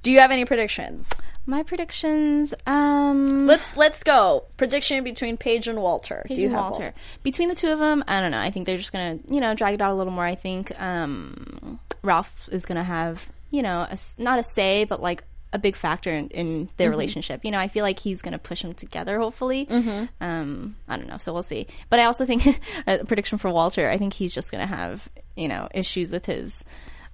Do 0.01 0.11
you 0.11 0.19
have 0.19 0.31
any 0.31 0.45
predictions? 0.45 1.07
My 1.49 1.63
predictions. 1.63 2.53
Um, 2.65 3.45
Let's 3.45 3.77
let's 3.77 4.03
go. 4.03 4.43
Prediction 4.57 5.03
between 5.05 5.37
Paige 5.37 5.67
and 5.69 5.81
Walter. 5.81 6.23
Paige 6.25 6.35
Do 6.35 6.41
you 6.41 6.47
and 6.49 6.55
have 6.55 6.63
Walter. 6.65 6.83
Walter? 6.83 6.93
Between 7.23 7.47
the 7.47 7.55
two 7.55 7.69
of 7.69 7.79
them, 7.79 8.03
I 8.07 8.19
don't 8.19 8.31
know. 8.31 8.39
I 8.39 8.51
think 8.51 8.65
they're 8.65 8.77
just 8.77 8.91
gonna, 8.91 9.17
you 9.29 9.39
know, 9.39 9.53
drag 9.55 9.73
it 9.75 9.81
out 9.81 9.91
a 9.91 9.95
little 9.95 10.11
more. 10.11 10.25
I 10.25 10.35
think 10.35 10.77
um, 10.79 11.79
Ralph 12.03 12.49
is 12.51 12.65
gonna 12.65 12.83
have, 12.83 13.25
you 13.49 13.61
know, 13.61 13.79
a 13.89 13.97
not 14.17 14.39
a 14.39 14.43
say, 14.43 14.83
but 14.83 15.01
like 15.01 15.23
a 15.53 15.57
big 15.57 15.77
factor 15.77 16.11
in, 16.13 16.27
in 16.31 16.69
their 16.75 16.89
relationship. 16.89 17.45
You 17.45 17.51
know, 17.51 17.59
I 17.59 17.69
feel 17.69 17.83
like 17.83 17.99
he's 17.99 18.21
gonna 18.21 18.39
push 18.39 18.61
them 18.61 18.73
together. 18.73 19.17
Hopefully, 19.17 19.67
um, 20.19 20.75
I 20.89 20.97
don't 20.97 21.07
know. 21.07 21.17
So 21.17 21.31
we'll 21.31 21.43
see. 21.43 21.67
But 21.89 22.01
I 22.01 22.03
also 22.05 22.25
think 22.25 22.45
a 22.87 23.05
prediction 23.05 23.37
for 23.37 23.49
Walter. 23.49 23.89
I 23.89 23.97
think 23.97 24.11
he's 24.13 24.33
just 24.33 24.51
gonna 24.51 24.67
have, 24.67 25.07
you 25.37 25.47
know, 25.47 25.69
issues 25.73 26.11
with 26.11 26.25
his. 26.25 26.53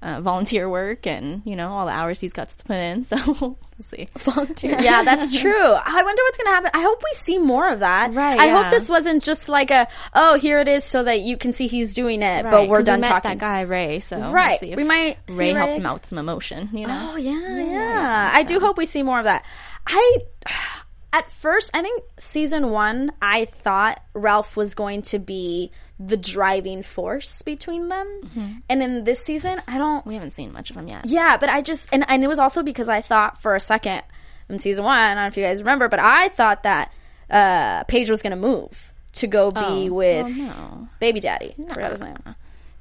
Uh, 0.04 0.20
volunteer 0.20 0.68
work 0.70 1.08
and 1.08 1.42
you 1.46 1.56
know 1.56 1.70
all 1.70 1.86
the 1.86 1.92
hours 1.94 2.20
he's 2.20 2.34
got 2.34 2.50
to 2.50 2.64
put 2.66 2.76
in 2.76 3.06
so 3.12 3.16
we'll 3.40 3.58
see 3.88 4.06
volunteer 4.18 4.76
Yeah, 4.82 5.02
that's 5.04 5.34
true. 5.40 5.54
I 5.64 6.04
wonder 6.04 6.22
what's 6.24 6.38
going 6.38 6.48
to 6.48 6.52
happen. 6.56 6.72
I 6.74 6.82
hope 6.82 7.02
we 7.02 7.18
see 7.24 7.40
more 7.40 7.72
of 7.72 7.80
that. 7.80 8.14
Right, 8.14 8.38
I 8.38 8.48
yeah. 8.48 8.64
hope 8.64 8.72
this 8.72 8.90
wasn't 8.90 9.24
just 9.24 9.48
like 9.48 9.72
a, 9.72 9.88
oh, 10.14 10.38
here 10.38 10.60
it 10.60 10.68
is 10.68 10.84
so 10.84 11.04
that 11.06 11.22
you 11.22 11.38
can 11.38 11.54
see 11.54 11.68
he's 11.68 11.94
doing 11.94 12.22
it, 12.22 12.44
but 12.44 12.68
we're 12.68 12.82
done 12.84 12.98
we 13.00 13.04
met 13.04 13.08
talking. 13.08 13.30
that 13.32 13.38
guy 13.38 13.62
Ray 13.62 14.02
so 14.02 14.20
we'll 14.20 14.34
Right. 14.34 14.60
see 14.60 14.72
if 14.74 14.76
we 14.76 14.84
might 14.84 15.20
see 15.30 15.38
Ray 15.38 15.54
helps 15.54 15.78
him 15.78 15.86
out 15.86 15.94
with 16.02 16.06
some 16.06 16.18
emotion, 16.18 16.68
you 16.74 16.86
know. 16.86 17.12
Oh 17.14 17.16
yeah, 17.16 17.64
yeah. 17.64 18.30
I 18.34 18.44
do 18.44 18.60
hope 18.60 18.78
we 18.78 18.86
see 18.86 19.04
more 19.04 19.20
of 19.20 19.24
that. 19.24 19.46
I 19.88 20.18
at 21.14 21.32
first, 21.32 21.72
I 21.74 21.82
think 21.82 22.04
season 22.20 22.72
one, 22.72 23.12
I 23.22 23.46
thought 23.46 24.04
Ralph 24.14 24.58
was 24.58 24.74
going 24.76 25.04
to 25.04 25.20
be 25.20 25.72
the 26.00 26.18
driving 26.18 26.84
force 26.84 27.42
between 27.44 27.88
them, 27.88 28.62
and 28.68 28.84
in 28.84 29.04
this 29.06 29.22
season, 29.24 29.62
I 29.68 29.78
don't. 29.78 30.06
We 30.06 30.16
haven't 30.16 30.32
seen 30.32 30.52
much 30.52 30.70
of 30.72 30.76
him 30.76 30.88
yet. 30.90 31.06
Yeah, 31.06 31.38
but 31.38 31.48
I 31.50 31.62
just 31.62 31.88
and 31.94 32.04
and 32.10 32.24
it 32.24 32.28
was 32.28 32.40
also 32.40 32.64
because 32.64 32.90
I 32.90 33.02
thought 33.02 33.42
for 33.42 33.56
a 33.56 33.60
second 33.62 34.02
in 34.50 34.60
season 34.60 34.84
one, 34.84 34.98
I 34.98 35.14
don't 35.14 35.24
know 35.24 35.28
if 35.28 35.38
you 35.38 35.44
guys 35.44 35.60
remember, 35.62 35.88
but 35.88 36.00
I 36.00 36.28
thought 36.30 36.64
that 36.64 36.92
uh 37.30 37.84
Paige 37.86 38.10
was 38.10 38.22
going 38.22 38.32
to 38.32 38.38
move 38.38 38.92
to 39.14 39.28
go 39.28 39.52
be 39.52 39.90
with 39.90 40.26
Oh, 40.26 40.30
no. 40.30 40.88
baby 41.00 41.20
daddy. 41.20 41.54
I 41.70 41.74
forgot 41.74 41.92
his 41.92 42.02
name. 42.02 42.18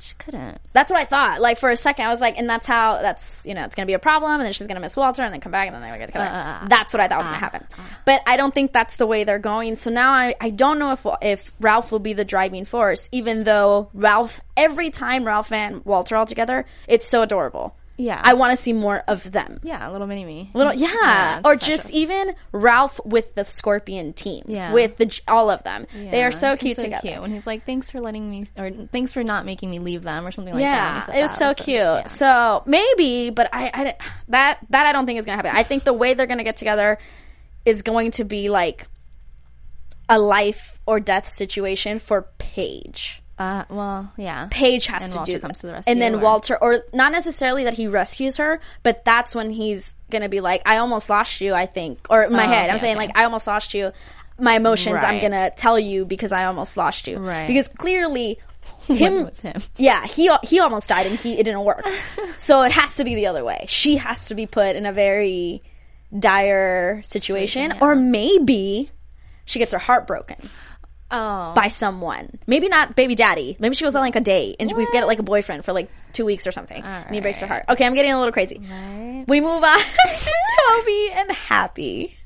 She 0.02 0.14
couldn't. 0.18 0.60
That's 0.72 0.90
what 0.90 1.00
I 1.00 1.04
thought. 1.04 1.40
Like 1.40 1.58
for 1.58 1.70
a 1.70 1.76
second, 1.76 2.06
I 2.06 2.10
was 2.10 2.20
like, 2.20 2.36
and 2.36 2.50
that's 2.50 2.66
how 2.66 3.00
that's 3.00 3.46
you 3.46 3.54
know 3.54 3.62
it's 3.62 3.76
gonna 3.76 3.86
be 3.86 3.92
a 3.92 4.00
problem, 4.00 4.32
and 4.32 4.42
then 4.42 4.52
she's 4.52 4.66
gonna 4.66 4.80
miss 4.80 4.96
Walter, 4.96 5.22
and 5.22 5.32
then 5.32 5.40
come 5.40 5.52
back, 5.52 5.68
and 5.68 5.74
then 5.76 5.80
they're 5.80 5.90
gonna 5.90 6.00
get 6.00 6.06
together. 6.06 6.24
Uh, 6.26 6.66
that's 6.66 6.92
what 6.92 6.98
I 6.98 7.06
thought 7.06 7.18
was 7.18 7.26
gonna 7.26 7.36
happen. 7.36 7.64
But 8.04 8.20
I 8.26 8.36
don't 8.36 8.52
think 8.52 8.72
that's 8.72 8.96
the 8.96 9.06
way 9.06 9.22
they're 9.22 9.38
going. 9.38 9.76
So 9.76 9.92
now 9.92 10.10
I 10.10 10.34
I 10.40 10.50
don't 10.50 10.80
know 10.80 10.90
if 10.90 11.06
if 11.22 11.52
Ralph 11.60 11.92
will 11.92 12.00
be 12.00 12.14
the 12.14 12.24
driving 12.24 12.64
force, 12.64 13.08
even 13.12 13.44
though 13.44 13.90
Ralph 13.94 14.40
every 14.56 14.90
time 14.90 15.24
Ralph 15.24 15.52
and 15.52 15.84
Walter 15.84 16.16
all 16.16 16.26
together, 16.26 16.66
it's 16.88 17.06
so 17.06 17.22
adorable. 17.22 17.76
Yeah. 18.02 18.20
I 18.22 18.34
want 18.34 18.56
to 18.56 18.62
see 18.62 18.72
more 18.72 19.02
of 19.08 19.30
them. 19.30 19.60
Yeah, 19.62 19.88
little 19.90 20.06
mini 20.06 20.24
me. 20.24 20.50
Little, 20.54 20.74
yeah, 20.74 21.38
it's 21.38 21.46
or 21.48 21.56
precious. 21.56 21.66
just 21.84 21.90
even 21.92 22.34
Ralph 22.52 23.00
with 23.04 23.34
the 23.34 23.44
Scorpion 23.44 24.12
team, 24.12 24.44
Yeah. 24.48 24.72
with 24.72 24.96
the 24.96 25.20
all 25.28 25.50
of 25.50 25.62
them. 25.64 25.86
They 25.94 26.24
are 26.24 26.32
so 26.32 26.56
cute 26.56 26.76
so 26.76 26.82
together. 26.82 27.00
Cute. 27.08 27.20
When 27.22 27.32
he's 27.32 27.46
like, 27.46 27.64
"Thanks 27.64 27.90
for 27.90 28.00
letting 28.00 28.28
me," 28.30 28.46
or 28.58 28.70
"Thanks 28.92 29.12
for 29.12 29.22
not 29.22 29.46
making 29.46 29.70
me 29.70 29.78
leave 29.78 30.02
them," 30.02 30.26
or 30.26 30.32
something 30.32 30.52
like 30.54 30.62
that. 30.62 30.66
Yeah, 30.66 31.06
said 31.06 31.14
it 31.16 31.22
was 31.22 31.30
that. 31.32 31.38
so 31.38 31.50
It 31.50 31.56
cute. 31.58 31.76
yeah. 31.78 32.06
So 32.06 32.62
maybe, 32.66 33.30
but 33.30 33.48
I, 33.52 33.70
I 33.72 33.94
that 34.28 34.58
that 34.70 34.86
I 34.86 34.92
don't 34.92 35.06
think 35.06 35.18
is 35.20 35.24
gonna 35.24 35.36
happen. 35.36 35.52
I 35.54 35.62
think 35.62 35.84
the 35.84 35.92
way 35.92 36.14
they're 36.14 36.26
gonna 36.26 36.44
get 36.44 36.56
together 36.56 36.98
is 37.64 37.82
going 37.82 38.10
to 38.12 38.24
be 38.24 38.48
like 38.48 38.88
a 40.08 40.18
life 40.18 40.80
or 40.86 40.98
death 41.00 41.28
situation 41.28 41.98
for 42.00 42.26
Paige. 42.38 43.21
Uh, 43.42 43.64
well, 43.70 44.12
yeah. 44.16 44.48
Paige 44.50 44.86
has 44.86 45.02
And 45.02 45.12
to 45.12 45.18
Walter 45.18 45.32
do 45.32 45.38
comes 45.40 45.58
that. 45.58 45.60
to 45.62 45.66
the 45.68 45.72
rescue, 45.74 45.90
and 45.90 46.00
then 46.00 46.14
or- 46.16 46.18
Walter, 46.18 46.56
or 46.62 46.82
not 46.92 47.12
necessarily 47.12 47.64
that 47.64 47.74
he 47.74 47.86
rescues 47.88 48.36
her, 48.36 48.60
but 48.82 49.04
that's 49.04 49.34
when 49.34 49.50
he's 49.50 49.94
gonna 50.10 50.28
be 50.28 50.40
like, 50.40 50.62
"I 50.66 50.76
almost 50.78 51.10
lost 51.10 51.40
you." 51.40 51.54
I 51.54 51.66
think, 51.66 52.06
or 52.10 52.22
in 52.24 52.32
my 52.32 52.44
Oh, 52.44 52.48
head, 52.48 52.70
I'm 52.70 52.78
saying 52.78 52.96
okay. 52.96 53.06
like, 53.08 53.16
"I 53.18 53.24
almost 53.24 53.46
lost 53.46 53.74
you." 53.74 53.92
My 54.38 54.54
emotions, 54.56 55.02
I'm 55.02 55.20
gonna 55.20 55.50
tell 55.50 55.78
you 55.78 56.04
because 56.04 56.32
I 56.32 56.44
almost 56.46 56.76
lost 56.76 57.06
you. 57.08 57.18
Right. 57.18 57.46
Because 57.46 57.68
clearly, 57.68 58.38
him 58.86 59.28
him. 59.42 59.60
yeah, 59.76 60.06
he 60.06 60.30
he 60.42 60.60
almost 60.60 60.88
died 60.88 61.06
and 61.06 61.18
he 61.18 61.34
it 61.38 61.44
didn't 61.44 61.64
work. 61.64 61.86
so 62.38 62.62
it 62.62 62.72
has 62.72 62.96
to 62.96 63.04
be 63.04 63.14
the 63.14 63.26
other 63.26 63.44
way. 63.44 63.66
She 63.68 63.96
has 63.96 64.26
to 64.28 64.34
be 64.34 64.46
put 64.46 64.74
in 64.76 64.86
a 64.86 64.92
very 64.92 65.62
dire 66.16 67.02
situation, 67.04 67.70
Situation, 67.70 67.70
yeah. 67.70 67.78
or 67.80 67.94
maybe 67.94 68.90
she 69.44 69.58
gets 69.58 69.72
her 69.72 69.78
heart 69.78 70.06
broken 70.06 70.36
Oh, 71.12 71.52
by 71.54 71.68
someone. 71.68 72.38
Maybe 72.46 72.68
not 72.68 72.96
baby 72.96 73.14
daddy. 73.14 73.56
Maybe 73.60 73.74
she 73.74 73.84
goes 73.84 73.94
on 73.94 74.02
like 74.02 74.16
a 74.16 74.20
date 74.20 74.56
and 74.58 74.72
we 74.72 74.86
get 74.92 75.06
like 75.06 75.18
a 75.18 75.22
boyfriend 75.22 75.64
for 75.64 75.72
like 75.74 75.90
two 76.12 76.24
weeks 76.24 76.46
or 76.46 76.52
something, 76.52 76.82
and 76.82 77.14
he 77.14 77.20
breaks 77.20 77.38
her 77.40 77.46
heart. 77.46 77.66
Okay, 77.68 77.84
I'm 77.84 77.94
getting 77.94 78.12
a 78.12 78.18
little 78.18 78.32
crazy. 78.32 78.58
right. 78.58 79.24
We 79.28 79.40
move 79.40 79.62
on 79.62 79.78
to 79.78 80.32
Toby 80.68 81.10
and 81.14 81.30
Happy. 81.32 82.16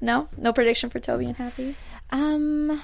No, 0.00 0.28
no 0.36 0.52
prediction 0.52 0.90
for 0.90 1.00
Toby 1.00 1.26
and 1.26 1.36
Happy. 1.36 1.74
Um, 2.10 2.80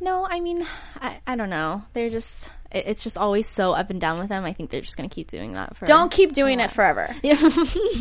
no, 0.00 0.26
I 0.28 0.40
mean, 0.40 0.66
I, 1.00 1.18
I 1.26 1.36
don't 1.36 1.48
know. 1.50 1.82
They're 1.94 2.10
just, 2.10 2.50
it, 2.70 2.84
it's 2.88 3.02
just 3.02 3.16
always 3.16 3.48
so 3.48 3.72
up 3.72 3.88
and 3.90 3.98
down 4.00 4.18
with 4.18 4.28
them. 4.28 4.44
I 4.44 4.52
think 4.52 4.68
they're 4.70 4.82
just 4.82 4.96
gonna 4.98 5.08
keep 5.08 5.28
doing 5.28 5.54
that 5.54 5.76
for. 5.76 5.86
Don't 5.86 6.12
keep 6.12 6.32
doing 6.34 6.60
it 6.60 6.70
forever. 6.70 7.14
Yeah. 7.22 7.36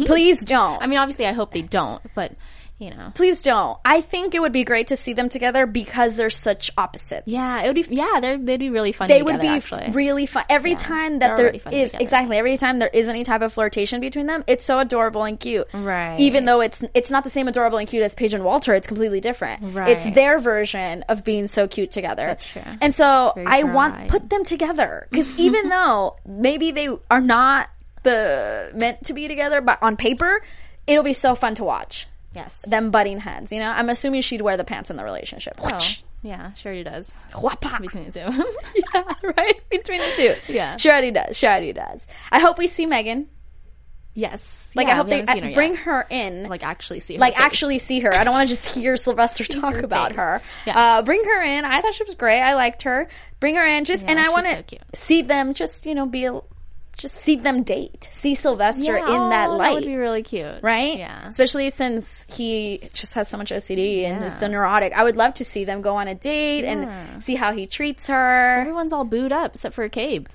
Please 0.06 0.44
don't. 0.44 0.82
I 0.84 0.88
mean, 0.88 1.00
obviously, 1.00 1.26
I 1.26 1.32
hope 1.32 1.54
they 1.54 1.62
don't, 1.62 2.02
but 2.14 2.34
you 2.78 2.90
know. 2.90 3.12
Please 3.16 3.42
don't. 3.42 3.80
I 3.86 4.02
think 4.02 4.36
it 4.36 4.42
would 4.42 4.52
be 4.52 4.64
great 4.64 4.88
to 4.88 4.98
see 4.98 5.14
them 5.14 5.30
together 5.30 5.66
because 5.66 6.18
they're 6.18 6.30
such 6.30 6.72
opposites. 6.78 7.24
Yeah, 7.26 7.64
it 7.64 7.68
would 7.68 7.88
be. 7.88 7.96
Yeah, 7.96 8.20
they're, 8.22 8.38
they'd 8.38 8.60
be 8.60 8.70
really 8.70 8.92
funny. 8.92 9.14
They 9.14 9.24
would 9.24 9.40
be 9.40 9.48
actually. 9.48 9.92
really 9.92 10.26
fun. 10.26 10.44
Every 10.50 10.76
time 10.76 11.20
that 11.20 11.38
there 11.38 11.48
is 11.48 11.64
together. 11.64 11.98
exactly 12.02 12.38
every 12.38 12.58
time 12.58 12.80
there 12.80 12.90
is 12.90 13.08
any 13.08 13.24
type 13.24 13.42
of 13.42 13.54
flirtation 13.54 14.02
between 14.02 14.26
them, 14.26 14.44
it's 14.48 14.66
so 14.66 14.80
adorable 14.80 15.24
and 15.24 15.40
cute. 15.40 15.68
Right. 15.74 16.20
Even 16.20 16.46
though 16.46 16.62
it's 16.62 16.84
it's 16.94 17.10
not 17.10 17.24
the 17.24 17.30
same 17.30 17.48
adorable 17.48 17.78
and 17.78 17.88
cute 17.88 18.04
as 18.04 18.14
Paige 18.14 18.34
and 18.34 18.44
Walter, 18.44 18.74
it's 18.74 18.88
completely 18.88 19.22
different. 19.22 19.74
Right. 19.74 19.90
It's 19.90 20.16
their 20.16 20.40
version 20.40 21.04
of 21.04 21.24
being 21.24 21.48
so 21.48 21.68
cute 21.68 21.92
together. 21.92 22.28
That's 22.28 22.46
true. 22.46 22.62
And 22.82 22.94
so 22.94 23.32
Very 23.36 23.48
I 23.48 23.62
dry. 23.62 23.74
want 23.74 24.08
put 24.10 24.30
them 24.30 24.44
together 24.44 25.08
because 25.10 25.34
even 25.40 25.70
though 25.76 26.18
maybe 26.26 26.72
they 26.72 26.90
are 27.10 27.22
not 27.22 27.70
the 28.04 28.72
meant 28.76 29.06
to 29.06 29.14
be 29.14 29.28
together, 29.30 29.62
but 29.62 29.82
on 29.82 29.96
paper, 29.96 30.44
it'll 30.86 31.04
be 31.04 31.14
so 31.14 31.36
fun 31.36 31.56
to 31.56 31.64
watch 31.64 32.08
yes. 32.36 32.56
them 32.68 32.92
butting 32.92 33.20
heads. 33.20 33.52
You 33.52 33.60
know, 33.60 33.70
I'm 33.70 33.90
assuming 33.90 34.22
she'd 34.22 34.42
wear 34.42 34.58
the 34.58 34.64
pants 34.64 34.90
in 34.90 34.98
the 34.98 35.04
relationship. 35.04 35.56
Oh, 35.64 35.80
yeah, 36.22 36.54
sure 36.54 36.74
he 36.74 36.84
does. 36.84 37.10
Whapa. 37.34 37.80
Between 37.82 38.06
the 38.06 38.12
two. 38.12 38.44
yeah, 38.94 39.04
right 39.38 39.70
between 39.70 40.00
the 40.02 40.12
two. 40.16 40.36
Yeah. 40.52 40.72
Sure 40.78 40.80
she 40.80 40.90
already 40.90 41.12
does. 41.12 41.38
She 41.38 41.46
already 41.48 41.74
does. 41.74 42.02
I 42.32 42.40
hope 42.40 42.58
we 42.58 42.68
see 42.68 42.86
Megan. 42.86 43.28
yes. 44.14 44.52
Like 44.76 44.88
Yeah, 44.88 44.94
I 44.94 44.96
hope 44.98 45.08
they 45.08 45.20
her 45.22 45.26
I- 45.30 45.36
yet. 45.36 45.54
bring 45.54 45.76
her 45.76 46.06
in. 46.10 46.44
Like, 46.44 46.50
like 46.50 46.66
actually 46.66 47.00
see. 47.00 47.16
Her 47.16 47.22
face. 47.22 47.34
actually 47.38 47.80
see 47.80 48.02
her. 48.02 48.14
I 48.14 48.24
don't 48.26 48.34
want 48.34 48.50
to 48.50 48.56
just 48.56 48.76
hear 48.76 48.98
Sylvester 48.98 49.44
talk 49.46 49.76
her 49.76 49.80
about 49.82 50.10
face. 50.10 50.18
her. 50.18 50.42
Yeah. 50.66 50.78
Uh, 50.98 51.02
bring 51.02 51.24
her 51.24 51.42
in. 51.44 51.64
I 51.64 51.82
thought 51.82 51.94
she 51.94 52.04
was 52.04 52.16
great. 52.16 52.42
I 52.42 52.56
liked 52.56 52.82
her. 52.82 53.08
Bring 53.40 53.56
her 53.56 53.66
in. 53.66 53.86
Just 53.86 54.04
and 54.04 54.20
I 54.20 54.30
want 54.30 54.48
to 54.48 54.64
cute. 54.64 54.82
see 54.96 55.22
them. 55.22 55.54
Just 55.54 55.86
you 55.86 55.96
know, 55.96 56.06
be 56.08 56.26
a, 56.26 56.42
just 56.98 57.16
see 57.20 57.36
them 57.36 57.64
date. 57.64 58.10
See 58.20 58.36
Sylvester 58.36 58.98
Yeah, 58.98 59.06
in 59.24 59.30
that 59.30 59.50
oh, 59.50 59.58
light. 59.58 59.68
That 59.70 59.74
would 59.76 59.86
be 59.86 59.96
really 59.96 60.24
cute. 60.24 60.62
right? 60.62 60.98
Yeah. 60.98 61.28
Especially 61.28 61.70
since 61.70 62.26
he 62.30 62.90
just 62.94 63.14
has 63.16 63.28
so 63.28 63.38
much 63.38 63.52
OCD 63.52 64.04
and 64.06 64.22
Yeah. 64.22 64.28
is 64.28 64.38
so 64.40 64.48
neurotic. 64.48 64.94
I 64.94 65.04
would 65.04 65.16
love 65.16 65.34
to 65.36 65.46
see 65.46 65.66
them 65.66 65.82
go 65.82 65.96
on 65.98 66.08
a 66.08 66.16
date 66.16 66.64
Yeah. 66.64 66.72
and 66.72 67.24
see 67.24 67.36
how 67.36 67.52
he 67.54 67.68
treats 67.68 68.08
her. 68.08 68.60
Everyone's 68.62 68.94
all 68.94 69.06
booed 69.06 69.32
up 69.32 69.56
except 69.56 69.76
for 69.76 69.88
Cabe. 69.90 70.28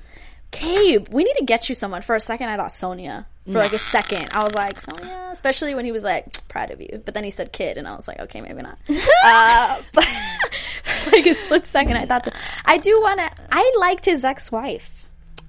Cabe, 0.50 1.06
we 1.10 1.22
need 1.24 1.34
to 1.38 1.44
get 1.44 1.68
you 1.68 1.74
someone. 1.74 2.02
For 2.02 2.16
a 2.16 2.20
second, 2.20 2.48
I 2.48 2.56
thought 2.56 2.72
Sonia. 2.72 3.26
For 3.46 3.58
like 3.58 3.72
a 3.72 3.78
second, 3.78 4.28
I 4.32 4.44
was 4.44 4.52
like 4.52 4.80
Sonia, 4.80 5.30
especially 5.32 5.74
when 5.74 5.84
he 5.84 5.90
was 5.90 6.04
like 6.04 6.46
proud 6.46 6.70
of 6.70 6.80
you. 6.80 7.02
But 7.04 7.14
then 7.14 7.24
he 7.24 7.30
said 7.32 7.52
kid, 7.52 7.78
and 7.78 7.88
I 7.88 7.96
was 7.96 8.06
like, 8.06 8.20
okay, 8.20 8.40
maybe 8.40 8.62
not. 8.62 8.78
uh, 9.24 9.82
but 9.92 10.04
for 11.02 11.10
like 11.10 11.26
a 11.26 11.34
split 11.34 11.66
second, 11.66 11.96
I 11.96 12.06
thought. 12.06 12.26
So. 12.26 12.32
I 12.64 12.78
do 12.78 13.00
want 13.00 13.18
to. 13.18 13.30
I 13.50 13.72
liked 13.80 14.04
his 14.04 14.22
ex-wife, 14.22 14.99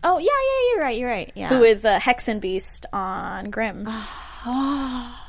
Oh 0.04 0.18
yeah, 0.18 0.26
yeah, 0.26 0.70
you're 0.74 0.82
right. 0.84 0.98
You're 0.98 1.10
right. 1.10 1.32
Yeah. 1.36 1.50
who 1.50 1.64
is 1.64 1.86
a 1.86 1.98
Hexenbiest 1.98 2.86
on 2.94 3.50
Grimm. 3.52 3.88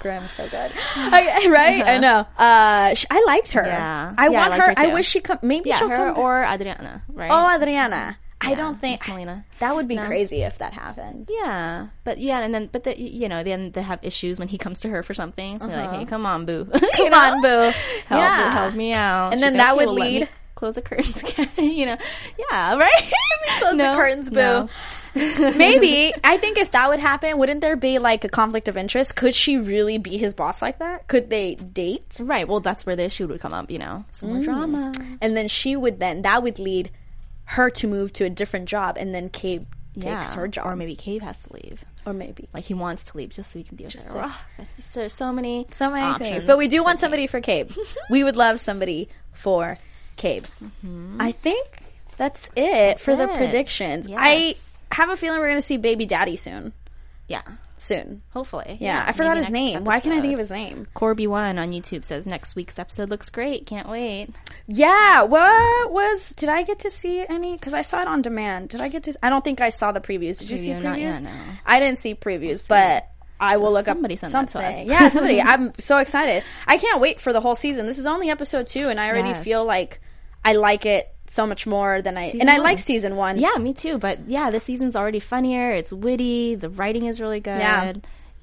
Grimm, 0.00 0.26
so 0.28 0.48
good. 0.48 0.72
I, 0.96 1.46
right? 1.50 1.84
I 1.86 1.98
know. 1.98 2.26
Uh, 2.38 2.94
sh- 2.94 3.04
I 3.10 3.22
liked 3.26 3.52
her. 3.52 3.64
Yeah. 3.64 4.14
I 4.16 4.28
Yeah, 4.28 4.30
I 4.44 4.48
want 4.48 4.50
liked 4.50 4.78
her. 4.78 4.82
her 4.84 4.90
I 4.90 4.94
wish 4.94 5.06
she 5.08 5.20
come. 5.20 5.38
Maybe 5.42 5.68
yeah, 5.68 5.78
she'll 5.78 5.88
her 5.90 6.12
come. 6.14 6.18
or 6.18 6.42
Adriana, 6.44 7.02
right? 7.08 7.30
oh, 7.30 7.54
Adriana. 7.54 8.18
I 8.44 8.54
don't 8.54 8.80
think 8.80 9.06
Melina. 9.06 9.44
that 9.60 9.72
would 9.76 9.86
be 9.86 9.94
No. 9.94 10.04
crazy 10.06 10.42
if 10.42 10.58
that 10.58 10.72
happened. 10.72 11.28
Yeah, 11.30 11.88
but 12.02 12.18
yeah, 12.18 12.40
and 12.40 12.52
then 12.52 12.68
but 12.72 12.82
the, 12.82 12.98
you 13.00 13.28
know 13.28 13.44
then 13.44 13.70
they 13.70 13.82
have 13.82 14.00
issues 14.02 14.40
when 14.40 14.48
he 14.48 14.58
comes 14.58 14.80
to 14.80 14.88
her 14.88 15.04
for 15.04 15.14
something. 15.14 15.60
So 15.60 15.68
they're 15.68 15.86
like, 15.86 15.96
hey, 16.00 16.04
come 16.06 16.26
on, 16.26 16.44
boo, 16.44 16.66
Uh-huh. 16.74 16.88
Come 16.96 17.14
on, 17.14 17.40
boo. 17.40 17.48
help, 18.06 18.20
yeah. 18.20 18.50
help 18.50 18.74
me 18.74 18.94
out. 18.94 19.32
And 19.32 19.40
then 19.40 19.58
that 19.58 19.76
would 19.76 19.86
well, 19.86 19.94
let 19.94 20.04
me 20.10 20.18
lead- 20.20 20.28
close 20.62 20.76
the 20.76 20.82
curtains 20.82 21.20
again. 21.24 21.48
you 21.58 21.86
know, 21.86 21.96
yeah, 22.38 22.76
right. 22.76 23.12
Close 23.58 23.74
No, 23.74 23.90
the 23.92 23.96
curtains, 23.98 24.30
boo. 24.30 24.36
no. 24.36 24.68
Maybe 25.14 26.12
I 26.22 26.36
think 26.38 26.56
if 26.56 26.70
that 26.70 26.88
would 26.88 27.00
happen, 27.00 27.36
wouldn't 27.38 27.60
there 27.60 27.74
be 27.76 27.98
like 27.98 28.24
a 28.24 28.28
conflict 28.28 28.68
of 28.68 28.76
interest? 28.76 29.14
Could 29.16 29.34
she 29.34 29.58
really 29.58 29.98
be 29.98 30.16
his 30.16 30.34
boss 30.34 30.62
like 30.62 30.78
that? 30.78 31.08
Could 31.08 31.28
they 31.30 31.56
date? 31.56 32.18
Right. 32.20 32.46
Well, 32.46 32.60
that's 32.60 32.86
where 32.86 32.94
the 32.96 33.02
issue 33.02 33.26
would 33.26 33.40
come 33.40 33.52
up. 33.52 33.70
You 33.70 33.78
know, 33.80 34.04
some 34.12 34.28
Mm. 34.28 34.32
more 34.34 34.44
drama. 34.44 34.92
And 35.20 35.36
then 35.36 35.48
she 35.48 35.74
would 35.76 35.98
then 35.98 36.22
that 36.22 36.42
would 36.44 36.58
lead 36.60 36.90
her 37.44 37.68
to 37.70 37.86
move 37.88 38.12
to 38.14 38.24
a 38.24 38.30
different 38.30 38.68
job, 38.68 38.96
and 38.96 39.12
then 39.14 39.28
Cabe 39.28 39.64
takes 39.98 40.32
her 40.34 40.46
job, 40.48 40.64
or 40.66 40.76
maybe 40.76 40.94
Cabe 40.94 41.22
has 41.22 41.42
to 41.42 41.52
leave. 41.52 41.84
or 42.06 42.12
maybe 42.12 42.48
Like 42.54 42.64
he 42.64 42.74
wants 42.74 43.02
to 43.10 43.16
leave 43.16 43.30
just 43.30 43.52
so 43.52 43.58
he 43.58 43.64
can 43.64 43.76
be 43.76 43.84
with 43.84 43.92
her. 43.94 44.10
so- 44.12 44.18
Ugh, 44.20 44.32
it's 44.58 44.76
just- 44.76 44.94
there's 44.94 45.12
so 45.12 45.32
many, 45.32 45.66
so 45.70 45.90
many 45.90 46.02
options 46.06 46.28
things. 46.30 46.44
But 46.46 46.56
we 46.58 46.66
do 46.68 46.82
want 46.82 46.98
Cabe. 46.98 47.00
somebody 47.02 47.26
for 47.26 47.40
Cabe. 47.40 47.70
we 48.10 48.24
would 48.24 48.36
love 48.36 48.58
somebody 48.60 49.08
for 49.32 49.76
Cabe. 50.22 50.44
Mm-hmm. 50.62 51.20
I 51.20 51.32
think 51.32 51.66
that's 52.16 52.48
it 52.56 53.00
for 53.00 53.16
the 53.16 53.26
predictions. 53.26 54.08
Yes. 54.08 54.18
I 54.22 54.54
have 54.94 55.10
a 55.10 55.16
feeling 55.16 55.40
we're 55.40 55.48
going 55.48 55.60
to 55.60 55.66
see 55.66 55.76
Baby 55.78 56.06
Daddy 56.06 56.36
soon. 56.36 56.72
Yeah, 57.28 57.42
Soon. 57.78 58.22
hopefully. 58.32 58.76
Yeah, 58.80 59.02
I 59.06 59.12
forgot 59.12 59.36
his 59.36 59.48
name. 59.48 59.84
Why 59.84 59.98
can't 60.00 60.14
I 60.14 60.20
think 60.20 60.34
of 60.34 60.38
his 60.38 60.50
name? 60.50 60.86
Corby 60.94 61.26
One 61.26 61.58
on 61.58 61.72
YouTube 61.72 62.04
says 62.04 62.26
next 62.26 62.54
week's 62.54 62.78
episode 62.78 63.08
looks 63.10 63.30
great. 63.30 63.66
Can't 63.66 63.88
wait. 63.88 64.28
Yeah, 64.66 65.22
what 65.22 65.90
was? 65.92 66.28
Did 66.36 66.48
I 66.50 66.62
get 66.62 66.80
to 66.80 66.90
see 66.90 67.24
any? 67.28 67.54
Because 67.54 67.72
I 67.74 67.82
saw 67.82 68.02
it 68.02 68.06
on 68.08 68.22
demand. 68.22 68.68
Did 68.68 68.80
I 68.82 68.88
get 68.88 69.04
to? 69.04 69.14
I 69.22 69.30
don't 69.30 69.42
think 69.42 69.60
I 69.60 69.70
saw 69.70 69.92
the 69.92 70.00
previews. 70.00 70.38
Did 70.38 70.50
you 70.50 70.56
see 70.58 70.68
Preview, 70.68 70.82
previews? 70.82 70.98
yet, 71.00 71.22
no. 71.22 71.30
I 71.66 71.80
didn't 71.80 72.00
see 72.02 72.14
previews, 72.14 72.62
but 72.66 73.08
I 73.40 73.56
will 73.56 73.72
look 73.72 73.86
somebody 73.86 74.14
up 74.14 74.20
to 74.20 74.26
something. 74.26 74.62
us. 74.62 74.86
yeah, 74.86 75.08
somebody. 75.08 75.40
I'm 75.42 75.72
so 75.78 75.96
excited. 75.98 76.44
I 76.66 76.76
can't 76.78 77.00
wait 77.00 77.20
for 77.20 77.32
the 77.32 77.40
whole 77.40 77.54
season. 77.56 77.86
This 77.86 77.98
is 77.98 78.06
only 78.06 78.30
episode 78.30 78.66
two, 78.68 78.88
and 78.90 79.00
I 79.00 79.08
already 79.08 79.30
Yes. 79.30 79.44
feel 79.44 79.64
like 79.64 80.00
I 80.44 80.54
like 80.54 80.86
it 80.86 81.08
so 81.28 81.46
much 81.46 81.66
more 81.66 82.02
than 82.02 82.16
I. 82.18 82.24
and 82.38 82.50
I 82.50 82.54
one. 82.54 82.62
like 82.64 82.78
season 82.78 83.16
one. 83.16 83.38
Yeah, 83.38 83.56
me 83.58 83.72
too. 83.74 83.98
But 83.98 84.28
yeah, 84.28 84.50
the 84.50 84.60
season's 84.60 84.96
already 84.96 85.20
funnier. 85.20 85.70
It's 85.70 85.92
witty. 85.92 86.56
The 86.56 86.68
writing 86.68 87.06
is 87.06 87.20
really 87.20 87.40
good. 87.40 87.58
Yeah. 87.58 87.92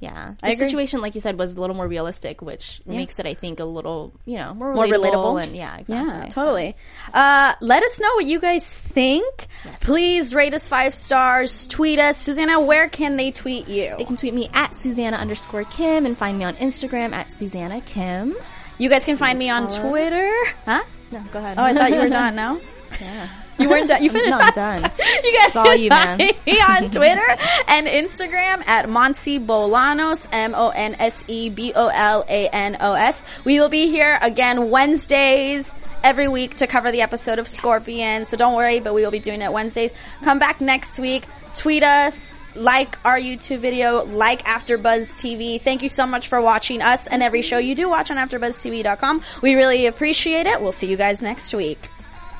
Yeah. 0.01 0.35
The 0.41 0.55
situation, 0.55 1.01
like 1.01 1.13
you 1.13 1.19
said, 1.19 1.37
was 1.37 1.55
a 1.55 1.59
little 1.59 1.75
more 1.75 1.85
realistic, 1.85 2.41
which 2.41 2.81
makes 2.85 3.19
it, 3.19 3.25
I 3.25 3.33
think, 3.33 3.59
a 3.59 3.65
little, 3.65 4.13
you 4.23 4.37
know, 4.37 4.53
more, 4.53 4.73
more 4.73 4.85
relatable. 4.85 5.11
relatable. 5.11 5.43
And 5.43 5.55
yeah, 5.57 5.75
exactly. 5.77 5.95
Yeah, 5.95 6.29
So- 6.29 6.41
totally. 6.41 6.75
Uh, 7.13 7.53
let 7.59 7.83
us 7.83 7.99
know 7.99 8.07
what 8.15 8.23
you 8.25 8.39
guys 8.39 8.65
think. 8.65 9.47
Please 9.81 10.33
rate 10.33 10.53
us 10.53 10.69
five 10.69 10.93
stars. 10.93 11.67
Tweet 11.67 11.99
us, 11.99 12.17
Susanna. 12.17 12.61
Where 12.61 12.87
can 12.87 13.17
they 13.17 13.31
tweet 13.31 13.67
you? 13.67 13.93
They 13.97 14.05
can 14.05 14.15
tweet 14.15 14.33
me 14.33 14.49
at 14.53 14.73
Susanna 14.73 15.17
underscore 15.17 15.65
Kim 15.65 16.05
and 16.05 16.17
find 16.17 16.37
me 16.39 16.45
on 16.45 16.55
Instagram 16.55 17.11
at 17.11 17.33
Susanna 17.33 17.81
Kim. 17.81 18.37
You 18.77 18.87
guys 18.89 19.03
can 19.03 19.17
find 19.17 19.37
me 19.37 19.49
on 19.49 19.69
follow. 19.69 19.89
Twitter. 19.89 20.31
Huh? 20.63 20.83
No, 21.11 21.23
go 21.31 21.39
ahead. 21.39 21.57
Oh, 21.57 21.63
I 21.63 21.73
thought 21.73 21.91
you 21.91 21.99
were 21.99 22.09
done. 22.09 22.35
No. 22.35 22.61
yeah. 23.01 23.29
You 23.57 23.69
weren't 23.69 23.89
done. 23.89 24.01
You 24.01 24.09
finished. 24.09 24.29
No, 24.29 24.37
I'm 24.37 24.53
done. 24.53 24.91
you 25.23 25.37
guys 25.37 25.55
all 25.55 25.75
you, 25.75 25.89
man. 25.89 26.21
on 26.69 26.89
Twitter 26.91 27.37
and 27.67 27.87
Instagram 27.87 28.65
at 28.67 28.87
Monse 28.87 29.45
Bolanos, 29.45 30.25
M 30.31 30.55
O 30.55 30.69
N 30.69 30.95
S 30.95 31.23
E 31.27 31.49
B 31.49 31.73
O 31.75 31.87
L 31.87 32.23
A 32.29 32.47
N 32.47 32.77
O 32.79 32.93
S. 32.93 33.23
We 33.43 33.59
will 33.59 33.69
be 33.69 33.89
here 33.89 34.17
again 34.21 34.69
Wednesdays 34.69 35.69
every 36.03 36.29
week 36.29 36.55
to 36.57 36.67
cover 36.67 36.91
the 36.91 37.01
episode 37.01 37.39
of 37.39 37.47
Scorpion. 37.47 38.23
So 38.23 38.37
don't 38.37 38.55
worry, 38.55 38.79
but 38.79 38.93
we 38.93 39.03
will 39.03 39.11
be 39.11 39.19
doing 39.19 39.41
it 39.41 39.51
Wednesdays. 39.51 39.91
Come 40.23 40.39
back 40.39 40.61
next 40.61 40.97
week. 40.97 41.25
Tweet 41.53 41.83
us. 41.83 42.38
Like 42.55 42.97
our 43.05 43.19
YouTube 43.19 43.59
video, 43.59 44.03
like 44.05 44.43
AfterBuzz 44.43 45.13
TV. 45.13 45.61
Thank 45.61 45.83
you 45.83 45.89
so 45.89 46.05
much 46.05 46.27
for 46.27 46.41
watching 46.41 46.81
us 46.81 47.07
and 47.07 47.21
every 47.21 47.41
show 47.41 47.57
you 47.57 47.75
do 47.75 47.89
watch 47.89 48.11
on 48.11 48.17
AfterBuzzTV.com. 48.17 49.23
We 49.41 49.55
really 49.55 49.85
appreciate 49.85 50.45
it. 50.45 50.61
We'll 50.61 50.71
see 50.71 50.87
you 50.87 50.97
guys 50.97 51.21
next 51.21 51.53
week. 51.53 51.89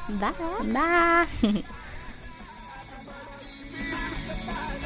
Bye. 0.09 0.33
Bye. 0.63 1.63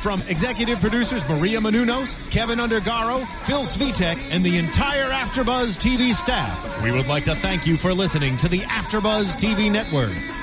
From 0.04 0.22
executive 0.24 0.82
producers 0.82 1.24
Maria 1.30 1.60
Menounos, 1.60 2.18
Kevin 2.30 2.60
Undergaro, 2.60 3.26
Phil 3.46 3.62
Svitek, 3.62 4.22
and 4.32 4.44
the 4.44 4.58
entire 4.58 5.10
AfterBuzz 5.10 5.78
TV 5.78 6.12
staff, 6.12 6.84
we 6.84 6.92
would 6.92 7.08
like 7.08 7.24
to 7.24 7.36
thank 7.36 7.66
you 7.66 7.78
for 7.78 7.94
listening 7.94 8.36
to 8.36 8.50
the 8.50 8.60
AfterBuzz 8.60 9.40
TV 9.40 9.72
network. 9.72 10.43